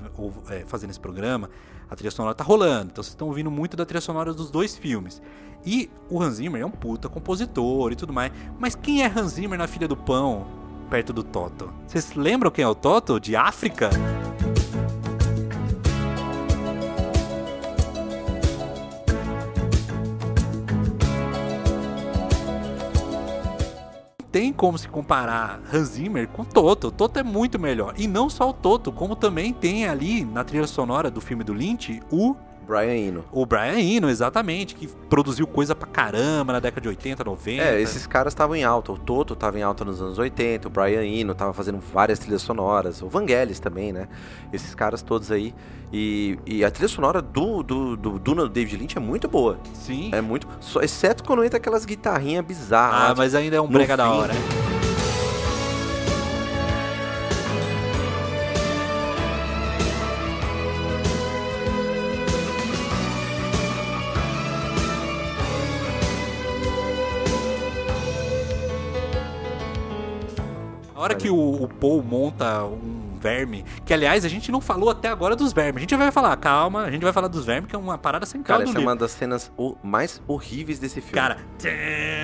[0.65, 1.51] fazendo esse programa,
[1.87, 2.89] a trilha sonora tá rolando.
[2.91, 5.21] Então vocês estão ouvindo muito da trilha sonora dos dois filmes.
[5.63, 8.31] E o Hans Zimmer é um puta compositor e tudo mais.
[8.59, 10.47] Mas quem é Hans Zimmer na Filha do Pão,
[10.89, 11.71] perto do Toto?
[11.87, 13.19] Vocês lembram quem é o Toto?
[13.19, 13.91] De África?
[24.35, 26.91] Tem como se comparar Hans Zimmer com Toto.
[26.91, 27.93] Toto é muito melhor.
[27.97, 31.53] E não só o Toto, como também tem ali na trilha sonora do filme do
[31.53, 32.35] Lynch o
[32.65, 33.25] Brian Eno.
[33.31, 37.63] o Brian Eno, exatamente, que produziu coisa pra caramba na década de 80, 90.
[37.63, 38.91] É, esses caras estavam em alta.
[38.91, 42.41] O Toto tava em alta nos anos 80, o Brian Eno tava fazendo várias trilhas
[42.41, 44.07] sonoras, o Vangelis também, né?
[44.51, 45.53] Esses caras todos aí.
[45.93, 49.57] E, e a trilha sonora do, do, do Duna do David Lynch é muito boa.
[49.73, 50.09] Sim.
[50.11, 50.47] É muito.
[50.59, 53.11] Só, exceto quando entra aquelas guitarrinhas bizarras.
[53.11, 54.17] ah, mas ainda é um brega da fim.
[54.17, 54.33] hora.
[54.33, 54.94] A
[71.05, 75.07] hora que o, o Paul monta um verme, que aliás a gente não falou até
[75.07, 75.77] agora dos vermes.
[75.77, 78.25] A gente vai falar, calma, a gente vai falar dos vermes, que é uma parada
[78.25, 79.51] central Cara, essa é uma das cenas
[79.83, 81.13] mais horríveis desse filme.
[81.15, 81.37] Cara,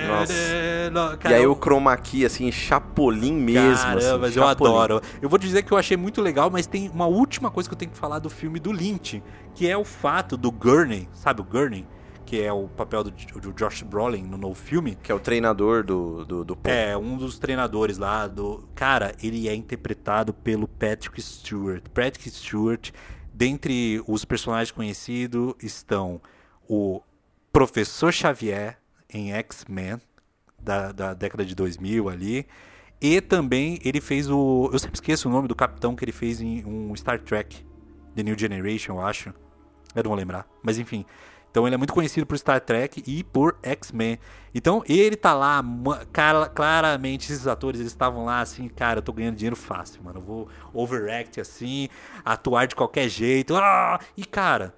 [0.08, 1.16] Nossa.
[1.18, 3.76] cara, e aí eu- o chroma key, assim, chapolim mesmo.
[3.78, 4.70] Caramba, assim, mas eu chapolim.
[4.72, 5.02] adoro.
[5.20, 7.78] Eu vou dizer que eu achei muito legal, mas tem uma última coisa que eu
[7.78, 9.22] tenho que falar do filme do Lynch,
[9.54, 11.86] que é o fato do Gurney, sabe o Gurney?
[12.24, 14.96] Que é o papel do, do Josh Brolin no novo filme.
[15.02, 16.74] Que é o treinador do, do, do Paul.
[16.74, 18.68] É, um dos treinadores lá do.
[18.74, 21.82] Cara, ele é interpretado pelo Patrick Stewart.
[21.88, 22.90] Patrick Stewart,
[23.32, 26.20] dentre os personagens conhecidos, estão
[26.68, 27.02] o
[27.52, 28.78] Professor Xavier
[29.12, 30.00] em X-Men,
[30.58, 32.46] da, da década de 2000 ali.
[33.00, 34.70] E também ele fez o.
[34.72, 37.66] Eu sempre esqueço o nome do capitão que ele fez em um Star Trek,
[38.14, 39.34] The New Generation, eu acho.
[39.94, 40.46] Eu não vou lembrar.
[40.62, 41.04] Mas enfim.
[41.52, 44.18] Então ele é muito conhecido por Star Trek e por X-Men.
[44.54, 45.62] Então ele tá lá,
[46.10, 50.18] cara, claramente esses atores eles estavam lá assim, cara, eu tô ganhando dinheiro fácil, mano.
[50.18, 51.90] Eu vou overact assim,
[52.24, 53.54] atuar de qualquer jeito.
[53.54, 54.00] Ah!
[54.16, 54.74] E cara,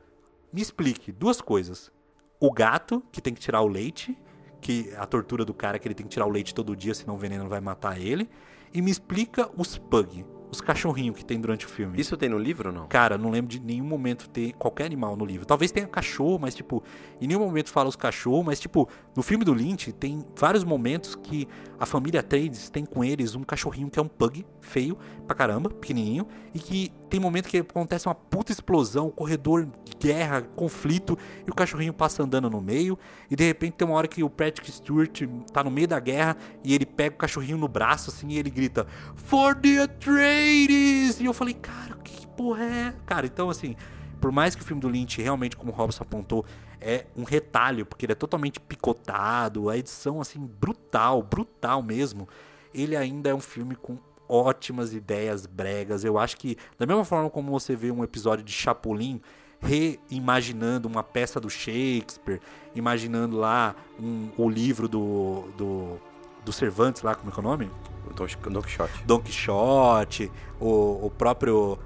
[0.52, 1.92] me explique duas coisas.
[2.40, 4.18] O gato que tem que tirar o leite,
[4.60, 6.92] que a tortura do cara é que ele tem que tirar o leite todo dia,
[6.92, 8.28] senão o veneno vai matar ele.
[8.72, 12.00] E me explica os pug, os cachorrinhos que tem durante o filme.
[12.00, 12.86] Isso tem no livro ou não?
[12.86, 15.46] Cara, não lembro de nenhum momento ter qualquer animal no livro.
[15.46, 16.82] Talvez tenha cachorro, mas, tipo,
[17.20, 21.14] em nenhum momento fala os cachorros, mas, tipo, no filme do Lynch tem vários momentos
[21.14, 21.48] que
[21.78, 25.70] a família Trades tem com eles um cachorrinho que é um pug, feio pra caramba,
[25.70, 29.68] pequenininho, e que tem momento que acontece uma puta explosão, corredor,
[29.98, 31.16] guerra, conflito,
[31.46, 32.98] e o cachorrinho passa andando no meio,
[33.30, 35.22] e de repente tem uma hora que o Patrick Stewart
[35.52, 38.50] tá no meio da guerra e ele pega o cachorrinho no braço, assim, e ele
[38.50, 41.20] grita, For the Atreides!
[41.20, 42.94] E eu falei, cara, que porra é?
[43.06, 43.76] Cara, então, assim,
[44.20, 46.44] por mais que o filme do Lynch, realmente, como o Robson apontou,
[46.80, 52.28] é um retalho, porque ele é totalmente picotado, a edição, assim, brutal, brutal mesmo,
[52.74, 53.96] ele ainda é um filme com
[54.28, 56.04] ótimas ideias bregas.
[56.04, 59.20] Eu acho que, da mesma forma como você vê um episódio de Chapolin
[59.60, 62.40] reimaginando uma peça do Shakespeare,
[62.74, 65.96] imaginando lá um- o livro do, do,
[66.44, 67.70] do Cervantes lá, como é que é o nome?
[68.14, 69.04] Don, Quixote.
[69.06, 70.30] Don Quixote,
[70.60, 71.78] o, o próprio.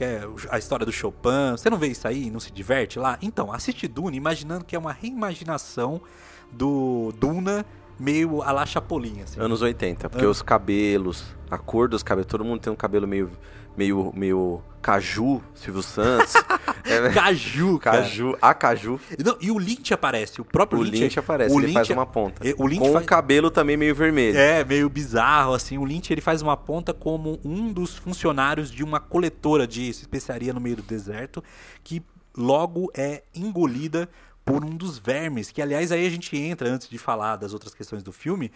[0.00, 0.20] é?
[0.48, 1.50] A história do Chopin.
[1.52, 3.18] Você não vê isso aí não se diverte lá?
[3.20, 6.00] Então, assiste Dune imaginando que é uma reimaginação
[6.52, 7.66] do Duna
[8.00, 9.38] meio a la Chapolin, assim.
[9.40, 10.28] Anos 80, porque Ah.
[10.30, 13.30] os cabelos, a cor dos cabelos, todo mundo tem um cabelo meio,
[13.76, 16.32] meio, meio caju, Silvio Santos.
[16.84, 17.98] é, Caju, cara.
[18.02, 18.98] caju, a caju.
[19.22, 22.06] Não, e o Lynch aparece, o próprio O Lynch aparece, o ele Lynch faz uma
[22.06, 22.48] ponta.
[22.48, 24.38] é, o Lynch com faz- o cabelo também meio vermelho.
[24.38, 25.76] É, meio bizarro, assim.
[25.76, 30.52] O Lynch ele faz uma ponta como um dos funcionários de uma coletora de especiaria
[30.54, 31.44] no meio do deserto,
[31.84, 32.02] que
[32.36, 34.08] logo é engolida
[34.50, 35.50] por um dos vermes.
[35.50, 38.50] Que, aliás, aí a gente entra, antes de falar das outras questões do filme,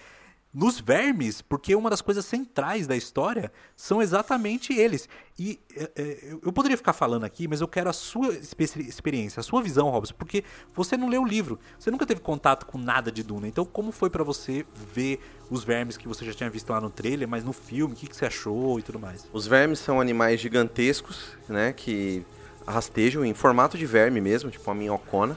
[0.52, 5.08] nos vermes, porque uma das coisas centrais da história são exatamente eles.
[5.36, 9.42] E é, é, eu poderia ficar falando aqui, mas eu quero a sua experiência, a
[9.42, 13.10] sua visão, Robson, porque você não leu o livro, você nunca teve contato com nada
[13.10, 13.48] de Duna.
[13.48, 14.64] Então, como foi para você
[14.94, 15.18] ver
[15.50, 18.06] os vermes que você já tinha visto lá no trailer, mas no filme, o que,
[18.06, 19.28] que você achou e tudo mais?
[19.32, 22.24] Os vermes são animais gigantescos, né, que
[22.64, 25.36] rastejam em formato de verme mesmo, tipo uma minhocona.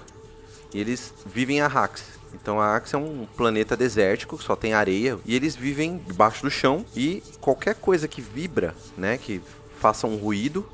[0.73, 2.03] E eles vivem em Arrax.
[2.33, 6.51] Então a Arx é um planeta desértico, só tem areia, e eles vivem debaixo do
[6.51, 9.41] chão e qualquer coisa que vibra, né, que
[9.79, 10.67] faça um ruído,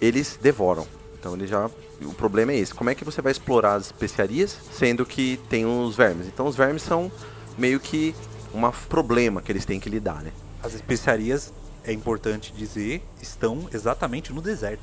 [0.00, 0.86] eles devoram.
[1.18, 1.70] Então ele já
[2.02, 2.74] o problema é esse.
[2.74, 6.26] Como é que você vai explorar as especiarias sendo que tem os vermes?
[6.26, 7.10] Então os vermes são
[7.56, 8.14] meio que
[8.52, 10.32] um problema que eles têm que lidar, né?
[10.62, 11.52] As especiarias,
[11.84, 14.82] é importante dizer, estão exatamente no deserto.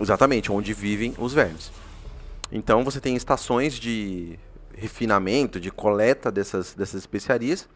[0.00, 1.70] Exatamente, onde vivem os vermes.
[2.50, 4.38] Então você tem estações de
[4.74, 7.68] refinamento, de coleta dessas, dessas especiarias,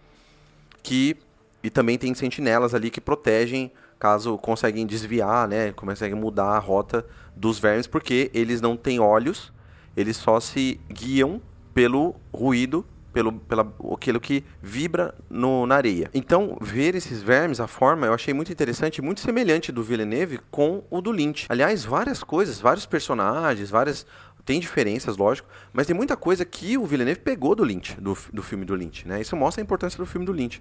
[0.82, 1.16] que
[1.62, 7.06] e também tem sentinelas ali que protegem caso conseguem desviar, né, conseguem mudar a rota
[7.36, 9.52] dos vermes, porque eles não têm olhos,
[9.96, 11.40] eles só se guiam
[11.72, 16.10] pelo ruído, pelo pela, aquilo que vibra no, na areia.
[16.12, 20.82] Então, ver esses vermes, a forma, eu achei muito interessante, muito semelhante do Villeneuve com
[20.90, 21.46] o do Lynch.
[21.48, 24.04] Aliás, várias coisas, vários personagens, várias
[24.44, 28.42] tem diferenças, lógico, mas tem muita coisa que o Villeneuve pegou do Lynch, do, do
[28.42, 29.20] filme do Lynch, né?
[29.20, 30.60] Isso mostra a importância do filme do Lynch.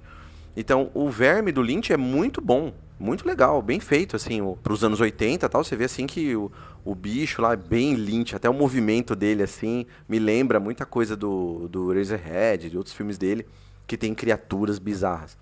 [0.56, 4.84] Então, o Verme do Lynch é muito bom, muito legal, bem feito, assim, para os
[4.84, 6.52] anos 80 tal, você vê assim que o,
[6.84, 11.16] o bicho lá é bem Lynch, até o movimento dele, assim, me lembra muita coisa
[11.16, 13.48] do, do Razorhead, de outros filmes dele,
[13.88, 15.38] que tem criaturas bizarras.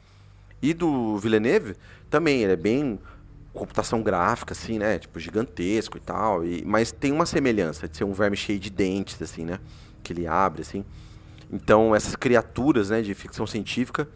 [0.61, 1.75] E do Villeneuve,
[2.09, 2.99] também, ele é bem
[3.53, 4.99] computação gráfica, assim, né?
[4.99, 6.45] Tipo, gigantesco e tal.
[6.45, 9.59] E, mas tem uma semelhança de ser um verme cheio de dentes, assim, né?
[10.03, 10.85] Que ele abre, assim.
[11.51, 14.07] Então, essas criaturas, né, de ficção científica,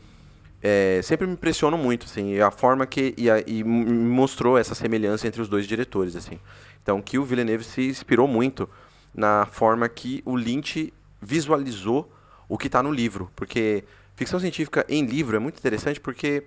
[0.61, 2.39] é, sempre me impressionam muito, assim.
[2.39, 3.14] a forma que...
[3.18, 6.39] E, a, e mostrou essa semelhança entre os dois diretores, assim.
[6.81, 8.69] Então, que o Villeneuve se inspirou muito
[9.14, 12.11] na forma que o Lynch visualizou
[12.47, 13.31] o que está no livro.
[13.35, 13.84] Porque
[14.15, 16.43] ficção científica em livro é muito interessante porque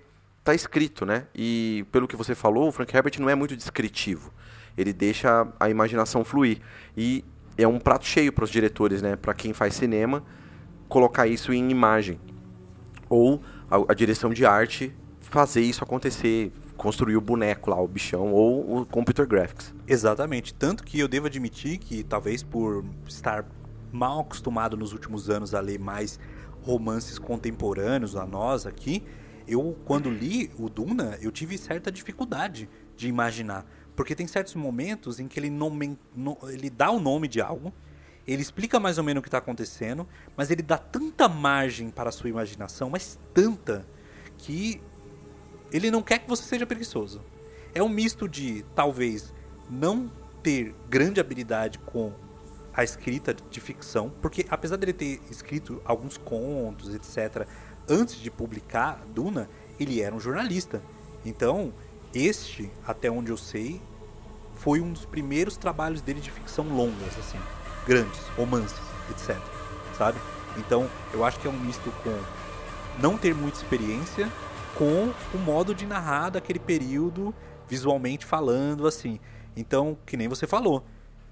[0.47, 1.27] está escrito, né?
[1.35, 4.31] E pelo que você falou, o Frank Herbert não é muito descritivo.
[4.77, 6.59] Ele deixa a imaginação fluir.
[6.95, 7.25] E
[7.57, 9.17] é um prato cheio para os diretores, né?
[9.17, 10.23] Para quem faz cinema,
[10.87, 12.19] colocar isso em imagem.
[13.09, 18.31] Ou a, a, direção de arte fazer isso acontecer, construir o boneco lá, o bichão,
[18.31, 19.73] ou o computer graphics.
[19.85, 20.53] Exatamente.
[20.53, 23.45] Tanto que eu devo admitir que, talvez por estar
[23.91, 26.17] mal acostumado nos últimos anos a ler mais
[26.61, 29.03] romances contemporâneos a nós aqui,
[29.47, 33.65] eu, quando li o Duna, eu tive certa dificuldade de imaginar.
[33.95, 37.73] Porque tem certos momentos em que ele, nome, no, ele dá o nome de algo,
[38.27, 42.09] ele explica mais ou menos o que está acontecendo, mas ele dá tanta margem para
[42.09, 43.87] a sua imaginação, mas tanta,
[44.37, 44.81] que
[45.71, 47.23] ele não quer que você seja preguiçoso.
[47.73, 49.33] É um misto de, talvez,
[49.69, 50.11] não
[50.43, 52.13] ter grande habilidade com
[52.73, 57.47] a escrita de ficção, porque apesar dele ter escrito alguns contos, etc.,
[57.89, 59.49] antes de publicar Duna,
[59.79, 60.81] ele era um jornalista.
[61.25, 61.73] Então,
[62.13, 63.81] este, até onde eu sei,
[64.55, 67.39] foi um dos primeiros trabalhos dele de ficção longas, assim,
[67.85, 68.79] grandes, romances,
[69.11, 69.37] etc.
[69.97, 70.19] Sabe?
[70.57, 72.17] Então, eu acho que é um misto com
[72.99, 74.31] não ter muita experiência
[74.75, 77.33] com o modo de narrar daquele período,
[77.67, 79.19] visualmente falando, assim.
[79.55, 80.83] Então, que nem você falou,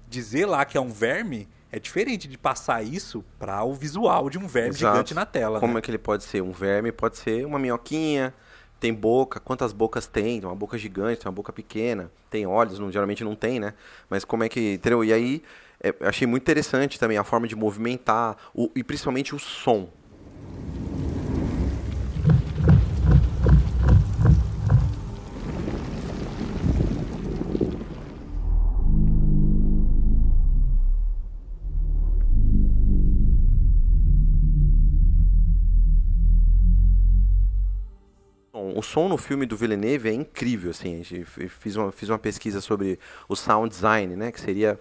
[0.08, 4.38] dizer lá que é um verme é diferente de passar isso para o visual de
[4.38, 4.94] um verme Exato.
[4.94, 5.60] gigante na tela.
[5.60, 5.78] Como né?
[5.78, 6.40] é que ele pode ser?
[6.40, 8.32] Um verme pode ser uma minhoquinha,
[8.80, 10.40] tem boca, quantas bocas tem?
[10.40, 13.74] Tem uma boca gigante, tem uma boca pequena, tem olhos, não, geralmente não tem, né?
[14.08, 14.74] Mas como é que.
[14.74, 15.04] Entendeu?
[15.04, 15.42] E aí,
[15.78, 19.90] é, achei muito interessante também a forma de movimentar, o, e principalmente o som.
[38.76, 42.18] O som no filme do Villeneuve é incrível, assim, a gente fiz uma, fiz uma
[42.18, 42.98] pesquisa sobre
[43.28, 44.78] o sound design, né, que seria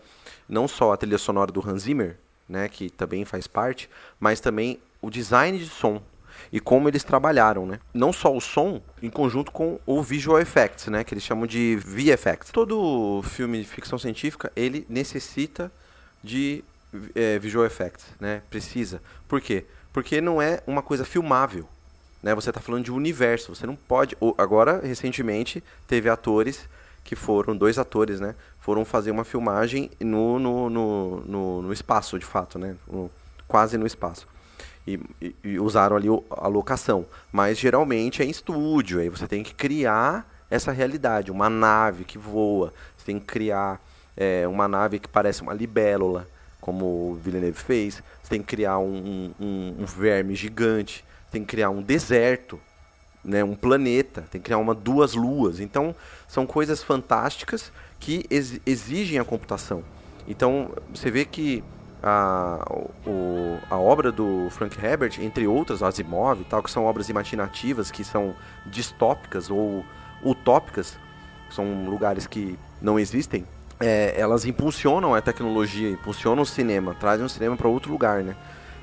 [0.50, 2.18] não só a trilha sonora do Hans Zimmer,
[2.48, 3.90] né, que também faz parte,
[4.20, 6.02] mas também o design de som
[6.52, 7.80] e como eles trabalharam, né?
[7.94, 11.78] Não só o som, em conjunto com o visual effects, né, que eles chamam de
[11.78, 12.52] VFX.
[12.52, 15.72] Todo filme de ficção científica, ele necessita
[16.22, 16.64] de
[17.16, 18.42] é, visual effects, né?
[18.50, 19.02] Precisa.
[19.28, 19.66] Por quê?
[19.94, 21.68] Porque não é uma coisa filmável
[22.26, 22.34] né?
[22.34, 23.54] Você está falando de universo.
[23.54, 24.18] Você não pode.
[24.36, 26.68] Agora, recentemente, teve atores
[27.04, 28.34] que foram, dois atores, né?
[28.60, 32.76] Foram fazer uma filmagem no, no, no, no, no espaço, de fato, né?
[32.92, 33.12] No,
[33.48, 34.28] quase no espaço.
[34.88, 37.06] e, e, e usaram ali a locação.
[37.32, 42.18] Mas geralmente é em estúdio, aí você tem que criar essa realidade, uma nave que
[42.18, 43.80] voa, você tem que criar
[44.18, 46.28] é, uma nave que parece uma libélula,
[46.62, 51.06] como o Villeneuve fez, você tem que criar um, um, um verme gigante,
[51.36, 52.58] tem que criar um deserto,
[53.24, 55.60] né, um planeta, tem que criar uma duas luas.
[55.60, 55.94] Então,
[56.30, 59.84] são coisas fantásticas que ex exigem a computação.
[60.28, 61.62] Então, você vê que
[62.02, 62.66] a,
[63.06, 67.92] o, a obra do Frank Herbert, entre outras, Asimov e tal, que são obras imaginativas,
[67.92, 68.34] que são
[68.66, 69.86] distópicas ou
[70.24, 70.98] utópicas,
[71.50, 73.46] são lugares que não existem,
[73.78, 78.36] é, elas impulsionam a tecnologia, impulsionam o cinema, trazem o cinema para outro lugar, né?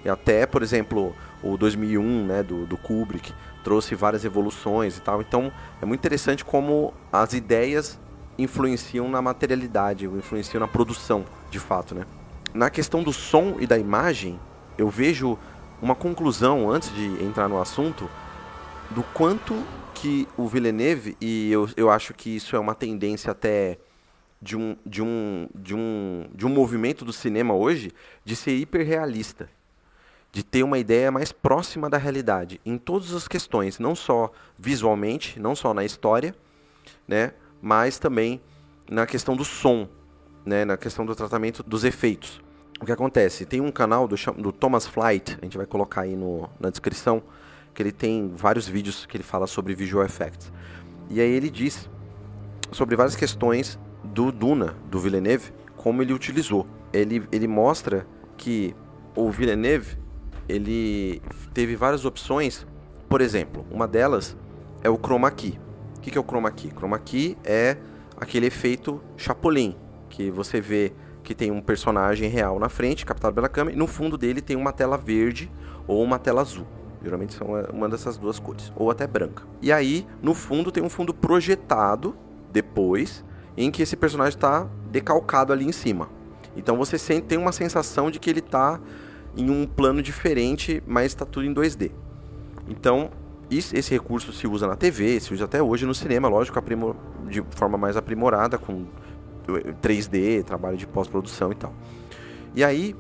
[0.05, 5.21] E até, por exemplo, o 2001, né, do, do Kubrick, trouxe várias evoluções e tal.
[5.21, 7.99] Então, é muito interessante como as ideias
[8.37, 12.05] influenciam na materialidade, influenciam na produção, de fato, né?
[12.55, 14.39] Na questão do som e da imagem,
[14.77, 15.39] eu vejo
[15.81, 18.09] uma conclusão, antes de entrar no assunto,
[18.91, 19.55] do quanto
[19.95, 23.79] que o Villeneuve, e eu, eu acho que isso é uma tendência até
[24.41, 27.93] de um, de, um, de, um, de um movimento do cinema hoje,
[28.25, 29.49] de ser hiperrealista
[30.33, 35.39] de ter uma ideia mais próxima da realidade em todas as questões, não só visualmente,
[35.39, 36.35] não só na história,
[37.07, 38.41] né, mas também
[38.91, 39.87] na questão do som,
[40.45, 42.41] né, na questão do tratamento dos efeitos.
[42.81, 43.45] O que acontece?
[43.45, 47.23] Tem um canal do, do Thomas Flight, a gente vai colocar aí no, na descrição,
[47.75, 50.51] que ele tem vários vídeos que ele fala sobre visual effects.
[51.11, 51.89] E aí ele diz
[52.71, 56.67] sobre várias questões do Duna, do Villeneuve, como ele utilizou.
[56.93, 58.07] Ele, ele mostra
[58.37, 58.75] que
[59.15, 60.02] o Villeneuve
[60.53, 61.23] ele
[61.55, 62.67] teve várias opções.
[63.09, 64.37] Por exemplo, uma delas
[64.83, 65.59] é o chroma key.
[65.97, 66.71] O que é o chroma key?
[66.71, 67.77] Chroma key é
[68.17, 69.77] aquele efeito Chapolin,
[70.09, 70.93] que você vê
[71.23, 74.57] que tem um personagem real na frente, captado pela câmera, e no fundo dele tem
[74.57, 75.51] uma tela verde
[75.87, 76.67] ou uma tela azul.
[77.03, 79.45] Geralmente são uma dessas duas cores, ou até branca.
[79.61, 82.15] E aí, no fundo, tem um fundo projetado
[82.53, 83.25] depois,
[83.57, 86.09] em que esse personagem está decalcado ali em cima.
[86.57, 88.81] Então você tem uma sensação de que ele está
[89.37, 91.91] em um plano diferente, mas está tudo em 2D.
[92.69, 93.11] Então,
[93.51, 96.63] esse recurso se usa na TV, se usa até hoje no cinema, lógico,
[97.29, 98.87] de forma mais aprimorada, com
[99.83, 101.75] 3D, trabalho de pós-produção e tal.
[102.55, 102.95] E aí,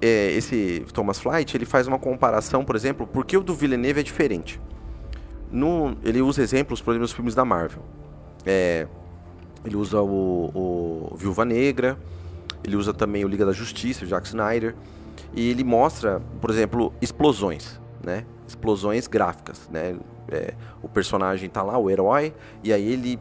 [0.00, 4.02] é, esse Thomas Flight, ele faz uma comparação, por exemplo, porque o do Villeneuve é
[4.02, 4.60] diferente.
[5.50, 7.82] No, ele usa exemplos, por exemplo, nos filmes da Marvel.
[8.44, 8.86] É,
[9.64, 10.50] ele usa o,
[11.12, 11.98] o Viúva Negra,
[12.64, 14.74] ele usa também o Liga da Justiça, o Jack Snyder.
[15.36, 18.24] E ele mostra, por exemplo, explosões, né?
[18.46, 19.98] Explosões gráficas, né?
[20.28, 23.18] É, o personagem tá lá, o herói, e aí ele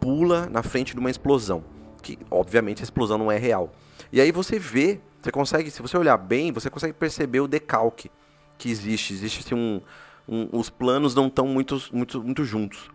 [0.00, 1.64] pula na frente de uma explosão.
[2.02, 3.72] Que, obviamente, a explosão não é real.
[4.12, 8.10] E aí você vê, você consegue, se você olhar bem, você consegue perceber o decalque
[8.58, 9.14] que existe.
[9.14, 9.80] Existe assim, um,
[10.28, 12.90] um, os planos não estão muito, muito, muito juntos.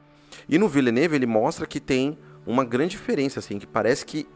[0.47, 4.27] E no Villeneuve ele mostra que tem uma grande diferença, assim, que parece que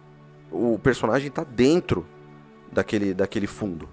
[0.51, 2.05] o personagem está dentro
[2.71, 3.87] daquele, daquele fundo.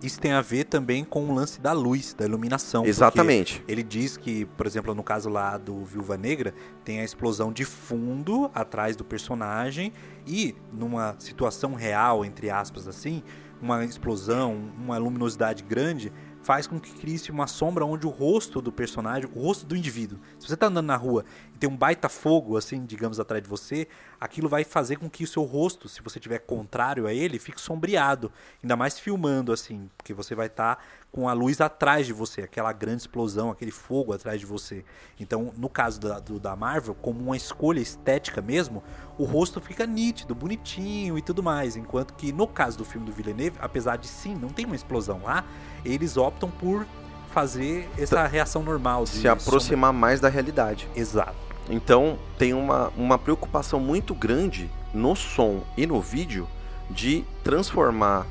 [0.00, 2.84] Isso tem a ver também com o lance da luz, da iluminação.
[2.86, 3.64] Exatamente.
[3.66, 6.54] Ele diz que, por exemplo, no caso lá do Viúva Negra,
[6.84, 9.92] tem a explosão de fundo atrás do personagem
[10.24, 13.24] e numa situação real, entre aspas assim,
[13.60, 16.12] uma explosão, uma luminosidade grande,
[16.42, 20.18] faz com que crie uma sombra onde o rosto do personagem, o rosto do indivíduo.
[20.38, 21.24] Se você está andando na rua
[21.58, 23.88] tem um baita fogo, assim, digamos, atrás de você,
[24.20, 27.60] aquilo vai fazer com que o seu rosto, se você tiver contrário a ele, fique
[27.60, 28.32] sombreado.
[28.62, 32.42] Ainda mais filmando, assim, porque você vai estar tá com a luz atrás de você,
[32.42, 34.84] aquela grande explosão, aquele fogo atrás de você.
[35.18, 38.82] Então, no caso da, do, da Marvel, como uma escolha estética mesmo,
[39.16, 41.76] o rosto fica nítido, bonitinho e tudo mais.
[41.76, 45.22] Enquanto que no caso do filme do Villeneuve, apesar de sim, não tem uma explosão
[45.24, 45.44] lá,
[45.84, 46.86] eles optam por
[47.30, 49.04] fazer essa reação normal.
[49.04, 50.00] De se aproximar sombra.
[50.00, 50.88] mais da realidade.
[50.94, 51.47] Exato.
[51.68, 56.48] Então, tem uma, uma preocupação muito grande no som e no vídeo
[56.90, 58.26] de transformar,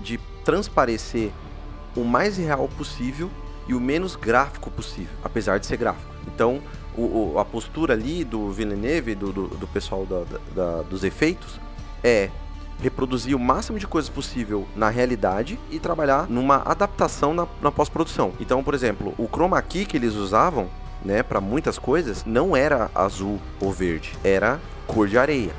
[0.00, 1.30] de transparecer
[1.96, 3.30] o mais real possível
[3.66, 6.12] e o menos gráfico possível, apesar de ser gráfico.
[6.26, 6.60] Então,
[6.96, 10.24] o, o, a postura ali do Villeneuve, do, do, do pessoal da,
[10.54, 11.58] da, dos efeitos,
[12.02, 12.30] é
[12.80, 18.32] reproduzir o máximo de coisas possível na realidade e trabalhar numa adaptação na, na pós-produção.
[18.38, 20.68] Então, por exemplo, o chroma key que eles usavam,
[21.04, 25.52] né, para muitas coisas, não era azul ou verde, era cor de areia,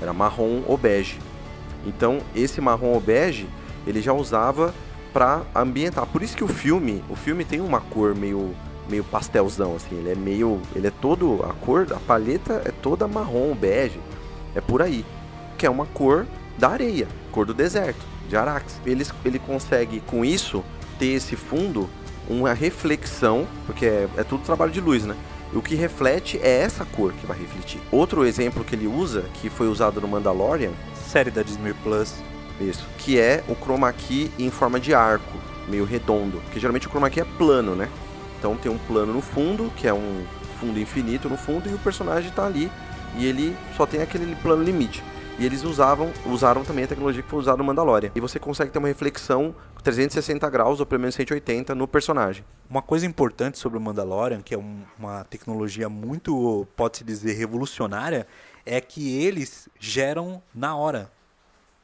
[0.00, 1.18] era marrom ou bege.
[1.84, 3.48] Então, esse marrom ou bege,
[3.86, 4.74] ele já usava
[5.12, 6.06] para ambientar.
[6.06, 8.54] Por isso que o filme, o filme tem uma cor meio
[8.88, 13.08] meio pastelzão assim, ele é meio, ele é todo a cor, a paleta é toda
[13.08, 14.00] marrom, bege.
[14.54, 15.04] É por aí,
[15.58, 16.26] que é uma cor
[16.56, 18.80] da areia, cor do deserto, de Arax.
[18.86, 20.64] Ele, ele consegue com isso
[20.98, 21.90] ter esse fundo
[22.28, 25.14] uma reflexão, porque é, é tudo trabalho de luz, né?
[25.52, 27.80] O que reflete é essa cor que vai refletir.
[27.90, 30.72] Outro exemplo que ele usa, que foi usado no Mandalorian,
[31.08, 32.14] Série da Disney Plus.
[32.60, 35.38] isso, que é o chroma key em forma de arco,
[35.68, 37.88] meio redondo, porque geralmente o chroma key é plano, né?
[38.38, 40.24] Então tem um plano no fundo, que é um
[40.60, 42.70] fundo infinito no fundo, e o personagem tá ali
[43.16, 45.02] e ele só tem aquele plano limite.
[45.38, 48.10] E eles usavam, usaram também a tecnologia que foi usada no Mandalorian.
[48.14, 52.42] E você consegue ter uma reflexão 360 graus, ou pelo menos 180, no personagem.
[52.70, 58.26] Uma coisa importante sobre o Mandalorian, que é um- uma tecnologia muito, pode-se dizer, revolucionária,
[58.64, 61.12] é que eles geram na hora.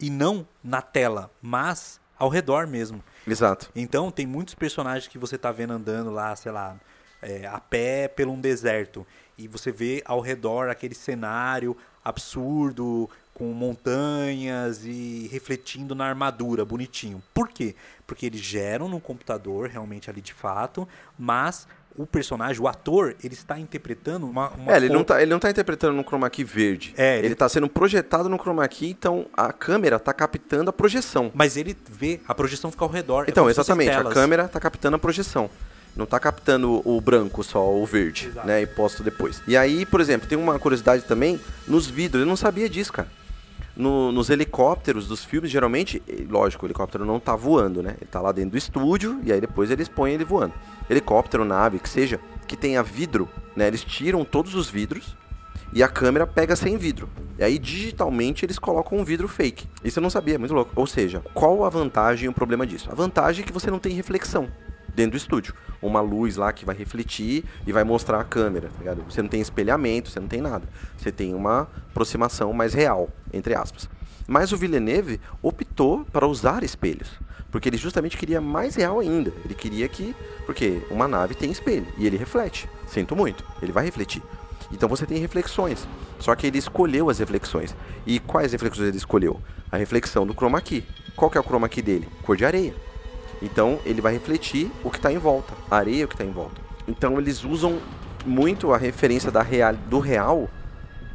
[0.01, 3.05] E não na tela, mas ao redor mesmo.
[3.27, 3.71] Exato.
[3.77, 6.77] Então, tem muitos personagens que você tá vendo andando lá, sei lá,
[7.21, 9.07] é, a pé pelo um deserto.
[9.37, 17.23] E você vê ao redor aquele cenário absurdo, com montanhas e refletindo na armadura, bonitinho.
[17.33, 17.75] Por quê?
[18.07, 20.87] Porque eles geram no computador, realmente ali de fato,
[21.19, 24.51] mas o personagem, o ator, ele está interpretando uma.
[24.51, 26.95] uma É, ele cor- não, tá, ele não tá interpretando no chroma key verde.
[26.97, 27.29] É, ele...
[27.29, 31.31] ele- tá sendo projetado no chroma key, então a câmera tá captando a projeção.
[31.35, 33.25] Mas ele vê, a projeção fica ao redor.
[33.27, 35.51] é Então, fossem exatamente, a câmera tá captando a projeção.
[35.95, 38.47] Não tá captando o branco só, o verde, Exato.
[38.47, 38.63] né?
[38.63, 39.43] E posto depois.
[39.47, 41.39] E aí, por exemplo, tem uma curiosidade também,
[41.69, 43.09] nos vidros, eu não sabia disso, cara.
[43.75, 47.97] No- nos helicópteros dos filmes, geralmente, lógico, o helicóptero não tá voando, né?
[48.01, 50.53] Ele tá lá dentro do estúdio e aí depois eles põem ele voando.
[50.91, 53.67] Helicóptero, nave, que seja, que tenha vidro, né?
[53.67, 55.17] Eles tiram todos os vidros
[55.73, 57.09] e a câmera pega sem vidro.
[57.39, 59.67] E aí, digitalmente, eles colocam um vidro fake.
[59.83, 60.71] Isso eu não sabia, muito louco.
[60.77, 62.91] Ou seja, qual a vantagem e o problema disso?
[62.93, 64.49] A vantagem é que você não tem reflexão
[64.95, 65.55] dentro do estúdio.
[65.81, 69.03] Uma luz lá que vai refletir e vai mostrar a câmera, tá ligado?
[69.09, 70.69] Você não tem espelhamento, você não tem nada.
[70.97, 73.89] Você tem uma aproximação mais real, entre aspas.
[74.27, 77.11] Mas o Villeneuve optou para usar espelhos.
[77.51, 79.33] Porque ele justamente queria mais real ainda.
[79.45, 80.17] Ele queria que.
[80.47, 82.69] Porque uma nave tem espelho e ele reflete.
[82.87, 84.23] Sinto muito, ele vai refletir.
[84.73, 85.87] Então você tem reflexões.
[86.19, 87.77] Só que ele escolheu as reflexões.
[88.07, 89.41] E quais reflexões ele escolheu?
[89.71, 90.83] A reflexão do chroma key.
[91.15, 92.09] Qual que é o chroma key dele?
[92.23, 92.75] Cor de areia.
[93.43, 96.61] Então ele vai refletir o que está em volta, a areia que está em volta.
[96.87, 97.79] Então eles usam
[98.25, 100.49] muito a referência da real, do real,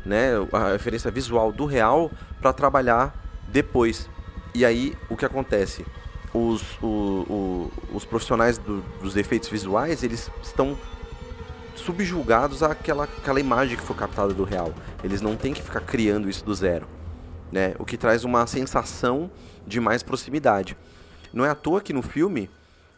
[0.06, 3.16] né, a referência visual do real para trabalhar
[3.48, 4.10] depois.
[4.54, 5.86] E aí o que acontece?
[6.34, 10.78] Os, o- o- os profissionais do- dos efeitos visuais eles estão
[11.76, 14.74] subjugados àquela, àquela imagem que foi captada do real.
[15.04, 16.88] Eles não têm que ficar criando isso do zero.
[17.52, 17.74] Né?
[17.80, 19.32] O que traz uma sensação
[19.66, 20.76] de mais proximidade.
[21.38, 22.50] Não é à toa que no filme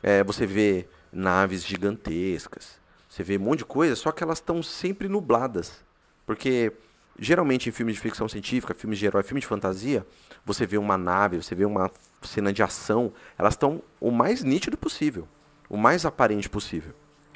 [0.02, 2.80] é, você vê naves gigantescas,
[3.10, 5.84] você vê um monte de coisa, só que elas estão sempre nubladas.
[6.26, 6.72] Porque
[7.20, 10.08] geralmente em filmes de ficção científica, filmes de herói, filmes de fantasia,
[10.46, 11.92] você vê uma nave, você vê uma
[12.22, 15.28] cena de ação, elas estão o mais nítido possível,
[15.70, 16.94] o mais aparente possível.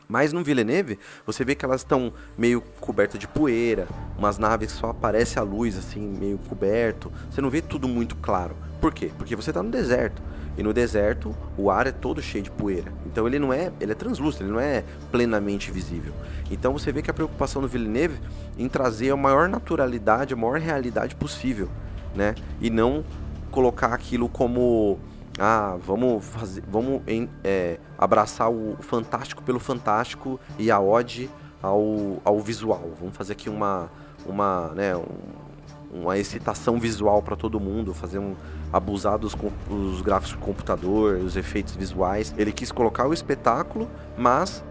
[0.08, 4.78] Mas no Villeneuve, você vê que elas estão meio cobertas de poeira, umas naves que
[4.80, 7.12] só aparece a luz, assim, meio coberto.
[7.30, 8.56] Você não vê tudo muito claro.
[8.80, 9.12] Por quê?
[9.18, 10.22] Porque você está no deserto.
[10.58, 12.92] E no deserto, o ar é todo cheio de poeira.
[13.06, 16.14] Então ele não é, ele é translúcido, ele não é plenamente visível.
[16.52, 18.20] Então você vê que a preocupação do Villeneuve
[18.58, 21.70] em trazer a maior naturalidade, a maior realidade possível,
[22.16, 22.36] né?
[22.62, 23.04] E não
[23.50, 25.00] colocar aquilo como
[25.40, 27.02] ah, vamos fazer, vamos
[27.44, 31.30] é, abraçar o fantástico pelo fantástico e a ode
[31.62, 32.92] ao, ao visual.
[33.00, 33.90] Vamos fazer aqui uma,
[34.28, 38.36] uma, né, um- uma excitação visual para todo mundo, fazer um
[38.74, 39.36] abusar dos
[39.70, 42.34] os gráficos do computador, os efeitos visuais.
[42.36, 43.88] Ele quis colocar o espetáculo,
[44.18, 44.64] mas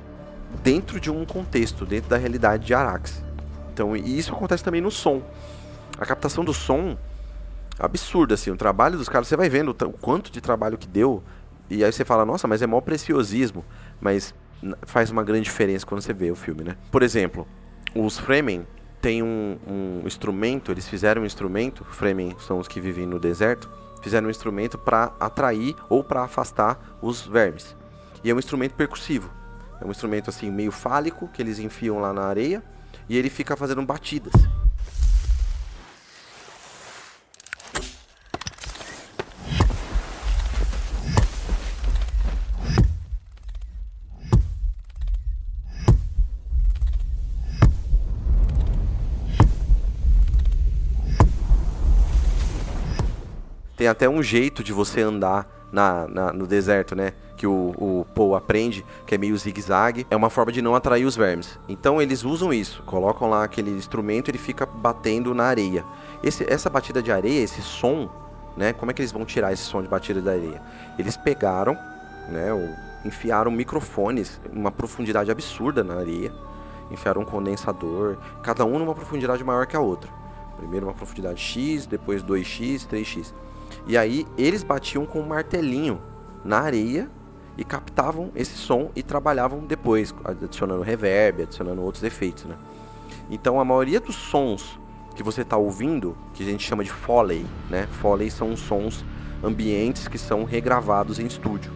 [0.63, 3.25] dentro de um contexto, dentro da realidade de Arax.
[3.73, 5.23] Então, e isso acontece também no som.
[5.97, 6.99] A captação do som
[7.79, 11.23] absurdo, assim, o trabalho dos caras, você vai vendo o, quanto de trabalho que deu,
[11.71, 13.65] e aí você fala, nossa, mas é maior preciosismo,
[14.01, 14.35] mas
[14.83, 16.77] faz uma grande diferença quando você vê o filme, né?
[16.91, 17.47] Por exemplo,
[17.95, 18.67] os Fremen
[19.01, 23.69] têm um, um instrumento, eles fizeram um instrumento, Fremen são os que vivem no deserto,
[24.03, 27.75] fizeram um instrumento para atrair ou para afastar os vermes.
[28.23, 29.31] E é um instrumento percussivo.
[29.81, 32.63] É um instrumento assim meio fálico que eles enfiam lá na areia
[33.09, 34.33] e ele fica fazendo batidas.
[53.83, 57.15] Tem até um jeito de você andar na, na- no deserto, né?
[57.37, 60.07] Que o, o Paul aprende, que é meio zigue-zague.
[60.09, 61.59] É uma forma de não atrair os vermes.
[61.69, 62.81] Então eles usam isso.
[62.87, 65.85] Colocam lá aquele instrumento e ele fica batendo na areia.
[66.23, 68.09] Esse- essa batida de areia, esse som,
[68.57, 68.73] né?
[68.73, 70.63] Como é que eles vão tirar esse som de batida da areia?
[70.97, 71.77] Eles pegaram
[72.29, 72.51] né?
[73.05, 76.33] Enfiaram microfones, uma profundidade absurda na areia,
[76.89, 80.09] enfiaram um condensador, cada um numa profundidade maior que a outra.
[80.57, 83.35] Primeiro uma profundidade X, depois 2x, 3x.
[83.87, 86.01] E aí eles batiam com um martelinho
[86.45, 87.11] na areia
[87.57, 92.57] e captavam esse som e trabalhavam depois, adicionando reverb, adicionando outros efeitos, né?
[93.31, 94.79] Então a maioria dos sons
[95.15, 97.87] que você está ouvindo, que a gente chama de foley, né?
[98.01, 99.05] Foley são sons
[99.43, 101.73] ambientes que são regravados em estúdio.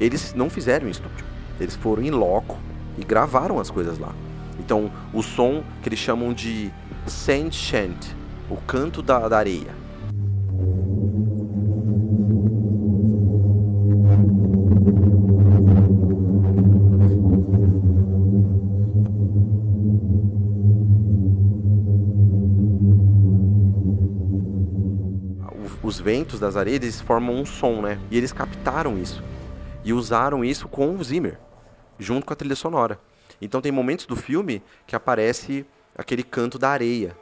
[0.00, 1.24] Eles não fizeram em estúdio,
[1.60, 2.58] eles foram em loco
[2.96, 4.12] e gravaram as coisas lá.
[4.58, 6.72] Então o som que eles chamam de
[7.06, 8.16] sand chant,
[8.50, 9.77] o canto da, da areia,
[25.98, 27.98] os ventos das areias formam um som, né?
[28.08, 29.20] E eles captaram isso.
[29.84, 31.36] E usaram isso com o Zimmer,
[31.98, 33.00] junto com a trilha sonora.
[33.42, 35.66] Então tem momentos do filme que aparece
[35.96, 37.16] aquele canto da areia,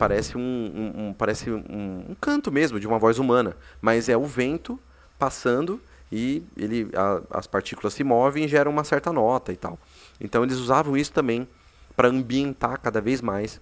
[0.00, 1.62] parece um, um, um parece um,
[2.08, 4.80] um, canto mesmo de uma voz humana, mas é o vento
[5.18, 5.78] passando
[6.10, 9.78] e ele, a, as partículas se movem e geram uma certa nota e tal.
[10.18, 11.46] Então eles usavam isso também
[11.94, 13.60] para ambientar cada vez mais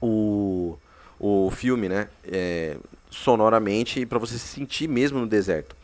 [0.00, 0.78] o,
[1.18, 2.76] o filme, né, é,
[3.10, 5.74] sonoramente para você se sentir mesmo no deserto.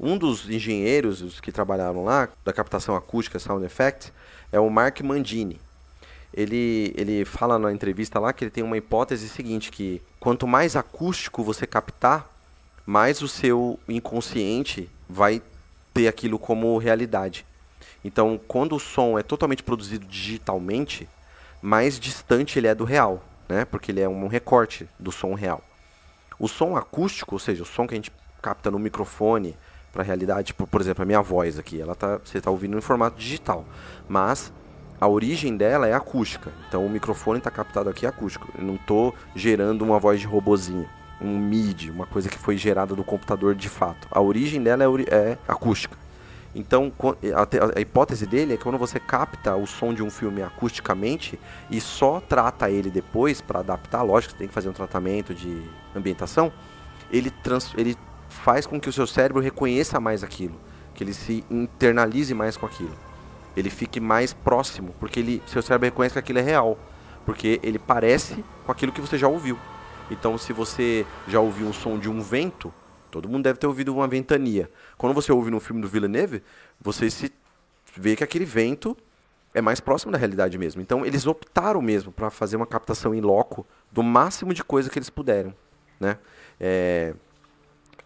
[0.00, 4.10] Um dos engenheiros os que trabalharam lá da captação acústica Sound Effects
[4.50, 5.60] é o Mark Mandini
[6.32, 10.76] ele, ele fala na entrevista lá que ele tem uma hipótese seguinte, que quanto mais
[10.76, 12.30] acústico você captar,
[12.86, 15.42] mais o seu inconsciente vai
[15.92, 17.46] ter aquilo como realidade.
[18.04, 21.08] Então, quando o som é totalmente produzido digitalmente,
[21.60, 23.64] mais distante ele é do real, né?
[23.64, 25.62] Porque ele é um recorte do som real.
[26.38, 28.10] O som acústico, ou seja, o som que a gente
[28.40, 29.56] capta no microfone
[29.92, 32.76] para a realidade, tipo, por exemplo, a minha voz aqui, ela tá, você está ouvindo
[32.76, 33.64] em formato digital,
[34.08, 34.52] mas
[35.02, 36.52] a origem dela é acústica.
[36.68, 38.48] Então o microfone está captado aqui acústico.
[38.56, 40.88] Eu não estou gerando uma voz de robozinho,
[41.20, 44.06] um MIDI, uma coisa que foi gerada do computador de fato.
[44.12, 45.98] A origem dela é, é acústica.
[46.54, 46.92] Então
[47.34, 51.36] a, a, hipótese dele é que quando você capta o som de um filme acusticamente
[51.68, 55.68] e só trata ele depois para adaptar, lógico, você tem que fazer um tratamento de
[55.96, 56.52] ambientação,
[57.10, 57.96] ele, trans, ele
[58.28, 60.54] faz com que o seu cérebro reconheça mais aquilo,
[60.94, 63.11] que ele se internalize mais com aquilo
[63.56, 66.78] ele fique mais próximo, porque ele, seu cérebro reconhece que aquilo é real,
[67.24, 69.58] porque ele parece com aquilo que você já ouviu.
[70.10, 72.72] Então, se você já ouviu um som de um vento,
[73.10, 74.70] todo mundo deve ter ouvido uma ventania.
[74.98, 76.42] Quando você ouve no filme do Villeneuve,
[76.80, 77.32] você se
[77.96, 78.96] vê que aquele vento
[79.54, 80.80] é mais próximo da realidade mesmo.
[80.80, 84.98] Então, eles optaram mesmo para fazer uma captação em loco do máximo de coisa que
[84.98, 85.54] eles puderam,
[86.00, 86.18] né?
[86.58, 87.14] É...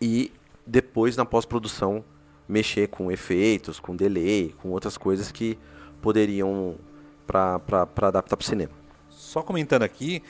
[0.00, 0.32] E
[0.66, 2.04] depois na pós-produção
[2.48, 5.58] mexer com efeitos, com delay, com outras coisas que
[6.00, 6.76] poderiam
[7.26, 7.60] para
[8.02, 8.72] adaptar para o cinema.
[9.08, 10.22] Só comentando aqui,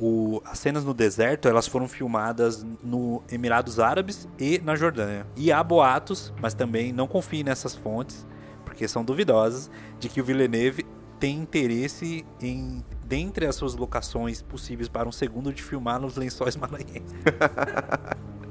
[0.00, 5.26] o, as cenas no deserto elas foram filmadas no Emirados Árabes e na Jordânia.
[5.36, 8.26] E há boatos, mas também não confie nessas fontes,
[8.64, 10.86] porque são duvidosas, de que o Villeneuve
[11.18, 16.54] tem interesse em, dentre as suas locações possíveis para um segundo, de filmar nos lençóis
[16.56, 17.14] maranhenses.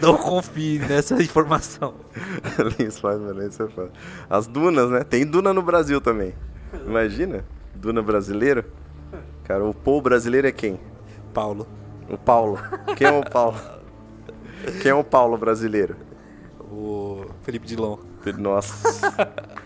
[0.00, 1.94] Não confie nessa informação.
[2.58, 2.62] É
[4.28, 5.04] As dunas, né?
[5.04, 6.34] Tem duna no Brasil também.
[6.86, 7.44] Imagina?
[7.74, 8.64] Duna brasileiro.
[9.44, 10.78] Cara, o Paul brasileiro é quem?
[11.34, 11.66] Paulo.
[12.08, 12.58] O Paulo.
[12.96, 13.58] Quem é o Paulo?
[14.80, 15.96] Quem é o Paulo brasileiro?
[16.60, 17.98] O Felipe Dilon.
[18.38, 18.74] Nossa.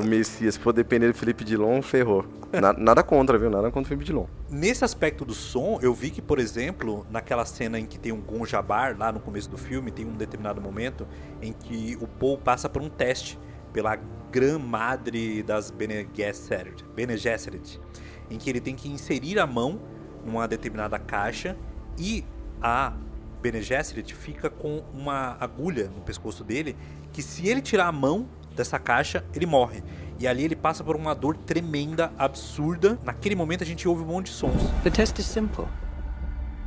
[0.00, 2.24] o Messias, for depender do Felipe Dilon, ferrou.
[2.52, 3.48] Nada, nada contra, viu?
[3.48, 4.26] Nada contra o Felipe Dilon.
[4.48, 8.20] Nesse aspecto do som, eu vi que, por exemplo, naquela cena em que tem um
[8.20, 11.06] Gonjabar, lá no começo do filme, tem um determinado momento
[11.40, 13.38] em que o Paul passa por um teste
[13.72, 13.96] pela
[14.30, 17.80] Gran Madre das Bene Gesserit, Bene Gesserit,
[18.30, 19.80] em que ele tem que inserir a mão
[20.24, 21.56] numa determinada caixa
[21.98, 22.24] e
[22.60, 22.92] a
[23.40, 26.76] Bene Gesserit fica com uma agulha no pescoço dele
[27.12, 29.82] que se ele tirar a mão dessa caixa, ele morre.
[30.18, 32.98] E ali ele passa por uma dor tremenda, absurda.
[33.02, 34.62] Naquele momento a gente ouve um monte de sons.
[34.82, 35.66] The test is simple.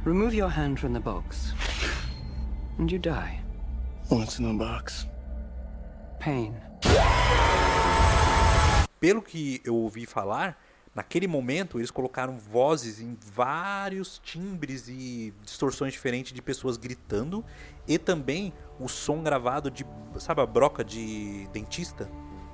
[0.05, 1.53] Remove your hand from the box.
[2.79, 3.41] And you die.
[4.09, 5.07] What's in the box?
[6.19, 6.55] Pain.
[8.99, 10.57] Pelo que eu ouvi falar,
[10.95, 17.43] Naquele momento, eles colocaram vozes em vários timbres e distorções diferentes de pessoas gritando
[17.87, 18.53] e também
[18.83, 19.85] o som gravado de,
[20.19, 22.09] sabe, a broca de dentista.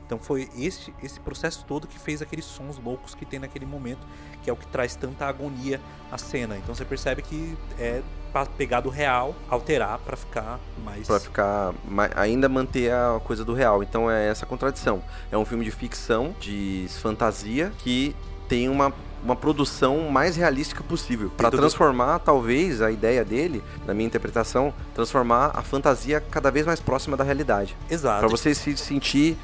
[0.06, 4.08] Então foi esse, esse processo todo que fez aqueles sons loucos que tem naquele momento,
[4.42, 5.80] que é o que traz tanta agonia
[6.12, 6.58] à cena.
[6.58, 8.02] Então você percebe que é
[8.32, 11.06] pra pegar do real, alterar pra ficar mais.
[11.06, 11.74] Pra ficar.
[12.16, 13.84] ainda manter a coisa do real.
[13.84, 15.04] Então é essa contradição.
[15.32, 18.16] É um filme de ficção, de fantasia, que
[18.48, 18.92] tem uma,
[19.24, 21.30] uma produção mais realística possível.
[21.36, 26.66] Pra tudo- transformar, talvez, a ideia dele, na minha interpretação, transformar a fantasia cada vez
[26.66, 27.76] mais próxima da realidade.
[27.90, 28.20] Exato.
[28.20, 29.38] Pra você se sentir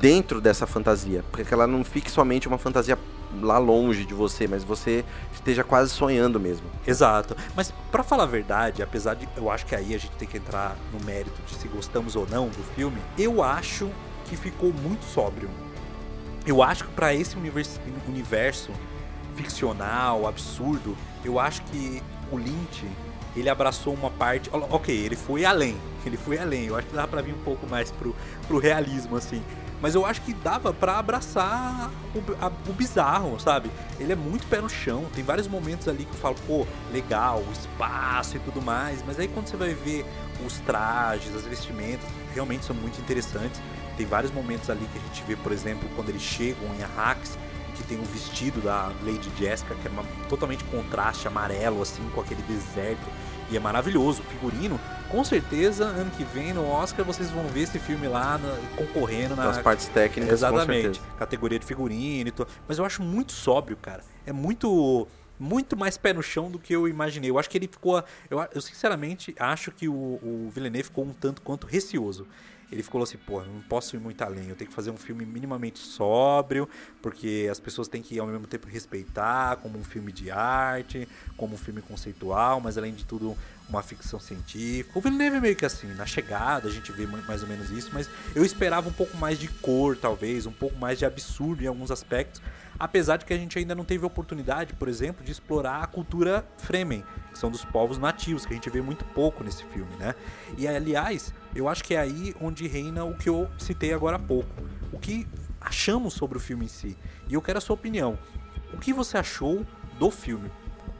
[0.00, 1.24] dentro dessa fantasia.
[1.30, 2.98] Porque ela não fique somente uma fantasia
[3.42, 6.66] lá longe de você, mas você esteja quase sonhando mesmo.
[6.86, 7.36] Exato.
[7.56, 10.36] Mas pra falar a verdade, apesar de eu acho que aí a gente tem que
[10.38, 13.90] entrar no mérito de se gostamos ou não do filme, eu acho
[14.26, 15.50] que ficou muito sóbrio.
[16.46, 18.70] Eu acho que pra esse univers- universo
[19.34, 22.86] ficcional, absurdo, eu acho que o Lynch
[23.36, 24.48] ele abraçou uma parte.
[24.52, 25.76] Ok, ele foi além.
[26.06, 26.66] Ele foi além.
[26.66, 28.14] Eu acho que dava pra vir um pouco mais pro,
[28.46, 29.42] pro realismo, assim.
[29.80, 33.70] Mas eu acho que dava pra abraçar o, a- o bizarro, sabe?
[33.98, 35.06] Ele é muito pé no chão.
[35.14, 39.02] Tem vários momentos ali que eu falo, pô, legal, o espaço e tudo mais.
[39.06, 40.04] Mas aí quando você vai ver
[40.46, 43.58] os trajes, as vestimentas, realmente são muito interessantes.
[43.96, 47.38] Tem vários momentos ali que a gente vê, por exemplo, quando eles chegam em Arrakis,
[47.74, 52.20] que tem um vestido da Lady Jessica, que é uma- totalmente contraste amarelo, assim, com
[52.20, 53.04] aquele deserto.
[53.50, 54.22] E é maravilhoso.
[54.22, 54.80] O figurino,
[55.10, 59.36] com certeza, ano que vem no Oscar vocês vão ver esse filme lá na- concorrendo
[59.36, 61.00] na Nas partes técnicas, Exatamente.
[61.18, 62.48] Categoria de figurino e tudo.
[62.66, 64.02] Mas eu acho muito sóbrio, cara.
[64.26, 65.06] É muito.
[65.36, 67.28] Muito mais pé no chão do que eu imaginei.
[67.28, 68.02] Eu acho que ele ficou.
[68.30, 72.24] Eu, eu sinceramente acho que o, o Villeneuve ficou um tanto quanto receoso.
[72.72, 74.48] Ele ficou assim, pô, não posso ir muito além.
[74.48, 76.68] Eu tenho que fazer um filme minimamente sóbrio,
[77.00, 81.54] porque as pessoas têm que ao mesmo tempo respeitar como um filme de arte, como
[81.54, 83.36] um filme conceitual, mas além de tudo
[83.68, 84.98] uma ficção científica.
[84.98, 87.70] O Villeneuve é meio que assim, na chegada a gente vê ma- mais ou menos
[87.70, 91.62] isso, mas eu esperava um pouco mais de cor, talvez, um pouco mais de absurdo
[91.62, 92.42] em alguns aspectos,
[92.78, 96.46] apesar de que a gente ainda não teve oportunidade, por exemplo, de explorar a cultura
[96.58, 100.14] Fremen, que são dos povos nativos, que a gente vê muito pouco nesse filme, né?
[100.56, 104.20] E aliás, eu acho que é aí onde reina o que eu citei agora há
[104.20, 104.48] pouco.
[104.92, 105.26] O que
[105.60, 106.96] achamos sobre o filme em si.
[107.28, 108.18] E eu quero a sua opinião.
[108.72, 109.64] O que você achou
[109.98, 110.50] do filme?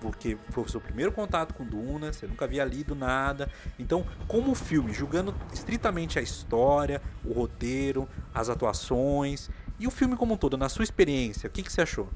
[0.01, 3.51] Porque foi o seu primeiro contato com Duna, você nunca havia lido nada.
[3.79, 10.17] Então, como o filme, julgando estritamente a história, o roteiro, as atuações e o filme
[10.17, 12.09] como um todo, na sua experiência, o que, que você achou?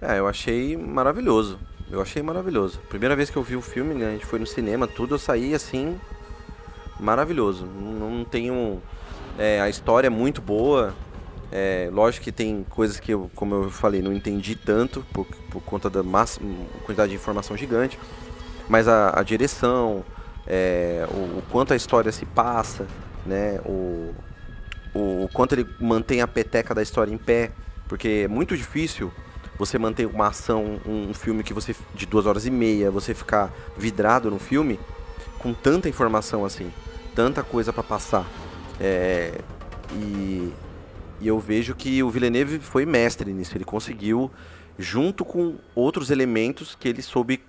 [0.00, 1.58] É, eu achei maravilhoso.
[1.90, 2.80] Eu achei maravilhoso.
[2.88, 4.08] Primeira vez que eu vi o filme, né?
[4.08, 5.98] A gente foi no cinema, tudo, eu saí assim.
[6.98, 7.66] Maravilhoso.
[7.66, 8.80] Não, tenho.
[9.38, 10.94] é, a história é muito boa.
[11.52, 15.60] É, lógico que tem coisas que eu, como eu falei, não entendi tanto por, por
[15.62, 16.40] conta da massa,
[16.86, 17.98] quantidade de informação gigante.
[18.68, 20.04] Mas a, a direção,
[20.46, 22.86] é, o, o quanto a história se passa,
[23.26, 23.60] né?
[23.66, 24.14] O,
[24.94, 27.50] o, o quanto ele mantém a peteca da história em pé,
[27.88, 29.12] porque é muito difícil
[29.58, 33.12] você manter uma ação, um, um filme que você de duas horas e meia, você
[33.12, 34.80] ficar vidrado no filme
[35.38, 36.72] com tanta informação assim,
[37.14, 38.26] tanta coisa para passar.
[38.80, 39.38] É,
[39.92, 40.52] e,
[41.20, 44.30] e eu vejo que o Villeneuve foi mestre nisso, ele conseguiu
[44.78, 47.42] junto com outros elementos que ele soube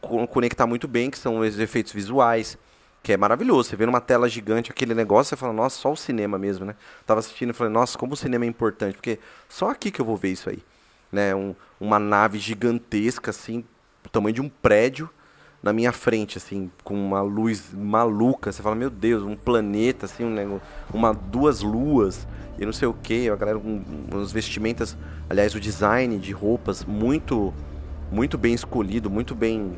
[0.00, 2.58] co- conectar muito bem, que são os efeitos visuais,
[3.04, 3.68] que é maravilhoso.
[3.68, 6.74] Você vê numa tela gigante aquele negócio, você fala, nossa, só o cinema mesmo, né?
[7.06, 10.04] Tava assistindo e falei, nossa, como o cinema é importante, porque só aqui que eu
[10.06, 10.58] vou ver isso aí.
[11.12, 11.34] Né?
[11.34, 13.62] Um- uma nave gigantesca, assim,
[14.10, 15.10] tamanho de um prédio,
[15.62, 18.50] na minha frente, assim, com uma luz maluca.
[18.50, 20.62] Você fala, meu Deus, um planeta, assim, um negócio,
[20.92, 22.26] uma, duas luas,
[22.58, 24.96] e não sei o que, a galera com umas vestimentas,
[25.28, 27.52] aliás, o design de roupas muito,
[28.10, 29.72] muito bem escolhido, muito bem,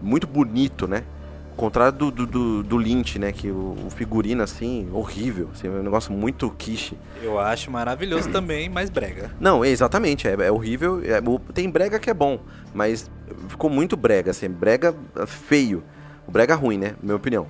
[0.00, 1.04] muito bonito, né?
[1.52, 3.30] Ao contrário do, do, do, do Lynch, né?
[3.30, 5.50] Que o, o figurino, assim, horrível.
[5.52, 6.96] Assim, é um negócio muito quiche.
[7.22, 9.30] Eu acho maravilhoso também, mas brega.
[9.38, 11.00] Não, exatamente, é, é horrível.
[11.04, 11.20] é-
[11.52, 12.40] tem brega que é bom,
[12.74, 13.10] mas
[13.48, 14.94] ficou muito brega, assim, brega
[15.26, 15.84] feio.
[16.26, 16.90] O brega ruim, né?
[17.00, 17.46] Na minha opinião.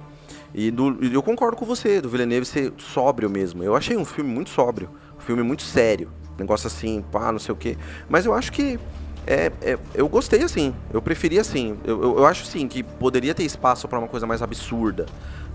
[0.52, 3.62] E do- eu concordo com você, do Villeneuve ser sóbrio mesmo.
[3.62, 6.10] Eu achei um filme muito sóbrio, um filme muito sério.
[6.38, 7.76] Negócio assim, pá, não sei o quê.
[8.08, 8.78] Mas eu acho que.
[9.26, 11.78] É, é- eu gostei assim, eu preferi assim.
[11.84, 15.06] Eu, eu, eu acho sim que poderia ter espaço para uma coisa mais absurda.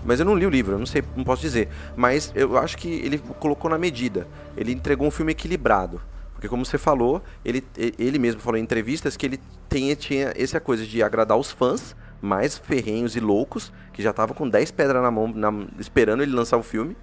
[0.04, 1.68] Mas eu não li o livro, eu não sei, não posso dizer.
[1.96, 4.26] Mas eu acho que ele colocou na medida.
[4.56, 6.00] Ele entregou um filme equilibrado.
[6.32, 7.64] Porque como você falou, ele,
[7.98, 11.96] ele mesmo falou em entrevistas que ele tem, tinha essa coisa de agradar os fãs
[12.22, 16.32] mais ferrenhos e loucos, que já estavam com 10 pedras na mão, na- esperando ele
[16.32, 16.96] lançar o filme.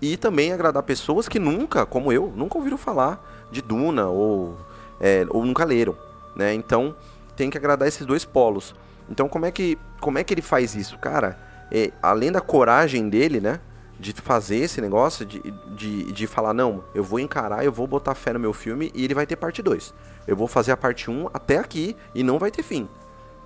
[0.00, 4.56] E também agradar pessoas que nunca, como eu, nunca ouviram falar de Duna ou
[5.00, 5.96] é, ou nunca leram,
[6.36, 6.52] né?
[6.52, 6.94] Então
[7.34, 8.74] tem que agradar esses dois polos.
[9.08, 11.38] Então como é que como é que ele faz isso, cara?
[11.70, 13.60] É, além da coragem dele, né?
[13.98, 15.40] De fazer esse negócio, de,
[15.76, 19.04] de, de falar, não, eu vou encarar, eu vou botar fé no meu filme e
[19.04, 19.92] ele vai ter parte 2.
[20.26, 22.88] Eu vou fazer a parte 1 um até aqui e não vai ter fim.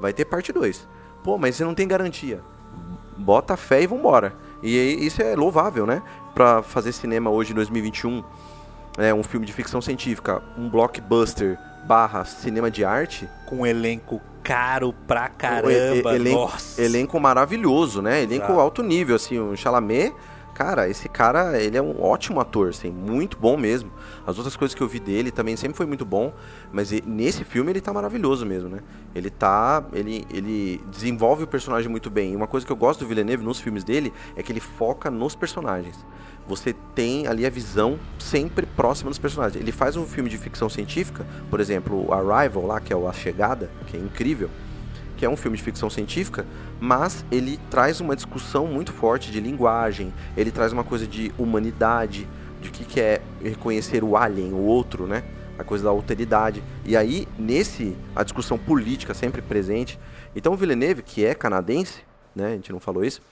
[0.01, 0.87] Vai ter parte 2.
[1.25, 2.41] Pô, mas você não tem garantia.
[3.17, 4.33] Bota fé e vambora.
[4.63, 6.03] E isso é louvável, né?
[6.35, 8.23] Pra fazer cinema hoje em 2021,
[8.99, 13.29] é um filme de ficção científica, um blockbuster barra cinema de arte.
[13.47, 16.15] Com um elenco caro pra caramba.
[16.15, 16.83] Elenco, Nossa.
[16.83, 18.23] elenco maravilhoso, né?
[18.23, 18.61] Elenco Exato.
[18.61, 20.15] alto nível, assim, o Chalamet,
[20.55, 23.91] cara, esse cara, ele é um ótimo ator, assim, muito bom mesmo.
[24.27, 26.33] As outras coisas que eu vi dele também sempre foi muito bom,
[26.73, 28.81] mas nesse filme ele tá maravilhoso mesmo, né?
[29.15, 32.33] Ele tá, ele, ele desenvolve o personagem muito bem.
[32.33, 35.11] E uma coisa que eu gosto do Villeneuve nos filmes dele é que ele foca
[35.11, 36.05] nos personagens.
[36.47, 39.61] Você tem ali a visão sempre próxima dos personagens.
[39.61, 43.13] Ele faz um filme de ficção científica, por exemplo, Arrival lá, que é o A
[43.13, 44.51] Chegada, que é incrível
[45.17, 46.45] que é um filme de ficção científica,
[46.81, 52.29] mas ele traz uma discussão muito forte de linguagem, ele traz uma coisa de humanidade,
[52.61, 55.23] de que, que é reconhecer o alien, o outro, né?
[55.59, 56.63] A coisa da alteridade.
[56.85, 59.99] E aí, nesse, a discussão política sempre presente.
[60.35, 62.01] Então, o Villeneuve, que é canadense,
[62.35, 62.49] né?
[62.49, 63.23] A gente não falou isso,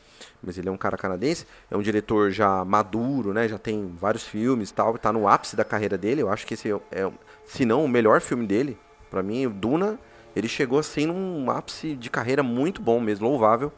[0.43, 3.49] mas ele é um cara canadense, é um diretor já maduro, né?
[3.49, 6.23] Já tem vários filmes e tal, tá no ápice da carreira dele.
[6.23, 7.11] Eu acho que esse é, é
[7.45, 8.79] se não o melhor filme dele,
[9.13, 9.99] Pra mim, o Duna,
[10.35, 13.71] ele chegou assim num ápice de carreira muito bom mesmo, louvável.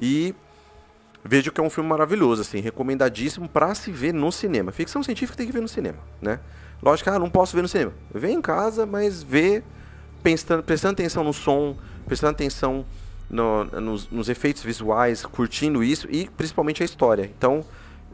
[0.00, 0.34] E
[1.22, 4.72] vejo que é um filme maravilhoso, assim, recomendadíssimo pra se ver no cinema.
[4.72, 6.40] Ficção científica tem que ver no cinema, né?
[6.82, 7.92] Lógico ah, não posso ver no cinema.
[8.10, 9.62] Vem em casa, mas vê
[10.22, 11.76] pensando, prestando atenção no som,
[12.06, 12.86] prestando atenção
[13.30, 17.30] no- nos, nos efeitos visuais, curtindo isso e principalmente a história.
[17.36, 17.64] Então,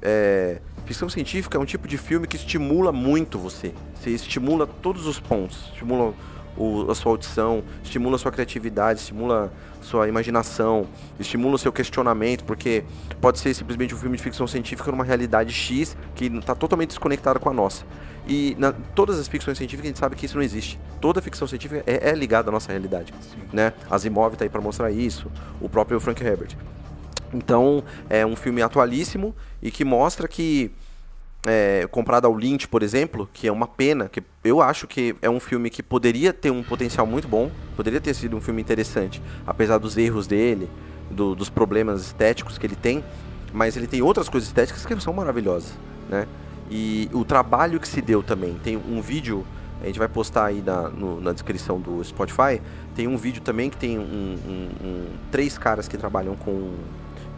[0.03, 3.73] é, ficção científica é um tipo de filme que estimula muito você.
[3.95, 6.13] Você estimula todos os pontos, estimula
[6.57, 10.87] o- a sua audição, estimula a sua criatividade, estimula a sua imaginação,
[11.19, 12.85] estimula o seu questionamento, porque
[13.21, 17.39] pode ser simplesmente um filme de ficção científica numa realidade X que está totalmente desconectada
[17.39, 17.85] com a nossa.
[18.27, 20.79] E na, todas as ficções científicas a gente sabe que isso não existe.
[21.01, 23.13] Toda ficção científica é, é ligada à nossa realidade.
[23.53, 23.75] Né?
[23.91, 26.57] Asimov está aí para mostrar isso, o próprio Frank Herbert.
[27.35, 30.71] Então, é um filme atualíssimo e que mostra que,
[31.47, 35.29] é, comparado ao Lynch, por exemplo, que é uma pena, que eu acho que é
[35.29, 39.21] um filme que poderia ter um potencial muito bom, poderia ter sido um filme interessante,
[39.47, 40.69] apesar dos erros dele,
[41.11, 43.05] do- dos problemas estéticos que ele tem,
[43.53, 45.73] mas ele tem outras coisas estéticas que são maravilhosas,
[46.09, 46.27] né?
[46.71, 49.45] E o trabalho que se deu também, tem um vídeo,
[49.83, 52.61] a gente vai postar aí na, no- na descrição do Spotify,
[52.97, 56.73] tem um vídeo também que tem um, um- um- três caras que trabalham com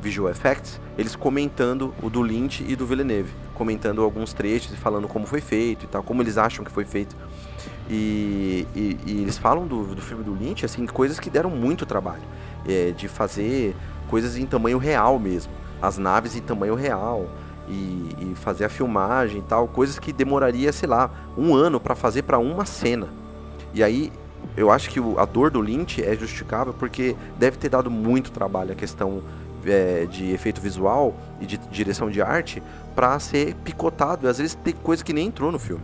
[0.07, 5.09] visual effects, eles comentando o do Lynch e do Villeneuve, comentando alguns trechos e falando
[5.09, 7.17] como foi feito e tal, como eles acham que foi feito.
[7.91, 11.85] E, e- e eles falam do, do filme do Lynch, assim, coisas que deram muito
[11.85, 12.23] trabalho,
[12.67, 13.75] é, de fazer
[14.09, 15.53] coisas em tamanho real mesmo,
[15.83, 17.27] as naves em tamanho real.
[17.69, 17.73] E,
[18.21, 22.23] e fazer a filmagem e tal, coisas que demoraria, sei lá, um ano para fazer
[22.23, 23.09] para uma cena.
[23.75, 24.13] E aí,
[24.57, 28.71] eu acho que a dor do Lynch é justificável porque deve ter dado muito trabalho
[28.71, 29.21] a questão
[29.67, 32.63] é, de efeito visual e de direção de arte
[32.95, 34.29] para ser picotado.
[34.29, 35.83] Às vezes tem coisa que nem entrou no filme.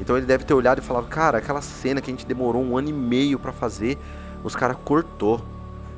[0.00, 2.76] Então ele deve ter olhado e falado, cara, aquela cena que a gente demorou um
[2.76, 3.96] ano e meio para fazer,
[4.42, 5.40] os caras cortou.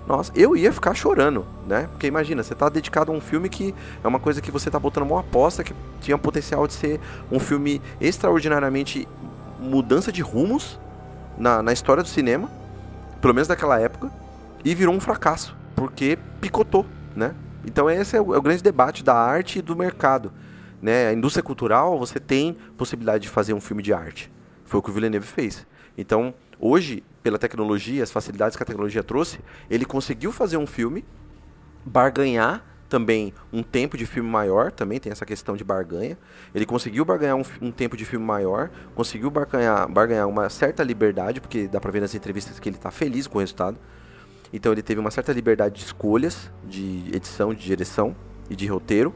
[0.07, 1.89] Nossa, eu ia ficar chorando, né?
[1.91, 4.79] Porque imagina, você tá dedicado a um filme que é uma coisa que você tá
[4.79, 5.73] botando uma aposta que
[6.03, 7.01] tinha potencial de ser
[7.33, 9.09] um filme extraordinariamente
[9.59, 10.79] mudança de rumos
[11.39, 12.51] na, na história do cinema,
[13.23, 14.11] pelo menos daquela época,
[14.63, 16.85] e virou um fracasso, porque picotou,
[17.15, 17.35] né?
[17.67, 20.33] Então esse é o, é o grande debate da arte e do mercado.
[20.81, 21.09] Né?
[21.09, 24.31] A indústria cultural, você tem possibilidade de fazer um filme de arte.
[24.65, 25.67] Foi o que o Villeneuve fez.
[25.97, 29.39] Então, hoje, pela tecnologia, as facilidades que a tecnologia trouxe,
[29.71, 31.05] ele conseguiu fazer um filme,
[31.87, 36.19] barganhar também um tempo de filme maior, também tem essa questão de barganha.
[36.55, 41.41] Ele conseguiu barganhar um, um tempo de filme maior, conseguiu barganhar, barganhar uma certa liberdade,
[41.41, 43.79] porque dá pra ver nas entrevistas que ele tá feliz com o resultado.
[44.55, 48.15] Então ele teve uma certa liberdade de escolhas, de edição, de direção
[48.49, 49.13] e de roteiro.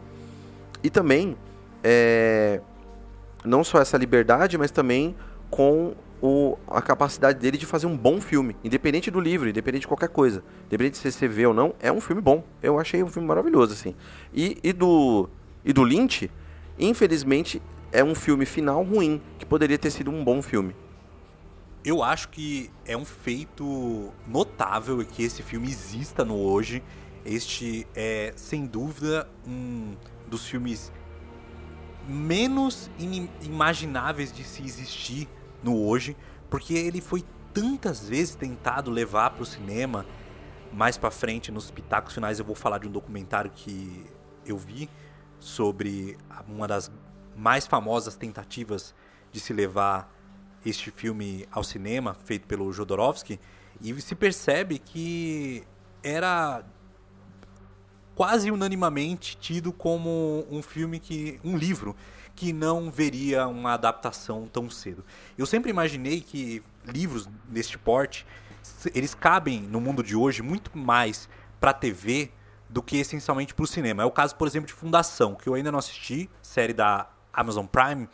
[0.82, 1.36] E também,
[1.82, 2.60] é,
[3.44, 5.15] não só essa liberdade, mas também
[5.48, 9.86] com o, a capacidade dele de fazer um bom filme, independente do livro, independente de
[9.86, 12.43] qualquer coisa, independente se você vê ou não, é um filme bom.
[12.60, 13.94] Eu achei um filme maravilhoso, assim.
[14.35, 15.28] E, e do
[15.65, 16.28] e do Lynch,
[16.77, 17.62] infelizmente,
[17.93, 20.74] é um filme final ruim, que poderia ter sido um bom filme.
[21.89, 26.85] Eu acho que é um feito notável que esse filme exista no hoje.
[27.24, 29.97] Este é, sem dúvida, um
[30.27, 30.93] dos filmes
[32.06, 32.90] menos
[33.40, 35.27] imagináveis de se existir
[35.62, 36.15] no hoje,
[36.51, 37.24] porque ele foi
[37.55, 40.05] tantas vezes tentado levar para o cinema.
[40.70, 44.05] Mais para frente, nos pitacos finais, eu vou falar de um documentário que
[44.44, 44.90] eu vi
[45.40, 46.93] sobre uma das
[47.35, 48.94] mais famosas tentativas
[49.32, 50.17] de se levar
[50.64, 53.39] este filme ao cinema, feito pelo Jodorowsky,
[53.80, 55.62] e se percebe que
[56.02, 56.64] era
[58.14, 61.94] quase unanimamente tido como um filme que um livro
[62.35, 65.05] que não veria uma adaptação tão cedo.
[65.36, 68.26] Eu sempre imaginei que livros deste porte
[68.94, 71.28] eles cabem no mundo de hoje muito mais
[71.60, 72.30] para TV
[72.68, 74.02] do que essencialmente para o cinema.
[74.02, 77.66] É o caso, por exemplo, de Fundação, que eu ainda não assisti, série da Amazon
[77.66, 78.09] Prime,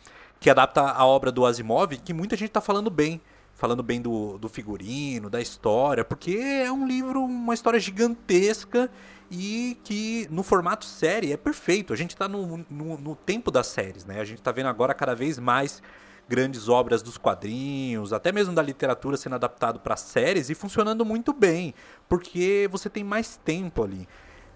[0.45, 3.19] que adapta a obra do Asimov, que muita gente está falando bem
[3.55, 8.91] falando bem do, do figurino, da história, porque é um livro, uma história gigantesca
[9.31, 11.93] e que no formato série é perfeito.
[11.93, 14.19] A gente está no, no, no, tempo das séries, né?
[14.19, 15.81] A gente está vendo agora cada vez mais
[16.29, 21.33] grandes obras dos quadrinhos, até mesmo da literatura sendo adaptado para séries e funcionando muito
[21.33, 21.73] bem,
[22.07, 24.07] porque você tem mais tempo ali.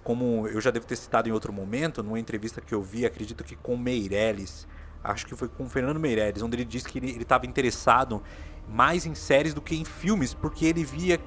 [0.04, 3.44] Como eu já devo ter citado em outro momento, numa entrevista que eu vi, acredito
[3.44, 4.68] que com Meirelles,
[5.04, 8.22] acho que foi com o Fernando Meirelles, onde ele disse que ele estava interessado
[8.68, 11.20] mais em séries do que em filmes, porque ele via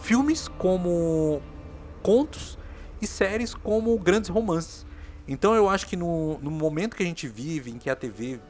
[0.00, 1.42] filmes como
[2.02, 2.58] contos
[3.00, 4.86] e séries como grandes romances.
[5.26, 8.40] Então eu acho que no, no momento que a gente vive, em que a TV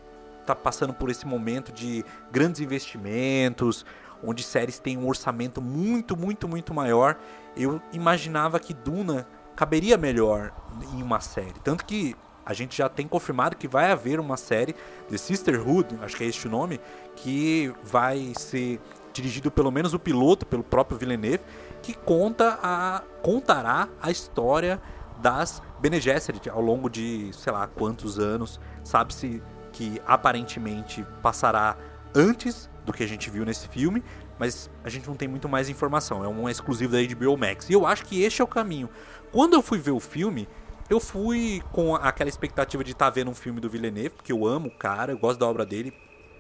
[0.40, 3.84] está passando por esse momento de grandes investimentos,
[4.22, 7.18] onde séries têm um orçamento muito, muito, muito maior,
[7.56, 10.52] eu imaginava que Duna caberia melhor
[10.94, 11.59] em uma série.
[11.64, 12.14] Tanto que
[12.47, 14.74] a gente já tem confirmado que vai haver uma série
[15.10, 16.81] The Sisterhood, acho que é este o nome,
[17.16, 18.81] que vai ser
[19.12, 21.43] dirigido pelo menos o piloto pelo próprio Villeneuve,
[21.82, 24.81] que conta a contará a história
[25.20, 28.60] das Bene Gesserit ao longo de, sei lá, quantos anos.
[28.85, 29.43] Sabe-se
[29.73, 31.77] que aparentemente passará
[32.14, 34.05] antes do que a gente viu nesse filme,
[34.39, 36.23] mas a gente não tem muito mais informação.
[36.23, 37.68] É um exclusivo da HBO Max.
[37.68, 38.89] E eu acho que este é o caminho.
[39.32, 40.48] Quando eu fui ver o filme,
[40.89, 44.47] eu fui com aquela expectativa de estar tá vendo um filme do Villeneuve, porque eu
[44.47, 45.93] amo o cara, eu gosto da obra dele.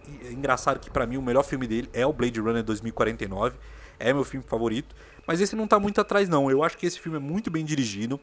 [0.08, 3.56] E é engraçado que para mim o melhor filme dele é o Blade Runner 2049,
[3.98, 4.94] é meu filme favorito,
[5.26, 6.50] mas esse não tá muito atrás não.
[6.50, 8.20] Eu acho que esse filme é muito bem dirigido.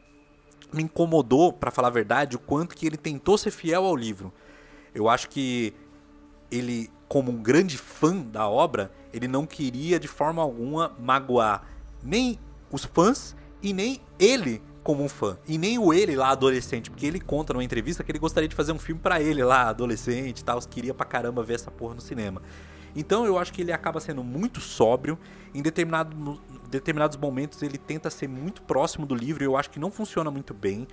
[0.72, 4.34] Me incomodou, para falar a verdade, o quanto que ele tentou ser fiel ao livro.
[4.96, 5.74] Eu acho que
[6.50, 11.68] ele, como um grande fã da obra, ele não queria de forma alguma magoar
[12.02, 12.40] nem
[12.72, 15.38] os fãs e nem ele como um fã.
[15.48, 18.56] E nem o ele lá adolescente, porque ele conta numa entrevista que ele gostaria de
[18.56, 21.96] fazer um filme para ele lá adolescente e tal, queria pra caramba ver essa porra
[21.96, 22.42] no cinema.
[22.96, 25.18] Então eu acho que ele acaba sendo muito sóbrio.
[25.54, 26.40] Em determinado,
[26.70, 30.30] determinados momentos ele tenta ser muito próximo do livro e eu acho que não funciona
[30.30, 30.88] muito bem.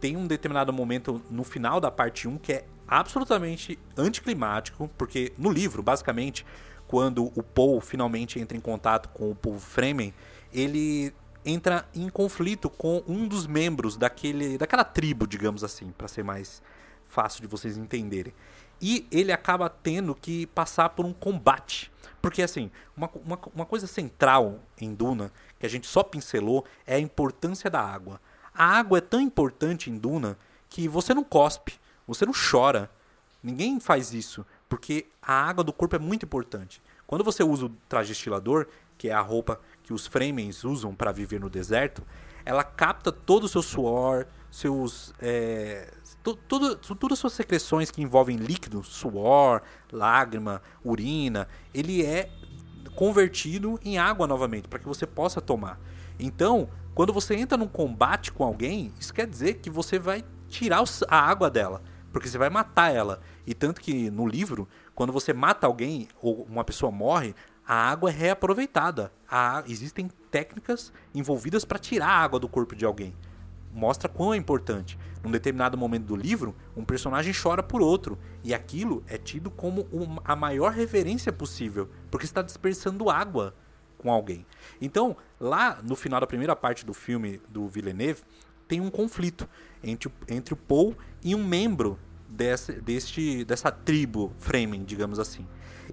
[0.00, 5.50] Tem um determinado momento no final da parte 1 que é absolutamente anticlimático, porque no
[5.50, 6.44] livro, basicamente,
[6.86, 10.12] quando o Paul finalmente entra em contato com o Paul Fremen,
[10.52, 11.12] ele
[11.46, 16.60] entra em conflito com um dos membros daquele, daquela tribo, digamos assim, para ser mais
[17.06, 18.34] fácil de vocês entenderem.
[18.82, 21.90] E ele acaba tendo que passar por um combate.
[22.20, 26.96] Porque, assim, uma, uma, uma coisa central em Duna, que a gente só pincelou, é
[26.96, 28.20] a importância da água.
[28.52, 30.36] A água é tão importante em Duna
[30.68, 31.74] que você não cospe,
[32.06, 32.90] você não chora.
[33.42, 36.82] Ninguém faz isso, porque a água do corpo é muito importante.
[37.06, 38.66] Quando você usa o traje estilador,
[38.98, 42.02] que é a roupa que os Fremens usam para viver no deserto,
[42.44, 45.92] ela capta todo o seu suor, seus é,
[46.48, 52.28] todas as suas secreções que envolvem líquido, suor, lágrima, urina, ele é
[52.96, 55.78] convertido em água novamente para que você possa tomar.
[56.18, 60.82] Então, quando você entra num combate com alguém, isso quer dizer que você vai tirar
[61.06, 61.80] a água dela,
[62.12, 63.20] porque você vai matar ela.
[63.46, 68.10] E tanto que no livro, quando você mata alguém ou uma pessoa morre, a água
[68.10, 69.12] é reaproveitada.
[69.28, 73.14] A, existem técnicas envolvidas para tirar a água do corpo de alguém.
[73.72, 74.98] Mostra quão é importante.
[75.22, 78.18] Num determinado momento do livro, um personagem chora por outro.
[78.44, 79.86] E aquilo é tido como
[80.24, 83.54] a maior reverência possível, porque está dispersando água
[83.98, 84.46] com alguém.
[84.80, 88.22] Então, lá no final da primeira parte do filme do Villeneuve,
[88.68, 89.48] tem um conflito
[89.82, 91.98] entre, entre o Paul e um membro
[92.28, 95.46] desse, deste, dessa tribo Fremen, digamos assim.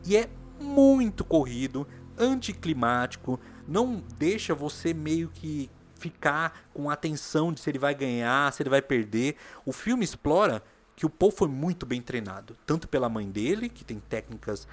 [0.06, 0.30] E é
[0.60, 7.96] muito corrido, anticlimático, não deixa você meio que ficar com atenção de se ele vai
[7.96, 9.38] ganhar, se ele vai perder.
[9.66, 10.62] O filme explora
[10.96, 14.68] que o Paul foi muito bem treinado, tanto pela mãe dele, que tem técnicas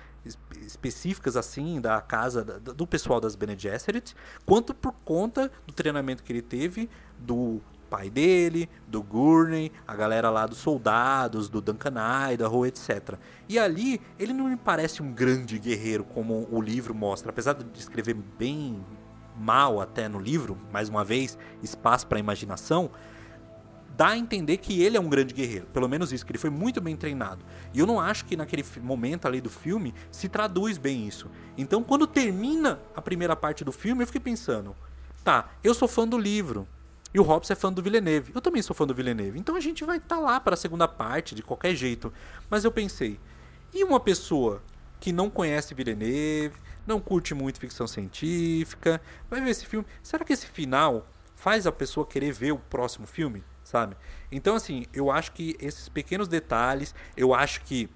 [0.60, 6.32] específicas assim da casa do pessoal das Bene Gesserit, quanto por conta do treinamento que
[6.32, 7.60] ele teve do
[7.90, 11.94] pai dele, do Gurney, a galera lá dos soldados, do Duncan
[12.32, 13.16] Idaho, etc.
[13.48, 17.78] E ali, ele não me parece um grande guerreiro como o livro mostra, apesar de
[17.78, 18.82] escrever bem
[19.36, 22.90] mal até no livro, mais uma vez, espaço para imaginação,
[23.96, 25.66] dá a entender que ele é um grande guerreiro.
[25.66, 27.44] Pelo menos isso, que ele foi muito bem treinado.
[27.74, 31.28] E eu não acho que naquele momento ali do filme se traduz bem isso.
[31.56, 34.74] Então, quando termina a primeira parte do filme, eu fiquei pensando:
[35.24, 36.66] tá, eu sou fã do livro.
[37.12, 38.32] E o Hobbs é fã do Villeneuve.
[38.34, 39.38] Eu também sou fã do Villeneuve.
[39.38, 42.12] Então a gente vai estar tá lá para a segunda parte, de qualquer jeito.
[42.48, 43.18] Mas eu pensei:
[43.74, 44.62] e uma pessoa
[45.00, 46.56] que não conhece Villeneuve,
[46.86, 49.86] não curte muito ficção científica, vai ver esse filme?
[50.02, 53.42] Será que esse final faz a pessoa querer ver o próximo filme?
[53.70, 53.96] sabe?
[54.32, 57.88] Então, assim, eu acho que esses pequenos detalhes, eu acho que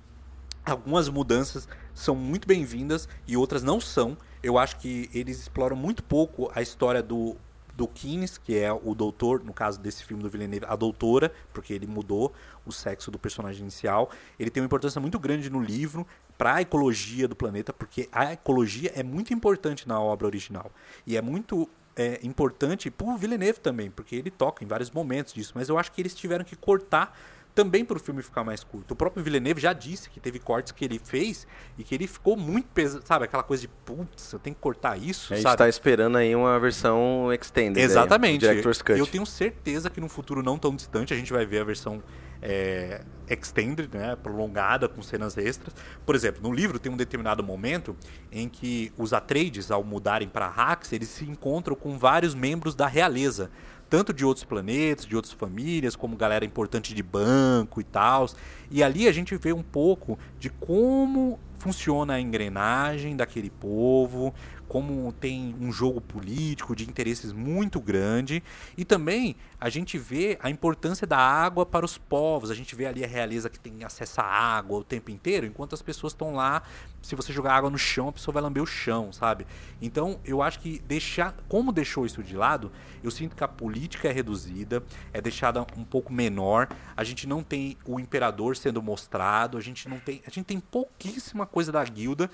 [0.64, 4.16] algumas mudanças são muito bem-vindas e outras não são.
[4.42, 7.36] Eu acho que eles exploram muito pouco a história do
[7.76, 11.72] do Keynes, que é o doutor, no caso desse filme do Villeneuve, a doutora, porque
[11.72, 12.32] ele mudou
[12.64, 14.10] o sexo do personagem inicial.
[14.38, 16.06] Ele tem uma importância muito grande no livro
[16.38, 20.70] para a ecologia do planeta, porque a ecologia é muito importante na obra original.
[21.06, 25.52] E é muito é, importante pro Villeneuve também, porque ele toca em vários momentos disso,
[25.54, 27.16] mas eu acho que eles tiveram que cortar
[27.54, 28.92] também para o filme ficar mais curto.
[28.92, 31.46] O próprio Villeneuve já disse que teve cortes que ele fez
[31.78, 33.24] e que ele ficou muito pesado, sabe?
[33.26, 36.58] Aquela coisa de, putz, eu tenho que cortar isso, A gente está esperando aí uma
[36.58, 37.82] versão extended.
[37.82, 38.44] Exatamente.
[38.44, 38.98] Aí, Director's Cut.
[38.98, 42.02] Eu tenho certeza que no futuro não tão distante a gente vai ver a versão
[42.42, 45.74] é, extended, né, prolongada, com cenas extras.
[46.04, 47.96] Por exemplo, no livro tem um determinado momento
[48.30, 52.86] em que os Atreides, ao mudarem para Hax, eles se encontram com vários membros da
[52.86, 53.50] realeza
[53.94, 58.28] tanto de outros planetas, de outras famílias, como galera importante de banco e tal.
[58.68, 64.34] E ali a gente vê um pouco de como funciona a engrenagem daquele povo,
[64.68, 68.42] como tem um jogo político de interesses muito grande
[68.76, 72.50] e também a gente vê a importância da água para os povos.
[72.50, 75.74] A gente vê ali a realeza que tem acesso à água o tempo inteiro, enquanto
[75.74, 76.62] as pessoas estão lá,
[77.04, 79.46] se você jogar água no chão, a pessoa vai lamber o chão, sabe?
[79.80, 82.72] Então, eu acho que deixar, como deixou isso de lado,
[83.02, 84.82] eu sinto que a política é reduzida,
[85.12, 86.68] é deixada um pouco menor.
[86.96, 90.58] A gente não tem o imperador sendo mostrado, a gente não tem, a gente tem
[90.58, 92.30] pouquíssima coisa da guilda.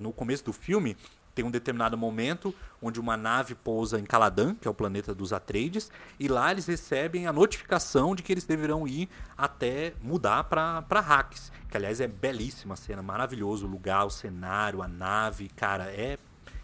[0.00, 0.96] No começo do filme,
[1.34, 5.32] tem um determinado momento onde uma nave pousa em Caladan, que é o planeta dos
[5.32, 10.84] Atreides, e lá eles recebem a notificação de que eles deverão ir até mudar para
[10.90, 15.84] Hax, que aliás é belíssima a cena, maravilhoso o lugar, o cenário, a nave, cara,
[15.84, 16.18] é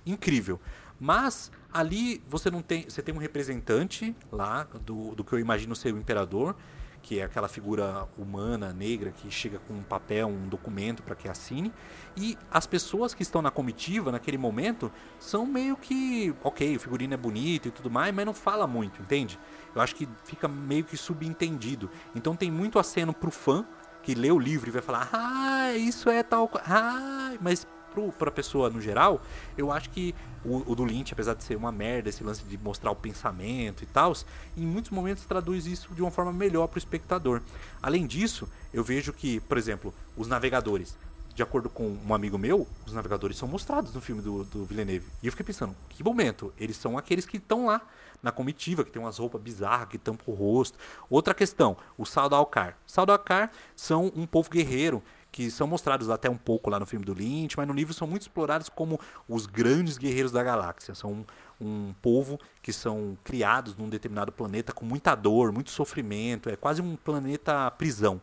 [0.06, 0.60] incrível.
[0.98, 5.74] Mas ali você não tem, você tem um representante lá do, do que eu imagino
[5.74, 6.54] ser o imperador,
[7.02, 11.28] que é aquela figura humana, negra, que chega com um papel, um documento para que
[11.28, 11.72] assine.
[12.16, 17.14] E as pessoas que estão na comitiva naquele momento são meio que, ok, o figurino
[17.14, 19.38] é bonito e tudo mais, mas não fala muito, entende?
[19.74, 21.90] Eu acho que fica meio que subentendido.
[22.14, 23.66] Então tem muito aceno pro fã
[24.02, 27.66] que lê o livro e vai falar, ah, isso é tal, ah, mas
[28.18, 29.20] para a pessoa no geral,
[29.56, 30.14] eu acho que
[30.44, 33.82] o, o, do Lynch, apesar de ser uma merda, esse lance de mostrar o pensamento
[33.82, 34.14] e tal,
[34.56, 37.42] em muitos momentos traduz isso de uma forma melhor para o espectador.
[37.82, 40.96] Além disso, eu vejo que, por exemplo, os navegadores,
[41.34, 45.06] de acordo com um amigo meu, os navegadores são mostrados no filme do, do Villeneuve.
[45.22, 46.52] E eu fiquei pensando, que momento?
[46.58, 47.82] Eles são aqueles que estão lá
[48.22, 50.78] na comitiva, que tem umas roupas bizarras, que tampam o rosto.
[51.08, 52.76] Outra questão, o Saldalcar.
[52.86, 57.14] Saldalcar são um povo guerreiro que são mostrados até um pouco lá no filme do
[57.14, 58.98] Lynch, mas no livro são muito explorados como
[59.28, 60.94] os grandes guerreiros da galáxia.
[60.94, 61.24] São um,
[61.60, 66.82] um povo que são criados num determinado planeta com muita dor, muito sofrimento, é quase
[66.82, 68.20] um planeta prisão.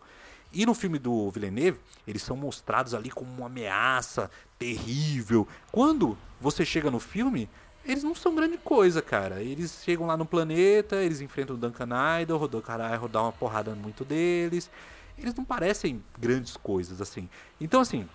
[0.52, 5.48] E no filme do Villeneuve, eles são mostrados ali como uma ameaça terrível.
[5.72, 7.50] Quando você chega no filme,
[7.86, 9.42] eles não são grande coisa, cara.
[9.42, 11.90] Eles chegam lá no planeta, eles enfrentam o Duncan
[12.22, 14.70] Idol, o Idol dá uma porrada muito deles
[15.18, 17.30] eles não parecem grandes coisas, assim.
[17.60, 18.08] Então, assim,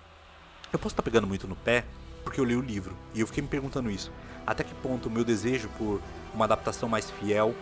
[0.72, 1.84] eu posso estar pegando muito no pé
[2.24, 2.96] porque eu li o livro.
[3.14, 4.12] E eu fiquei me perguntando isso.
[4.46, 6.00] Até que ponto o meu desejo por
[6.32, 7.54] uma adaptação mais fiel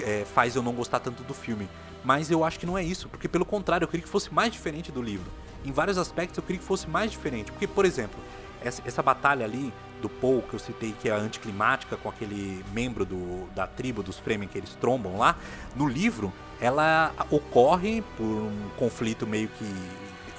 [0.00, 1.68] é, faz eu não gostar tanto do filme.
[2.04, 4.52] Mas eu acho que não é isso, porque pelo contrário, eu queria que fosse mais
[4.52, 5.26] diferente do livro.
[5.64, 7.50] Em vários aspectos eu queria que fosse mais diferente.
[7.50, 8.18] Porque, por exemplo,
[8.62, 13.04] essa, essa batalha ali do Paul, que eu citei que é anticlimática, com aquele membro
[13.04, 15.36] do, da tribo dos Fremen que eles trombam lá,
[15.74, 19.64] no livro ela ocorre por um conflito meio que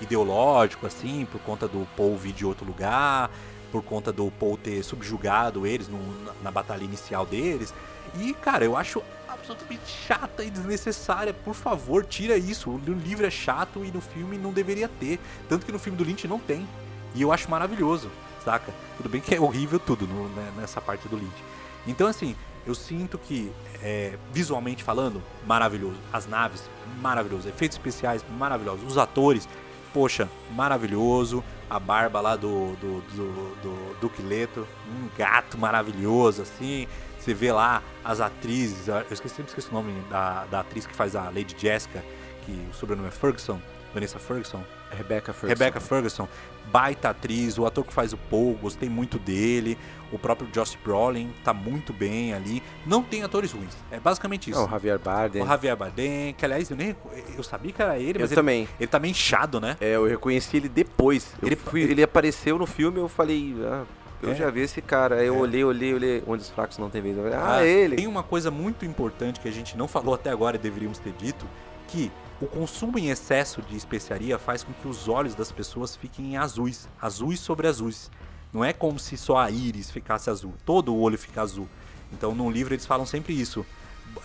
[0.01, 3.31] ideológico, assim, por conta do Paul vir de outro lugar,
[3.71, 5.99] por conta do Paul ter subjugado eles no,
[6.43, 7.73] na batalha inicial deles.
[8.19, 11.33] E, cara, eu acho absolutamente chata e desnecessária.
[11.33, 12.69] Por favor, tira isso.
[12.69, 15.19] O livro é chato e no filme não deveria ter.
[15.49, 16.67] Tanto que no filme do Lynch não tem.
[17.15, 18.11] E eu acho maravilhoso,
[18.43, 18.73] saca?
[18.97, 21.43] Tudo bem que é horrível tudo no, né, nessa parte do Lynch.
[21.85, 22.35] Então, assim,
[22.67, 23.49] Eu sinto que,
[23.87, 25.95] é, visualmente falando, maravilhoso.
[26.11, 26.69] As naves,
[27.01, 27.47] maravilhoso.
[27.47, 28.83] Efeitos especiais, maravilhosos.
[28.85, 29.47] Os atores,
[29.93, 31.41] poxa, maravilhoso.
[31.69, 36.85] A barba lá do, do, do, do Duque Leto, um gato maravilhoso, assim.
[37.17, 40.95] Você vê lá as atrizes, eu esqueci, sempre esqueci o nome da, da atriz que
[40.95, 42.03] faz a Lady Jessica,
[42.45, 43.59] que o sobrenome é Ferguson,
[43.93, 44.63] Vanessa Ferguson.
[44.95, 45.47] Rebecca Ferguson.
[45.47, 46.27] Rebecca Ferguson,
[46.71, 49.77] baita atriz, o ator que faz o Paul, gostei muito dele.
[50.11, 52.63] O próprio Josh Brolin tá muito bem ali.
[52.85, 54.59] Não tem atores ruins, é basicamente isso.
[54.59, 55.41] Não, o Javier Bardem.
[55.43, 56.95] O Javier Bardem, que aliás eu nem
[57.35, 58.69] eu sabia que era ele, Eu mas ele, também.
[58.79, 59.75] ele tá meio inchado, né?
[59.81, 61.33] É, eu reconheci ele depois.
[61.41, 63.83] Eu Ele- fui- ele apareceu no filme eu falei, ah,
[64.23, 64.35] eu É.
[64.35, 65.17] já vi esse cara.
[65.17, 65.37] Aí eu É.
[65.37, 66.23] olhei, olhei, olhei.
[66.25, 67.17] Onde os fracos não tem vez.
[67.17, 67.97] Eu Ah, Ah, ele.
[67.97, 71.11] Tem uma coisa muito importante que a gente não falou até agora e deveríamos ter
[71.13, 71.45] dito,
[71.87, 72.09] que
[72.39, 76.87] o consumo em excesso de especiaria faz com que os olhos das pessoas fiquem azuis,
[77.01, 78.11] azuis sobre azuis.
[78.53, 81.67] Não é como se só a íris ficasse azul, todo o olho fica azul.
[82.13, 83.65] Então no livro eles falam sempre isso,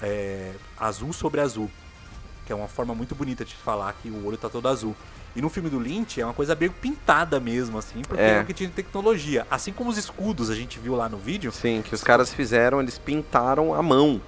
[0.01, 1.70] é, azul sobre azul,
[2.47, 4.94] que é uma forma muito bonita de falar que o olho tá todo azul.
[5.34, 8.39] E no filme do Lynch é uma coisa meio pintada mesmo, assim, porque É.
[8.39, 9.47] é o que tinha de tecnologia.
[9.51, 12.80] Assim como os escudos a gente viu lá no vídeo, Sim, que os caras fizeram,
[12.82, 14.20] eles pintaram a mão.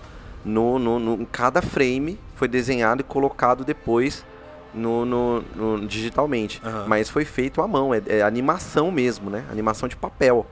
[0.45, 4.25] No, no, no- em cada frame foi desenhado e colocado depois
[4.75, 6.61] no, no- no- digitalmente.
[6.65, 6.85] Aham.
[6.89, 9.45] Mas foi feito à mão, é, é animação mesmo, né?
[9.51, 10.47] Animação de papel.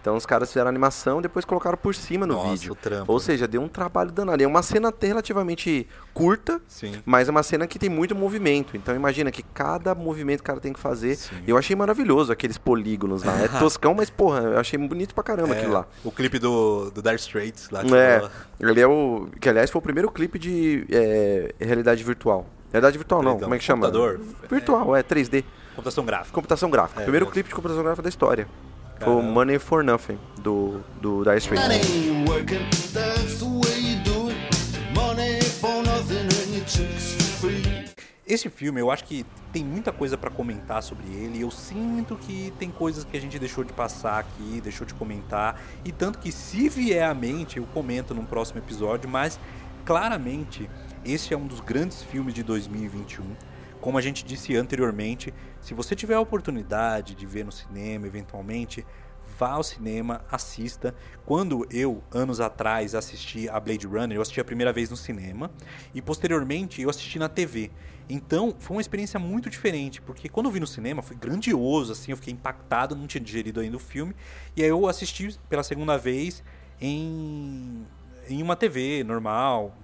[0.00, 2.72] Então os caras fizeram animação e depois colocaram por cima no Nossa, vídeo.
[2.72, 3.12] o trampo.
[3.12, 4.42] Ou seja, deu um trabalho danado.
[4.42, 6.94] É uma cena até relativamente curta, Sim.
[7.04, 8.76] mas é uma cena que tem muito movimento.
[8.76, 11.16] Então imagina que cada movimento que o cara tem que fazer.
[11.16, 11.36] Sim.
[11.46, 13.36] Eu achei maravilhoso aqueles polígonos lá.
[13.42, 15.86] É toscão, mas porra, eu achei bonito pra caramba É, aquilo lá.
[16.04, 17.82] O clipe do, do Dire Straits lá.
[17.84, 18.28] que É,
[18.60, 19.28] ele é o.
[19.40, 22.46] Que aliás foi o primeiro clipe de é, realidade virtual.
[22.72, 23.86] Realidade virtual não, Então, como é que chama?
[23.86, 24.20] computador.
[24.50, 25.42] Virtual, é, 3D.
[25.74, 26.34] Computação gráfica.
[26.34, 27.00] Computação gráfica.
[27.00, 27.32] É, primeiro mesmo.
[27.32, 28.46] clipe de computação gráfica da história.
[29.00, 29.22] Foi o.
[29.22, 31.64] Money for Nothing, do, do Dire Straits.
[38.26, 41.40] Esse filme, eu acho que tem muita coisa pra comentar sobre ele.
[41.40, 45.58] Eu sinto que tem coisas que a gente deixou de passar aqui, deixou de comentar.
[45.82, 49.08] E tanto que, se vier à mente, eu comento num próximo episódio.
[49.08, 49.40] Mas,
[49.86, 50.68] claramente,
[51.06, 53.24] esse é um dos grandes filmes de 2021.
[53.80, 58.84] Como a gente disse anteriormente, se você tiver a oportunidade de ver no cinema, eventualmente,
[59.38, 60.94] vá ao cinema, assista.
[61.24, 65.50] Quando eu, anos atrás, assisti a Blade Runner, eu assisti a primeira vez no cinema
[65.94, 67.70] e posteriormente eu assisti na TV.
[68.08, 72.10] Então foi uma experiência muito diferente, porque quando eu vi no cinema foi grandioso, assim,
[72.10, 74.14] eu fiquei impactado, não tinha digerido ainda o filme,
[74.56, 76.42] e aí eu assisti pela segunda vez
[76.80, 77.86] em,
[78.28, 79.76] em uma TV normal,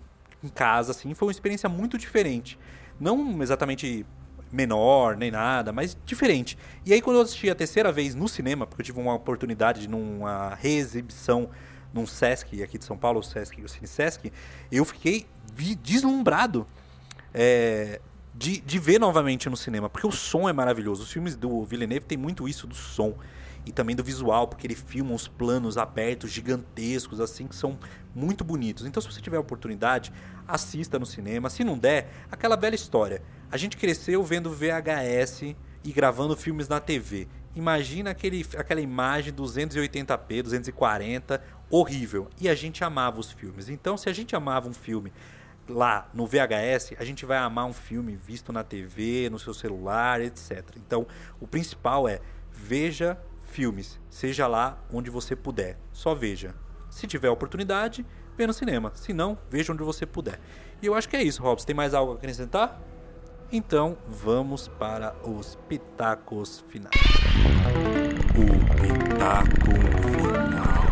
[0.43, 2.59] em casa, assim, foi uma experiência muito diferente.
[2.99, 4.07] Não exatamente
[4.53, 6.57] menor, nem nada, mas diferente.
[6.87, 9.83] E aí quando eu assisti a terceira vez no cinema, porque eu tive uma oportunidade
[9.83, 11.51] de numa reexibição
[11.93, 14.33] num Sesc aqui de São Paulo, o Sesc, o Cine Sesc,
[14.71, 15.27] eu fiquei
[15.83, 16.66] deslumbrado
[17.33, 18.01] é,
[18.35, 21.03] de, de ver novamente no cinema, porque o som é maravilhoso.
[21.03, 23.15] Os filmes do Villeneuve tem muito isso do som
[23.66, 27.78] e também do visual, porque ele filma os planos abertos, gigantescos, assim, que são
[28.15, 28.85] muito bonitos.
[28.85, 30.12] Então, se você tiver a oportunidade,
[30.47, 31.49] assista no cinema.
[31.51, 33.23] Se não der, aquela velha história.
[33.51, 37.28] A gente cresceu vendo VHS e gravando filmes na TV.
[37.55, 42.28] Imagina aquele, aquela imagem 280p, 240, horrível.
[42.41, 43.69] E a gente amava os filmes.
[43.69, 45.12] Então, se a gente amava um filme
[45.69, 50.20] lá no VHS, a gente vai amar um filme visto na TV, no seu celular,
[50.20, 50.65] etc.
[50.77, 51.07] Então,
[51.41, 52.20] o principal é
[52.53, 53.19] veja
[53.55, 55.78] filmes, seja lá onde você puder.
[55.93, 56.56] Só veja.
[56.90, 58.05] Se tiver oportunidade,
[58.36, 58.90] vê no cinema.
[58.97, 60.40] Se não, veja onde você puder.
[60.82, 61.64] E eu acho que é isso, Robson.
[61.64, 62.81] Tem mais algo a acrescentar?
[63.52, 66.94] Então, vamos para os pitacos finais.
[68.35, 69.70] O pitaco
[70.10, 70.85] final.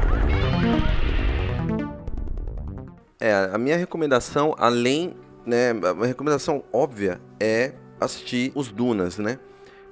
[3.19, 9.41] É, a minha recomendação, além, né, a recomendação óbvia é assistir os Dunas, né?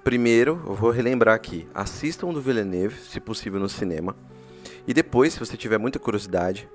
[0.02, 4.16] Primeiro, eu vou relembrar aqui, assistam do Villeneuve, se possível no cinema.
[4.86, 6.68] E depois, se você tiver muita curiosidade,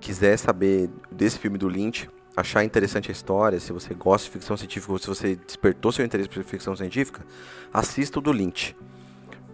[0.00, 4.56] quiser saber desse filme do Lynch, achar interessante a história, se você gosta de ficção
[4.56, 7.24] científica ou se você despertou seu interesse por ficção científica,
[7.72, 8.76] assista o do Lynch.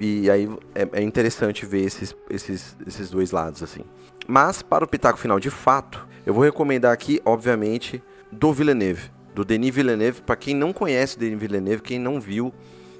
[0.01, 3.85] E aí é, é interessante ver esses, esses, esses dois lados, assim.
[4.27, 9.11] Mas, para o pitaco final, de fato, eu vou recomendar aqui, obviamente, do Villeneuve.
[9.35, 12.53] Do Denis Villeneuve, para quem não conhece o Denis Villeneuve, quem não viu,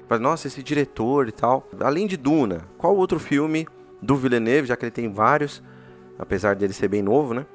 [0.07, 1.67] fala, nossa, esse diretor e tal.
[1.79, 3.67] Além de Duna, qual outro filme
[4.01, 5.63] do Villeneuve, já que ele tem vários,
[6.17, 7.45] apesar dele ser bem novo, né?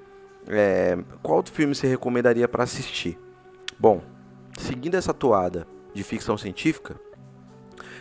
[0.47, 3.19] É, qual outro filme você recomendaria para assistir?
[3.79, 4.03] Bom,
[4.59, 6.99] seguindo essa toada de ficção científica,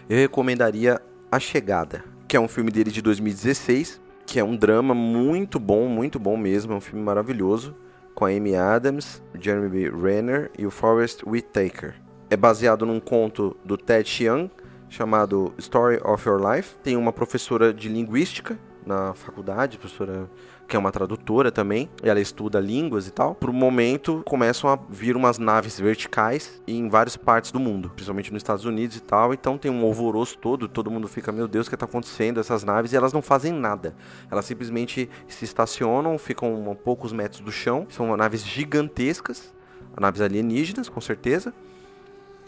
[0.09, 1.01] eu recomendaria
[1.31, 5.87] A Chegada, que é um filme dele de 2016, que é um drama muito bom,
[5.87, 7.75] muito bom mesmo, é um filme maravilhoso,
[8.15, 9.89] com a Amy Adams, Jeremy.
[9.89, 11.95] Renner e o Forrest Whitaker.
[12.29, 14.51] É baseado num conto do Ted Chiang,
[14.89, 16.75] chamado Story of Your Life.
[16.83, 20.29] Tem uma professora de linguística na faculdade, professora
[20.67, 23.35] que é uma tradutora também, ela estuda línguas e tal.
[23.35, 28.31] Por um momento, começam a vir umas naves verticais em várias partes do mundo, principalmente
[28.33, 29.33] nos Estados Unidos e tal.
[29.33, 32.39] Então tem um alvoroço todo, todo mundo fica, meu Deus, o que está acontecendo?
[32.39, 33.95] Essas naves, e elas não fazem nada.
[34.29, 37.87] Elas simplesmente se estacionam, ficam a poucos metros do chão.
[37.89, 39.53] São naves gigantescas,
[39.97, 41.53] naves alienígenas, com certeza.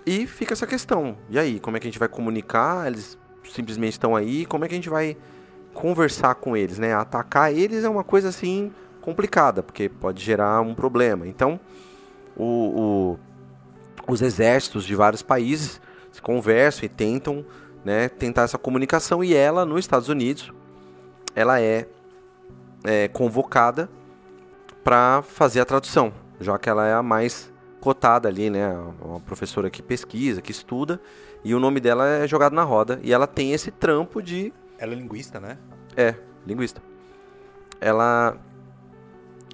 [0.09, 1.15] E fica essa questão.
[1.29, 2.87] E aí, como é que a gente vai comunicar?
[2.87, 3.15] Eles
[3.53, 5.15] simplesmente estão aí, como é que a gente vai
[5.71, 6.95] conversar com eles, né?
[6.95, 8.71] Atacar eles é uma coisa assim
[9.01, 11.27] complicada, porque pode gerar um problema.
[11.27, 11.59] Então,
[12.35, 13.19] o,
[14.07, 15.79] o, os exércitos de vários países
[16.11, 17.45] se conversam e tentam,
[17.85, 19.23] né, tentar essa comunicação.
[19.23, 20.51] E ela, nos Estados Unidos,
[21.35, 21.87] ela é,
[22.83, 23.87] é convocada
[24.83, 26.11] para fazer a tradução,
[26.41, 28.71] já que ela é a mais cotada ali, né?
[29.01, 30.99] Uma professora que pesquisa, que estuda,
[31.43, 32.99] e o nome dela é jogado na roda.
[33.03, 35.57] E ela tem esse trampo de Ela é linguista, né?
[35.95, 36.15] é,
[36.45, 36.81] linguista.
[37.81, 38.37] Ela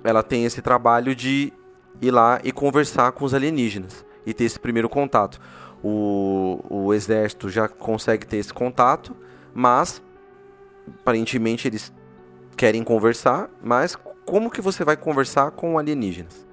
[0.03, 1.51] ela tem esse trabalho de
[1.99, 5.39] ir lá e conversar com os alienígenas e ter esse primeiro contato.
[5.83, 9.15] O, o exército já consegue ter esse contato,
[9.53, 10.01] mas
[11.01, 11.91] aparentemente eles
[12.55, 16.44] querem conversar, mas como que você vai conversar com alienígenas?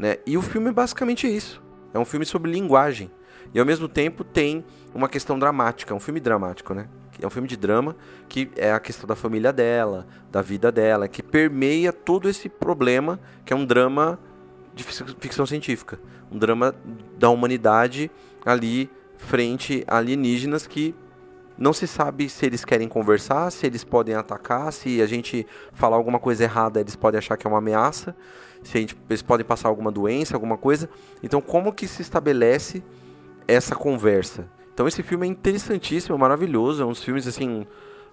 [0.00, 0.16] Né?
[0.26, 1.62] E o filme é basicamente isso.
[1.92, 3.10] É um filme sobre linguagem.
[3.52, 4.64] E ao mesmo tempo tem
[4.94, 6.88] uma questão dramática, é um filme dramático, né?
[7.20, 7.94] É um filme de drama
[8.26, 13.20] que é a questão da família dela, da vida dela, que permeia todo esse problema,
[13.44, 14.18] que é um drama
[14.74, 16.00] de fic- ficção científica,
[16.32, 16.74] um drama
[17.18, 18.10] da humanidade
[18.46, 20.94] ali frente a alienígenas que
[21.58, 25.96] não se sabe se eles querem conversar, se eles podem atacar, se a gente falar
[25.96, 28.16] alguma coisa errada, eles podem achar que é uma ameaça,
[28.62, 30.88] se gente, eles podem passar alguma doença, alguma coisa.
[31.22, 32.82] Então, como que se estabelece
[33.48, 34.48] essa conversa?
[34.72, 37.66] Então, esse filme é interessantíssimo, maravilhoso, é um dos filmes assim,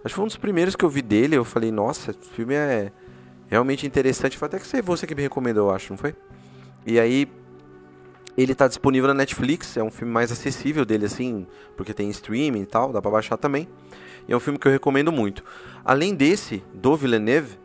[0.03, 2.53] acho que foi um dos primeiros que eu vi dele, eu falei, nossa, esse filme
[2.56, 2.91] é
[3.48, 6.14] realmente interessante, foi até que você, que me recomendou, eu acho, não foi?
[6.86, 7.28] E aí
[8.38, 12.61] ele tá disponível na Netflix, é um filme mais acessível dele, assim, porque tem streaming
[12.61, 13.68] e tal, dá pra baixar também.
[14.28, 15.44] E é um filme que eu recomendo muito.
[15.84, 17.57] Além desse, do Villeneuve,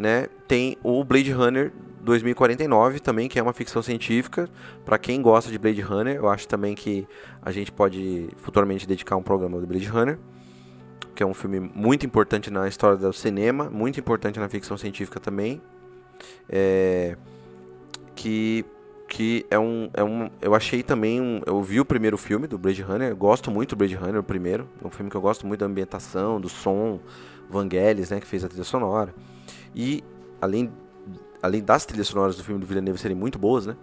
[0.00, 1.70] né, tem o Blade Runner
[2.00, 4.48] 2049 também, que é uma ficção científica.
[4.82, 7.06] Pra quem gosta de Blade Runner, eu acho também que
[7.42, 10.18] a gente pode futuramente dedicar um programa do Blade Runner,
[11.14, 15.20] que é um filme muito importante na história do cinema, muito importante na ficção científica
[15.20, 15.60] também.
[16.48, 17.14] É,
[18.16, 18.64] que
[19.06, 20.30] que é um, é um.
[20.40, 21.20] Eu achei também.
[21.20, 23.14] Um, eu vi o primeiro filme do Blade Runner.
[23.14, 24.68] Gosto muito do Blade Runner, o primeiro.
[24.82, 27.00] É um filme que eu gosto muito da ambientação, do som.
[27.50, 28.20] Vangelis, né?
[28.20, 29.12] Que fez a trilha sonora.
[29.74, 30.02] E
[30.40, 30.70] além,
[31.42, 33.76] além das trilhas sonoras do filme do Villeneuve serem muito boas, né?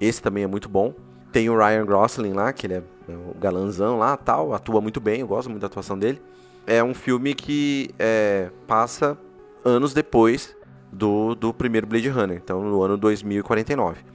[0.00, 0.94] Esse também é muito bom.
[1.32, 4.52] Tem o Ryan Gosling lá, que ele é o galanzão lá tal.
[4.54, 6.20] Atua muito bem, eu gosto muito da atuação dele.
[6.66, 9.18] É um filme que é, passa
[9.64, 10.56] anos depois
[10.92, 12.36] do, do primeiro Blade Runner.
[12.36, 14.14] Então, no ano 2049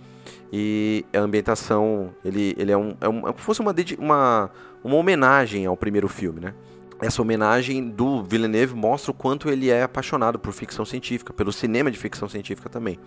[0.51, 4.51] e a ambientação ele, ele é um é um, é como se fosse uma, uma
[4.83, 6.53] uma homenagem ao primeiro filme, né?
[7.01, 11.89] Essa homenagem do Villeneuve mostra o quanto ele é apaixonado por ficção científica, pelo cinema
[11.89, 12.99] de ficção científica também.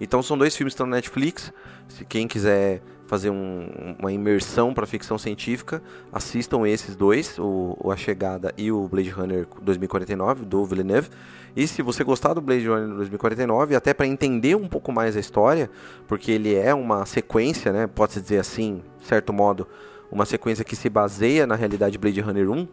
[0.00, 1.52] Então são dois filmes que estão na Netflix.
[1.88, 5.82] Se quem quiser fazer um- uma imersão para ficção científica,
[6.12, 11.10] assistam esses dois, o, o A Chegada e o Blade Runner 2049 do Villeneuve.
[11.54, 15.20] E se você gostar do Blade Runner 2049, até para entender um pouco mais a
[15.20, 15.68] história,
[16.06, 19.66] porque ele é uma sequência, né, pode-se dizer assim, certo modo,
[20.10, 22.68] uma sequência que se baseia na realidade de Blade Runner 1,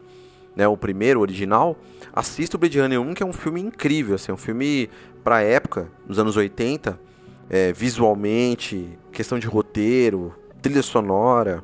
[0.60, 1.77] né, o primeiro, o original,
[2.11, 4.90] assista o Blade Runner 1, que é um filme incrível, assim, um filme
[5.23, 6.99] para época, nos anos 80,
[7.49, 11.64] é, visualmente, questão de roteiro, trilha sonora,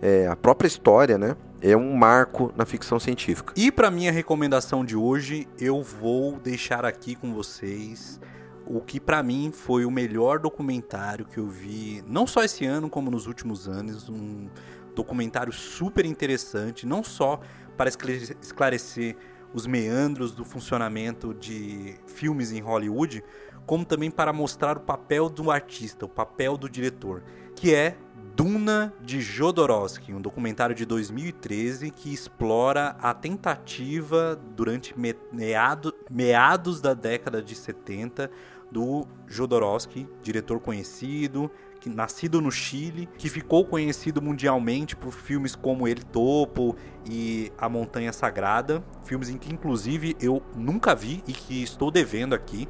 [0.00, 3.52] é, a própria história, né, é um marco na ficção científica.
[3.54, 8.18] E para minha recomendação de hoje, eu vou deixar aqui com vocês
[8.64, 12.88] o que para mim foi o melhor documentário que eu vi, não só esse ano
[12.88, 14.48] como nos últimos anos, um
[14.94, 17.40] documentário super interessante, não só
[17.80, 19.16] para esclare- esclarecer
[19.54, 23.24] os meandros do funcionamento de filmes em Hollywood,
[23.64, 27.22] como também para mostrar o papel do artista, o papel do diretor,
[27.56, 27.96] que é
[28.36, 36.82] Duna de Jodorowsky, um documentário de 2013 que explora a tentativa durante me- meado- meados
[36.82, 38.30] da década de 70
[38.70, 41.50] do Jodorowsky, diretor conhecido,
[41.80, 46.76] que nascido no Chile, que ficou conhecido mundialmente por filmes como El Topo
[47.08, 52.34] e A Montanha Sagrada, filmes em que inclusive eu nunca vi e que estou devendo
[52.34, 52.68] aqui.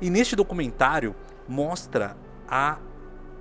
[0.00, 1.16] E neste documentário
[1.48, 2.16] mostra
[2.46, 2.78] a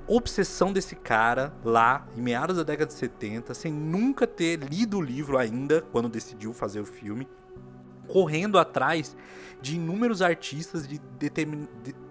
[0.08, 5.02] obsessão desse cara lá em meados da década de 70, sem nunca ter lido o
[5.02, 7.28] livro ainda quando decidiu fazer o filme,
[8.08, 9.16] correndo atrás
[9.62, 11.00] de inúmeros artistas de,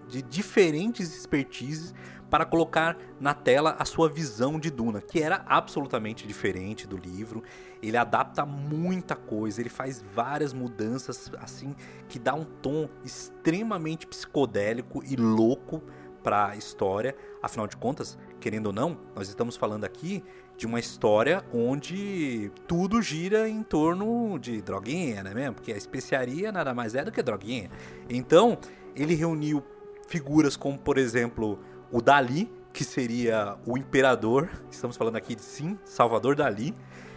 [0.09, 1.94] de diferentes expertises
[2.31, 7.43] para colocar na tela a sua visão de Duna, que era absolutamente diferente do livro.
[7.83, 11.75] Ele adapta muita coisa, ele faz várias mudanças assim
[12.09, 15.83] que dá um tom extremamente psicodélico e louco
[16.23, 17.17] para a história.
[17.43, 20.23] Afinal de contas, querendo ou não, nós estamos falando aqui
[20.57, 25.55] de uma história onde tudo gira em torno de droguinha, né mesmo?
[25.55, 27.71] Porque a especiaria nada mais é do que droguinha.
[28.11, 28.59] Então,
[28.97, 29.63] ele reuniu
[30.09, 34.48] figuras como, por exemplo, o Dali, que seria o imperador.
[34.70, 36.74] Estamos falando aqui de sim, Salvador Dali.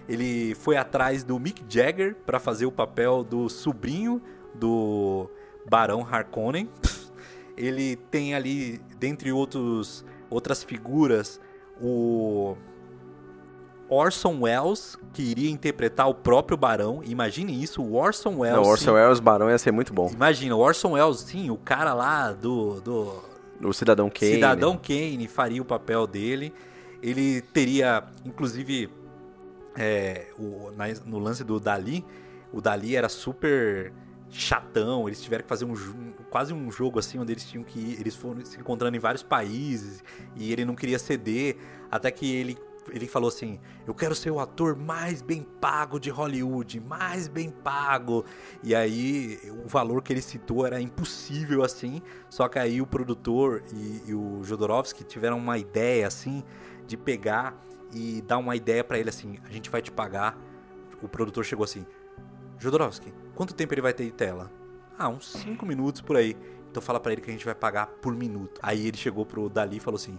[0.07, 4.21] Ele foi atrás do Mick Jagger para fazer o papel do sobrinho
[4.55, 5.29] do
[5.69, 6.69] Barão Harkonnen.
[7.57, 11.39] Ele tem ali, dentre outros, outras figuras,
[11.79, 12.55] o
[13.87, 17.01] Orson Welles, que iria interpretar o próprio Barão.
[17.03, 18.57] Imagine isso, o Orson Welles.
[18.57, 18.91] Não, Orson sim.
[18.91, 20.09] Welles Barão ia ser muito bom.
[20.11, 23.30] Imagina, o Orson Welles, sim, o cara lá do, do
[23.63, 24.33] O Cidadão Kane.
[24.33, 26.53] Cidadão Kane faria o papel dele.
[27.01, 28.89] Ele teria, inclusive,
[29.75, 32.03] é, o- na- no lance do Dali,
[32.51, 33.91] o Dali era super
[34.29, 35.07] chatão.
[35.07, 35.73] Eles tiveram que fazer um,
[36.29, 39.23] quase um jogo assim, onde eles tinham que ir, eles foram se encontrando em vários
[39.23, 40.03] países
[40.35, 41.57] e ele não queria ceder,
[41.89, 42.57] até que ele
[42.89, 47.49] ele falou assim: Eu quero ser o ator mais bem pago de Hollywood, mais bem
[47.49, 48.25] pago.
[48.63, 52.01] E aí, o valor que ele citou era impossível assim.
[52.29, 56.43] Só que aí o produtor e, e o Jodorowsky tiveram uma ideia assim
[56.87, 57.55] de pegar
[57.93, 60.37] e dar uma ideia pra ele assim: A gente vai te pagar.
[61.01, 61.85] O produtor chegou assim:
[62.57, 64.51] Jodorowsky, quanto tempo ele vai ter de tela?
[64.97, 66.35] Ah, uns 5 minutos por aí.
[66.69, 68.59] Então fala pra ele que a gente vai pagar por minuto.
[68.63, 70.17] Aí ele chegou pro Dali e falou assim: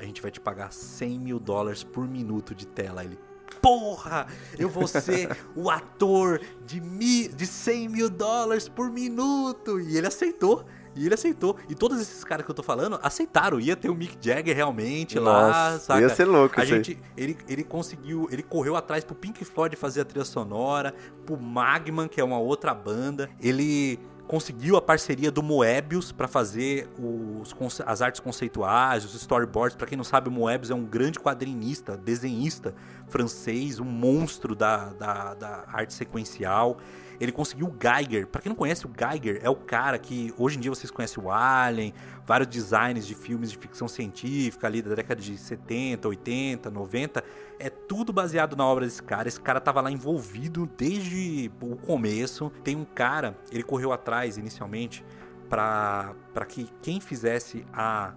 [0.00, 3.04] a gente vai te pagar 100 mil dólares por minuto de tela.
[3.04, 3.18] Ele,
[3.60, 4.26] porra,
[4.58, 9.78] eu vou ser o ator de, mi, de 100 mil dólares por minuto.
[9.78, 10.64] E ele aceitou.
[10.96, 11.56] E ele aceitou.
[11.68, 13.60] E todos esses caras que eu tô falando aceitaram.
[13.60, 16.00] Ia ter o Mick Jagger realmente lá, Nossa, saca?
[16.00, 20.00] ia ser louco A gente, ele, ele conseguiu, ele correu atrás pro Pink Floyd fazer
[20.00, 20.94] a trilha sonora,
[21.26, 23.30] pro Magman, que é uma outra banda.
[23.38, 24.00] Ele
[24.30, 27.52] conseguiu a parceria do Moebius para fazer os,
[27.84, 29.76] as artes conceituais, os storyboards.
[29.76, 32.72] Para quem não sabe, o Moebius é um grande quadrinista, desenhista
[33.08, 36.78] francês, um monstro da, da, da arte sequencial.
[37.20, 38.26] Ele conseguiu o Geiger.
[38.26, 41.22] Para quem não conhece, o Geiger é o cara que hoje em dia vocês conhecem
[41.22, 41.92] o Alien,
[42.26, 47.22] vários designs de filmes de ficção científica ali da década de 70, 80, 90.
[47.58, 49.28] É tudo baseado na obra desse cara.
[49.28, 52.50] Esse cara tava lá envolvido desde o começo.
[52.64, 55.04] Tem um cara, ele correu atrás inicialmente
[55.50, 56.14] para
[56.48, 58.14] que quem fizesse a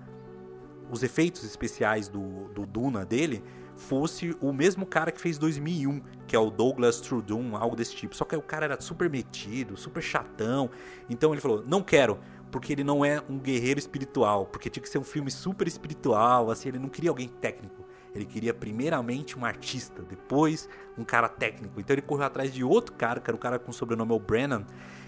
[0.92, 3.44] os efeitos especiais do, do Duna dele
[3.84, 8.16] fosse o mesmo cara que fez 2001, que é o Douglas Trudon, algo desse tipo.
[8.16, 10.70] Só que o cara era super metido, super chatão.
[11.10, 12.18] Então ele falou: "Não quero,
[12.54, 16.52] porque ele não é um guerreiro espiritual, porque tinha que ser um filme super espiritual,
[16.52, 17.84] assim, ele não queria alguém técnico.
[18.14, 21.80] Ele queria primeiramente um artista, depois um cara técnico.
[21.80, 24.66] Então ele correu atrás de outro cara, que era o cara com o sobrenome O'Brennan,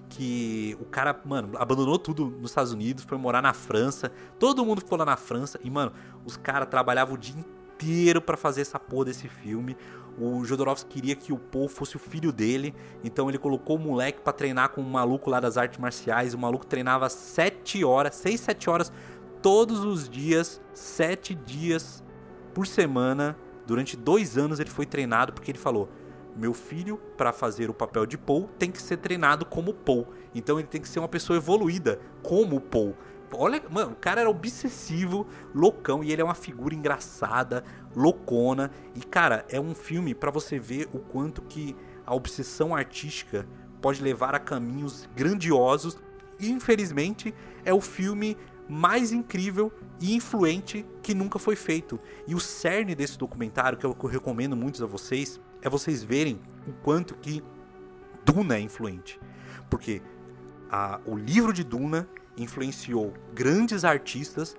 [0.09, 4.11] que o cara, mano, abandonou tudo nos Estados Unidos, foi morar na França.
[4.39, 5.91] Todo mundo ficou lá na França e, mano,
[6.25, 7.54] os caras trabalhavam o dia inteiro
[8.21, 9.77] pra fazer essa porra desse filme.
[10.17, 12.73] O Jodorowsky queria que o Paul fosse o filho dele,
[13.03, 16.33] então ele colocou o moleque pra treinar com um maluco lá das artes marciais.
[16.33, 18.93] O maluco treinava 7 horas, 6, 7 horas
[19.41, 22.03] todos os dias, 7 dias
[22.53, 23.37] por semana.
[23.67, 25.89] Durante dois anos ele foi treinado porque ele falou:
[26.35, 30.07] meu filho, para fazer o papel de Paul, tem que ser treinado como Paul.
[30.33, 32.95] Então ele tem que ser uma pessoa evoluída, como Paul.
[33.37, 37.63] Olha, mano, o cara era obsessivo, loucão, e ele é uma figura engraçada,
[37.95, 38.71] loucona.
[38.93, 43.47] E, cara, é um filme para você ver o quanto que a obsessão artística
[43.81, 45.97] pode levar a caminhos grandiosos.
[46.39, 47.33] E, infelizmente,
[47.63, 51.99] é o filme mais incrível e influente que nunca foi feito.
[52.27, 56.73] E o cerne desse documentário, que eu recomendo muito a vocês, é vocês verem o
[56.83, 57.43] quanto que
[58.25, 59.19] Duna é influente.
[59.69, 60.01] Porque
[60.69, 62.07] a- o livro de Duna
[62.37, 64.55] influenciou grandes artistas,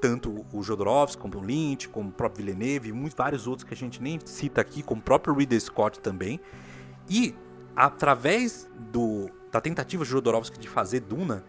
[0.00, 3.74] tanto o Jodorowsky, como o Lynch, como o próprio Villeneuve e muitos vários outros que
[3.74, 6.40] a gente nem cita aqui, como o próprio Ridley Scott também.
[7.08, 7.34] E
[7.74, 11.44] através do, da tentativa de Jodorowsky de fazer Duna,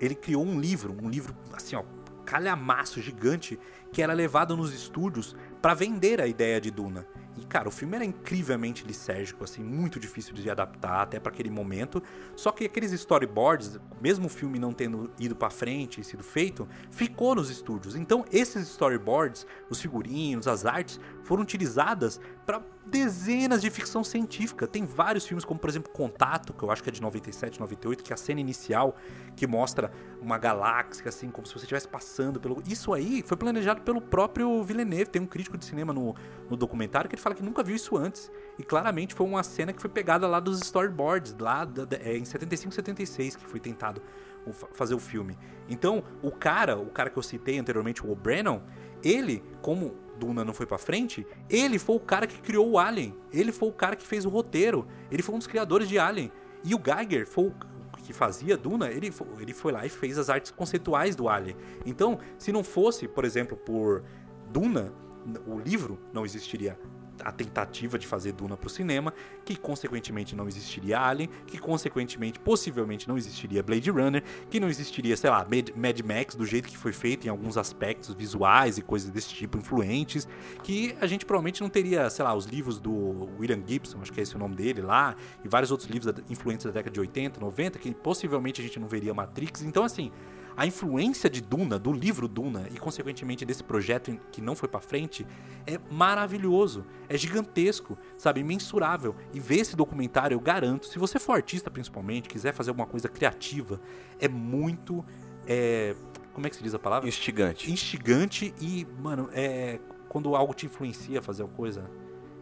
[0.00, 1.84] ele criou um livro, um livro assim, ó,
[2.24, 3.58] calhamaço gigante
[3.92, 7.06] que era levado nos estúdios pra vender a ideia de Duna.
[7.36, 11.50] E, cara, o filme era incrivelmente lisérgico, assim, muito difícil de adaptar até pra aquele
[11.50, 12.02] momento.
[12.36, 16.68] Só que aqueles storyboards, mesmo o filme não tendo ido pra frente e sido feito,
[16.90, 17.96] ficou nos estúdios.
[17.96, 24.66] Então, esses storyboards, os figurinos, as artes, foram utilizadas pra dezenas de ficção científica.
[24.66, 28.02] Tem vários filmes, como por exemplo Contato, que eu acho que é de 97, 98,
[28.02, 28.96] que a cena inicial
[29.36, 32.62] que mostra uma galáxia, assim, como se você estivesse passando pelo.
[32.68, 35.06] Isso aí foi planejado pelo próprio Villeneuve.
[35.10, 36.14] Tem um crítico de cinema no,
[36.50, 38.30] no documentário que ele fala que nunca viu isso antes.
[38.58, 42.16] E claramente foi uma cena que foi pegada lá dos storyboards, lá da- da- é,
[42.16, 44.02] em 75, 76, que foi tentado
[44.46, 45.36] o fa- fazer o filme.
[45.68, 48.60] Então, o cara, o cara que eu citei anteriormente, o O'Brien,
[49.02, 53.16] ele, como Duna não foi pra frente, ele foi o cara que criou o Alien.
[53.32, 54.86] Ele foi o cara que fez o roteiro.
[55.10, 56.30] Ele foi um dos criadores de Alien.
[56.64, 57.54] E o Geiger foi o
[58.02, 61.56] que fazia Duna, ele, ele foi lá e fez as artes conceituais do Alien.
[61.86, 64.02] Então, se não fosse, por exemplo, por
[64.50, 64.92] Duna,
[65.46, 66.76] o livro, não existiria
[67.24, 69.12] a tentativa de fazer Duna pro cinema,
[69.44, 75.16] que consequentemente não existiria Alien, que consequentemente possivelmente não existiria Blade Runner, que não existiria,
[75.16, 79.10] sei lá, Mad, Max do jeito que foi feito em alguns aspectos visuais e coisas
[79.10, 80.26] desse tipo influentes,
[80.62, 84.20] que a gente provavelmente não teria, sei lá, os livros do William Gibson, acho que
[84.20, 87.40] é esse o nome dele lá, e vários outros livros influentes da década de 80,
[87.40, 89.62] 90, que possivelmente a gente não veria Matrix.
[89.62, 90.10] Então, assim,
[90.56, 94.80] a influência de Duna, do livro Duna, e consequentemente desse projeto que não foi pra
[94.80, 95.26] frente,
[95.66, 99.14] é maravilhoso, é gigantesco, sabe, imensurável.
[99.32, 103.08] E ver esse documentário, eu garanto, se você for artista principalmente, quiser fazer alguma coisa
[103.08, 103.80] criativa,
[104.18, 105.04] é muito.
[105.46, 105.94] é,
[106.32, 107.08] como é que se diz a palavra?
[107.08, 107.70] Instigante.
[107.70, 111.90] instigante e, mano, é quando algo te influencia a fazer uma coisa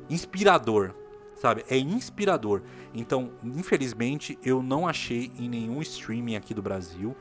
[0.08, 0.92] inspirador,
[1.36, 1.64] sabe?
[1.70, 2.62] É inspirador.
[2.92, 7.16] Então, infelizmente, eu não achei em nenhum streaming aqui do Brasil.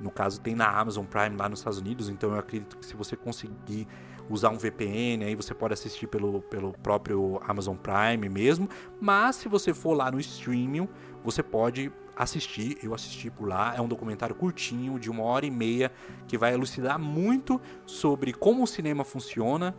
[0.00, 2.96] No caso, tem na Amazon Prime lá nos Estados Unidos, então eu acredito que se
[2.96, 3.86] você conseguir
[4.28, 8.68] usar um VPN, aí você pode assistir pelo, pelo próprio Amazon Prime mesmo.
[9.00, 10.88] Mas se você for lá no streaming,
[11.22, 12.78] você pode assistir.
[12.82, 13.74] Eu assisti por lá.
[13.76, 15.92] É um documentário curtinho, de uma hora e meia,
[16.26, 19.74] que vai elucidar muito sobre como o cinema funciona,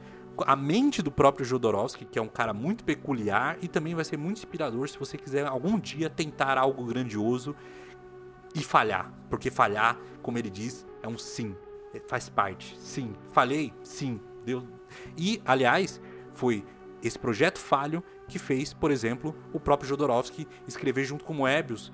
[0.46, 4.18] a mente do próprio Jodorowsky, que é um cara muito peculiar e também vai ser
[4.18, 7.56] muito inspirador se você quiser algum dia tentar algo grandioso
[8.56, 11.56] e falhar, porque falhar, como ele diz, é um sim,
[11.94, 12.76] É, faz parte.
[12.80, 14.68] Sim, falhei, sim, deu.
[15.18, 16.02] E aliás,
[16.34, 16.66] foi
[17.04, 21.92] esse projeto falho que fez, por exemplo, o próprio Jodorowsky escrever junto com Moebius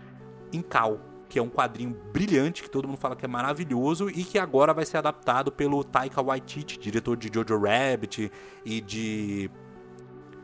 [0.54, 4.24] em Cal, que é um quadrinho brilhante que todo mundo fala que é maravilhoso e
[4.24, 8.32] que agora vai ser adaptado pelo Taika Waititi, diretor de Jojo Rabbit
[8.66, 9.50] e de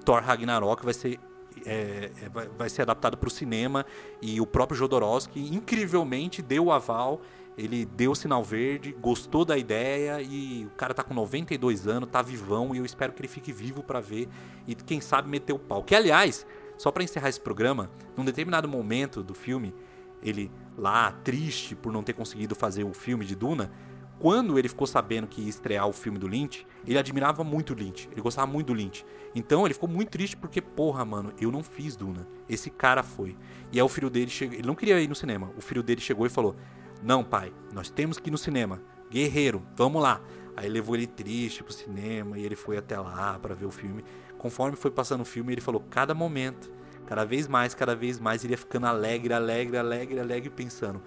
[0.05, 1.19] Thor Ragnarok, vai ser
[1.65, 3.85] é, é, vai, vai ser adaptado para o cinema
[4.21, 7.21] e o próprio Jodorowsky incrivelmente deu o aval,
[7.57, 12.09] ele deu o sinal verde, gostou da ideia e o cara tá com 92 anos,
[12.09, 14.29] tá vivão e eu espero que ele fique vivo para ver
[14.67, 15.83] e quem sabe meter o pau.
[15.83, 16.45] Que aliás,
[16.77, 19.73] só para encerrar esse programa, num determinado momento do filme,
[20.21, 23.71] ele lá triste por não ter conseguido fazer o filme de Duna,
[24.19, 27.75] quando ele ficou sabendo que ia estrear o filme do Lynch, ele admirava muito o
[27.75, 29.05] Lynch, ele gostava muito do Lynch.
[29.35, 32.27] Então ele ficou muito triste porque, porra, mano, eu não fiz Duna.
[32.49, 33.37] Esse cara foi.
[33.71, 35.51] E aí o filho dele chegou, ele não queria ir no cinema.
[35.55, 36.55] O filho dele chegou e falou:
[37.03, 38.81] "Não, pai, nós temos que ir no cinema.
[39.11, 40.19] Guerreiro, vamos lá".
[40.55, 44.03] Aí levou ele triste pro cinema e ele foi até lá para ver o filme.
[44.39, 46.71] Conforme foi passando o filme, ele falou: "Cada momento,
[47.05, 51.03] cada vez mais, cada vez mais ele ia ficando alegre, alegre, alegre, alegre pensando: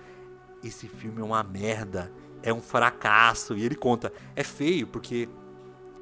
[0.62, 3.56] esse filme é uma merda, é um fracasso.
[3.56, 5.28] E ele conta, é feio porque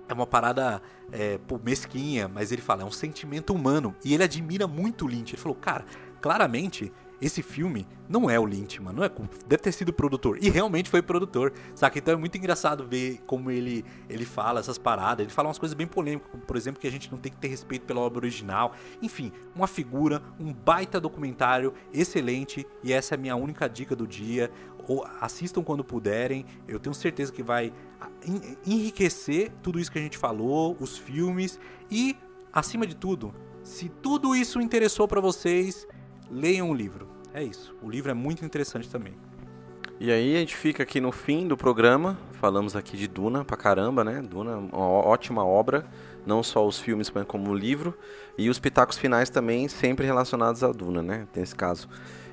[0.09, 0.81] é uma parada
[1.13, 3.95] é, mesquinha, mas ele fala, é um sentimento humano.
[4.05, 5.35] E ele admira muito o Lynch.
[5.35, 5.85] Ele falou, cara,
[6.21, 8.99] claramente esse filme não é o Lynch, mano.
[8.99, 9.11] Não é,
[9.47, 10.39] deve ter sido produtor.
[10.41, 11.53] E realmente foi produtor.
[11.75, 11.99] Saca?
[11.99, 15.25] Então é muito engraçado ver como ele, ele fala essas paradas.
[15.25, 17.39] Ele fala umas coisas bem polêmicas, como por exemplo que a gente não tem que
[17.39, 18.73] ter respeito pela obra original.
[19.03, 22.65] Enfim, uma figura, um baita documentário excelente.
[22.83, 24.51] E essa é a minha única dica do dia.
[24.89, 26.45] Ou assistam quando puderem.
[26.67, 27.73] Eu tenho certeza que vai
[28.27, 31.61] en- enriquecer tudo isso que a gente falou, os filmes
[31.91, 32.17] e,
[32.53, 35.87] acima de tudo, se tudo isso interessou pra vocês,
[36.31, 37.07] leiam o livro.
[37.35, 37.77] É isso.
[37.83, 39.15] O livro é muito interessante também.
[40.01, 43.57] E aí a gente fica aqui no fim do programa, falamos aqui de Duna pra
[43.57, 44.23] caramba, né?
[44.23, 45.85] Duna, uma ótima obra,
[46.25, 47.99] não só os filmes, mas como o livro,
[48.39, 51.27] e os pitacos finais também sempre relacionados a Duna, né?
[51.35, 51.89] Nesse caso.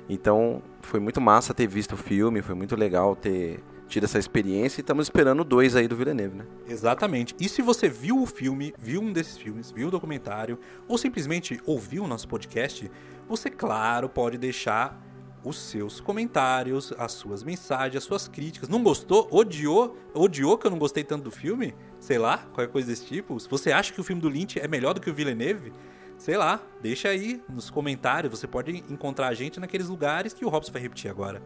[0.08, 4.80] Então, foi muito massa ter visto o filme, foi muito legal ter tido essa experiência
[4.80, 6.46] e estamos esperando dois aí do Villeneuve, né?
[6.68, 7.34] Exatamente.
[7.40, 11.60] E se você viu o filme, viu um desses filmes, viu o documentário, ou simplesmente
[11.64, 12.90] ouviu o nosso podcast,
[13.28, 15.02] você, claro, pode deixar
[15.44, 18.68] os seus comentários, as suas mensagens, as suas críticas.
[18.68, 19.28] Não gostou?
[19.30, 19.96] Odiou?
[20.12, 21.72] Odiou que eu não gostei tanto do filme?
[22.00, 23.38] Sei lá, qualquer coisa desse tipo.
[23.38, 25.72] Se você acha que o filme do Lynch é melhor do que o Villeneuve,
[26.18, 28.38] sei lá, deixa aí nos comentários.
[28.38, 31.42] Você pode encontrar a gente naqueles lugares que o Robson vai repetir agora.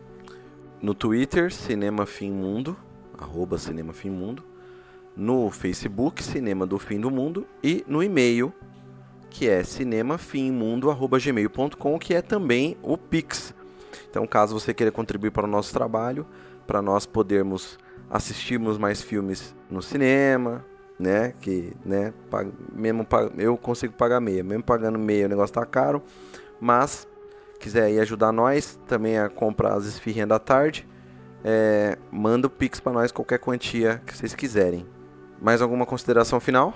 [0.80, 2.76] No Twitter, Cinema Fim Mundo,
[3.18, 4.44] arroba Cinema Fim Mundo.
[5.16, 7.46] No Facebook, Cinema do Fim do Mundo.
[7.62, 8.50] E no e-mail,
[9.28, 13.52] que é cinemafimmundo.gmail.com, que é também o Pix.
[14.08, 16.26] Então, caso você queira contribuir para o nosso trabalho,
[16.66, 17.78] para nós podermos
[18.10, 20.66] assistirmos mais filmes no cinema,
[21.00, 21.32] né?
[21.40, 22.12] Que, né?
[22.72, 23.06] Mesmo
[23.38, 26.02] eu consigo pagar meia, mesmo pagando meia, o negócio tá caro,
[26.60, 27.08] mas
[27.58, 30.86] quiser aí ajudar nós também a comprar as esfirrinhas da tarde,
[31.42, 34.86] é, manda o Pix para nós qualquer quantia que vocês quiserem.
[35.40, 36.74] Mais alguma consideração final?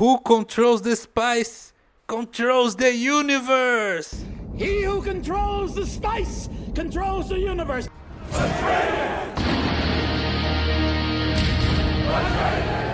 [0.00, 1.72] Who controls the spice
[2.06, 4.24] controls the universe!
[4.56, 7.88] He who controls the spice controls the universe.
[12.08, 12.87] Australia!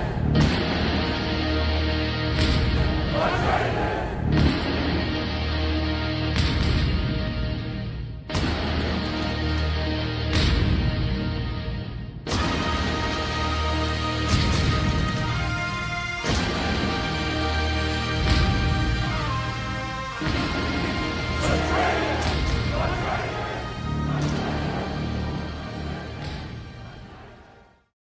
[3.24, 3.93] Let's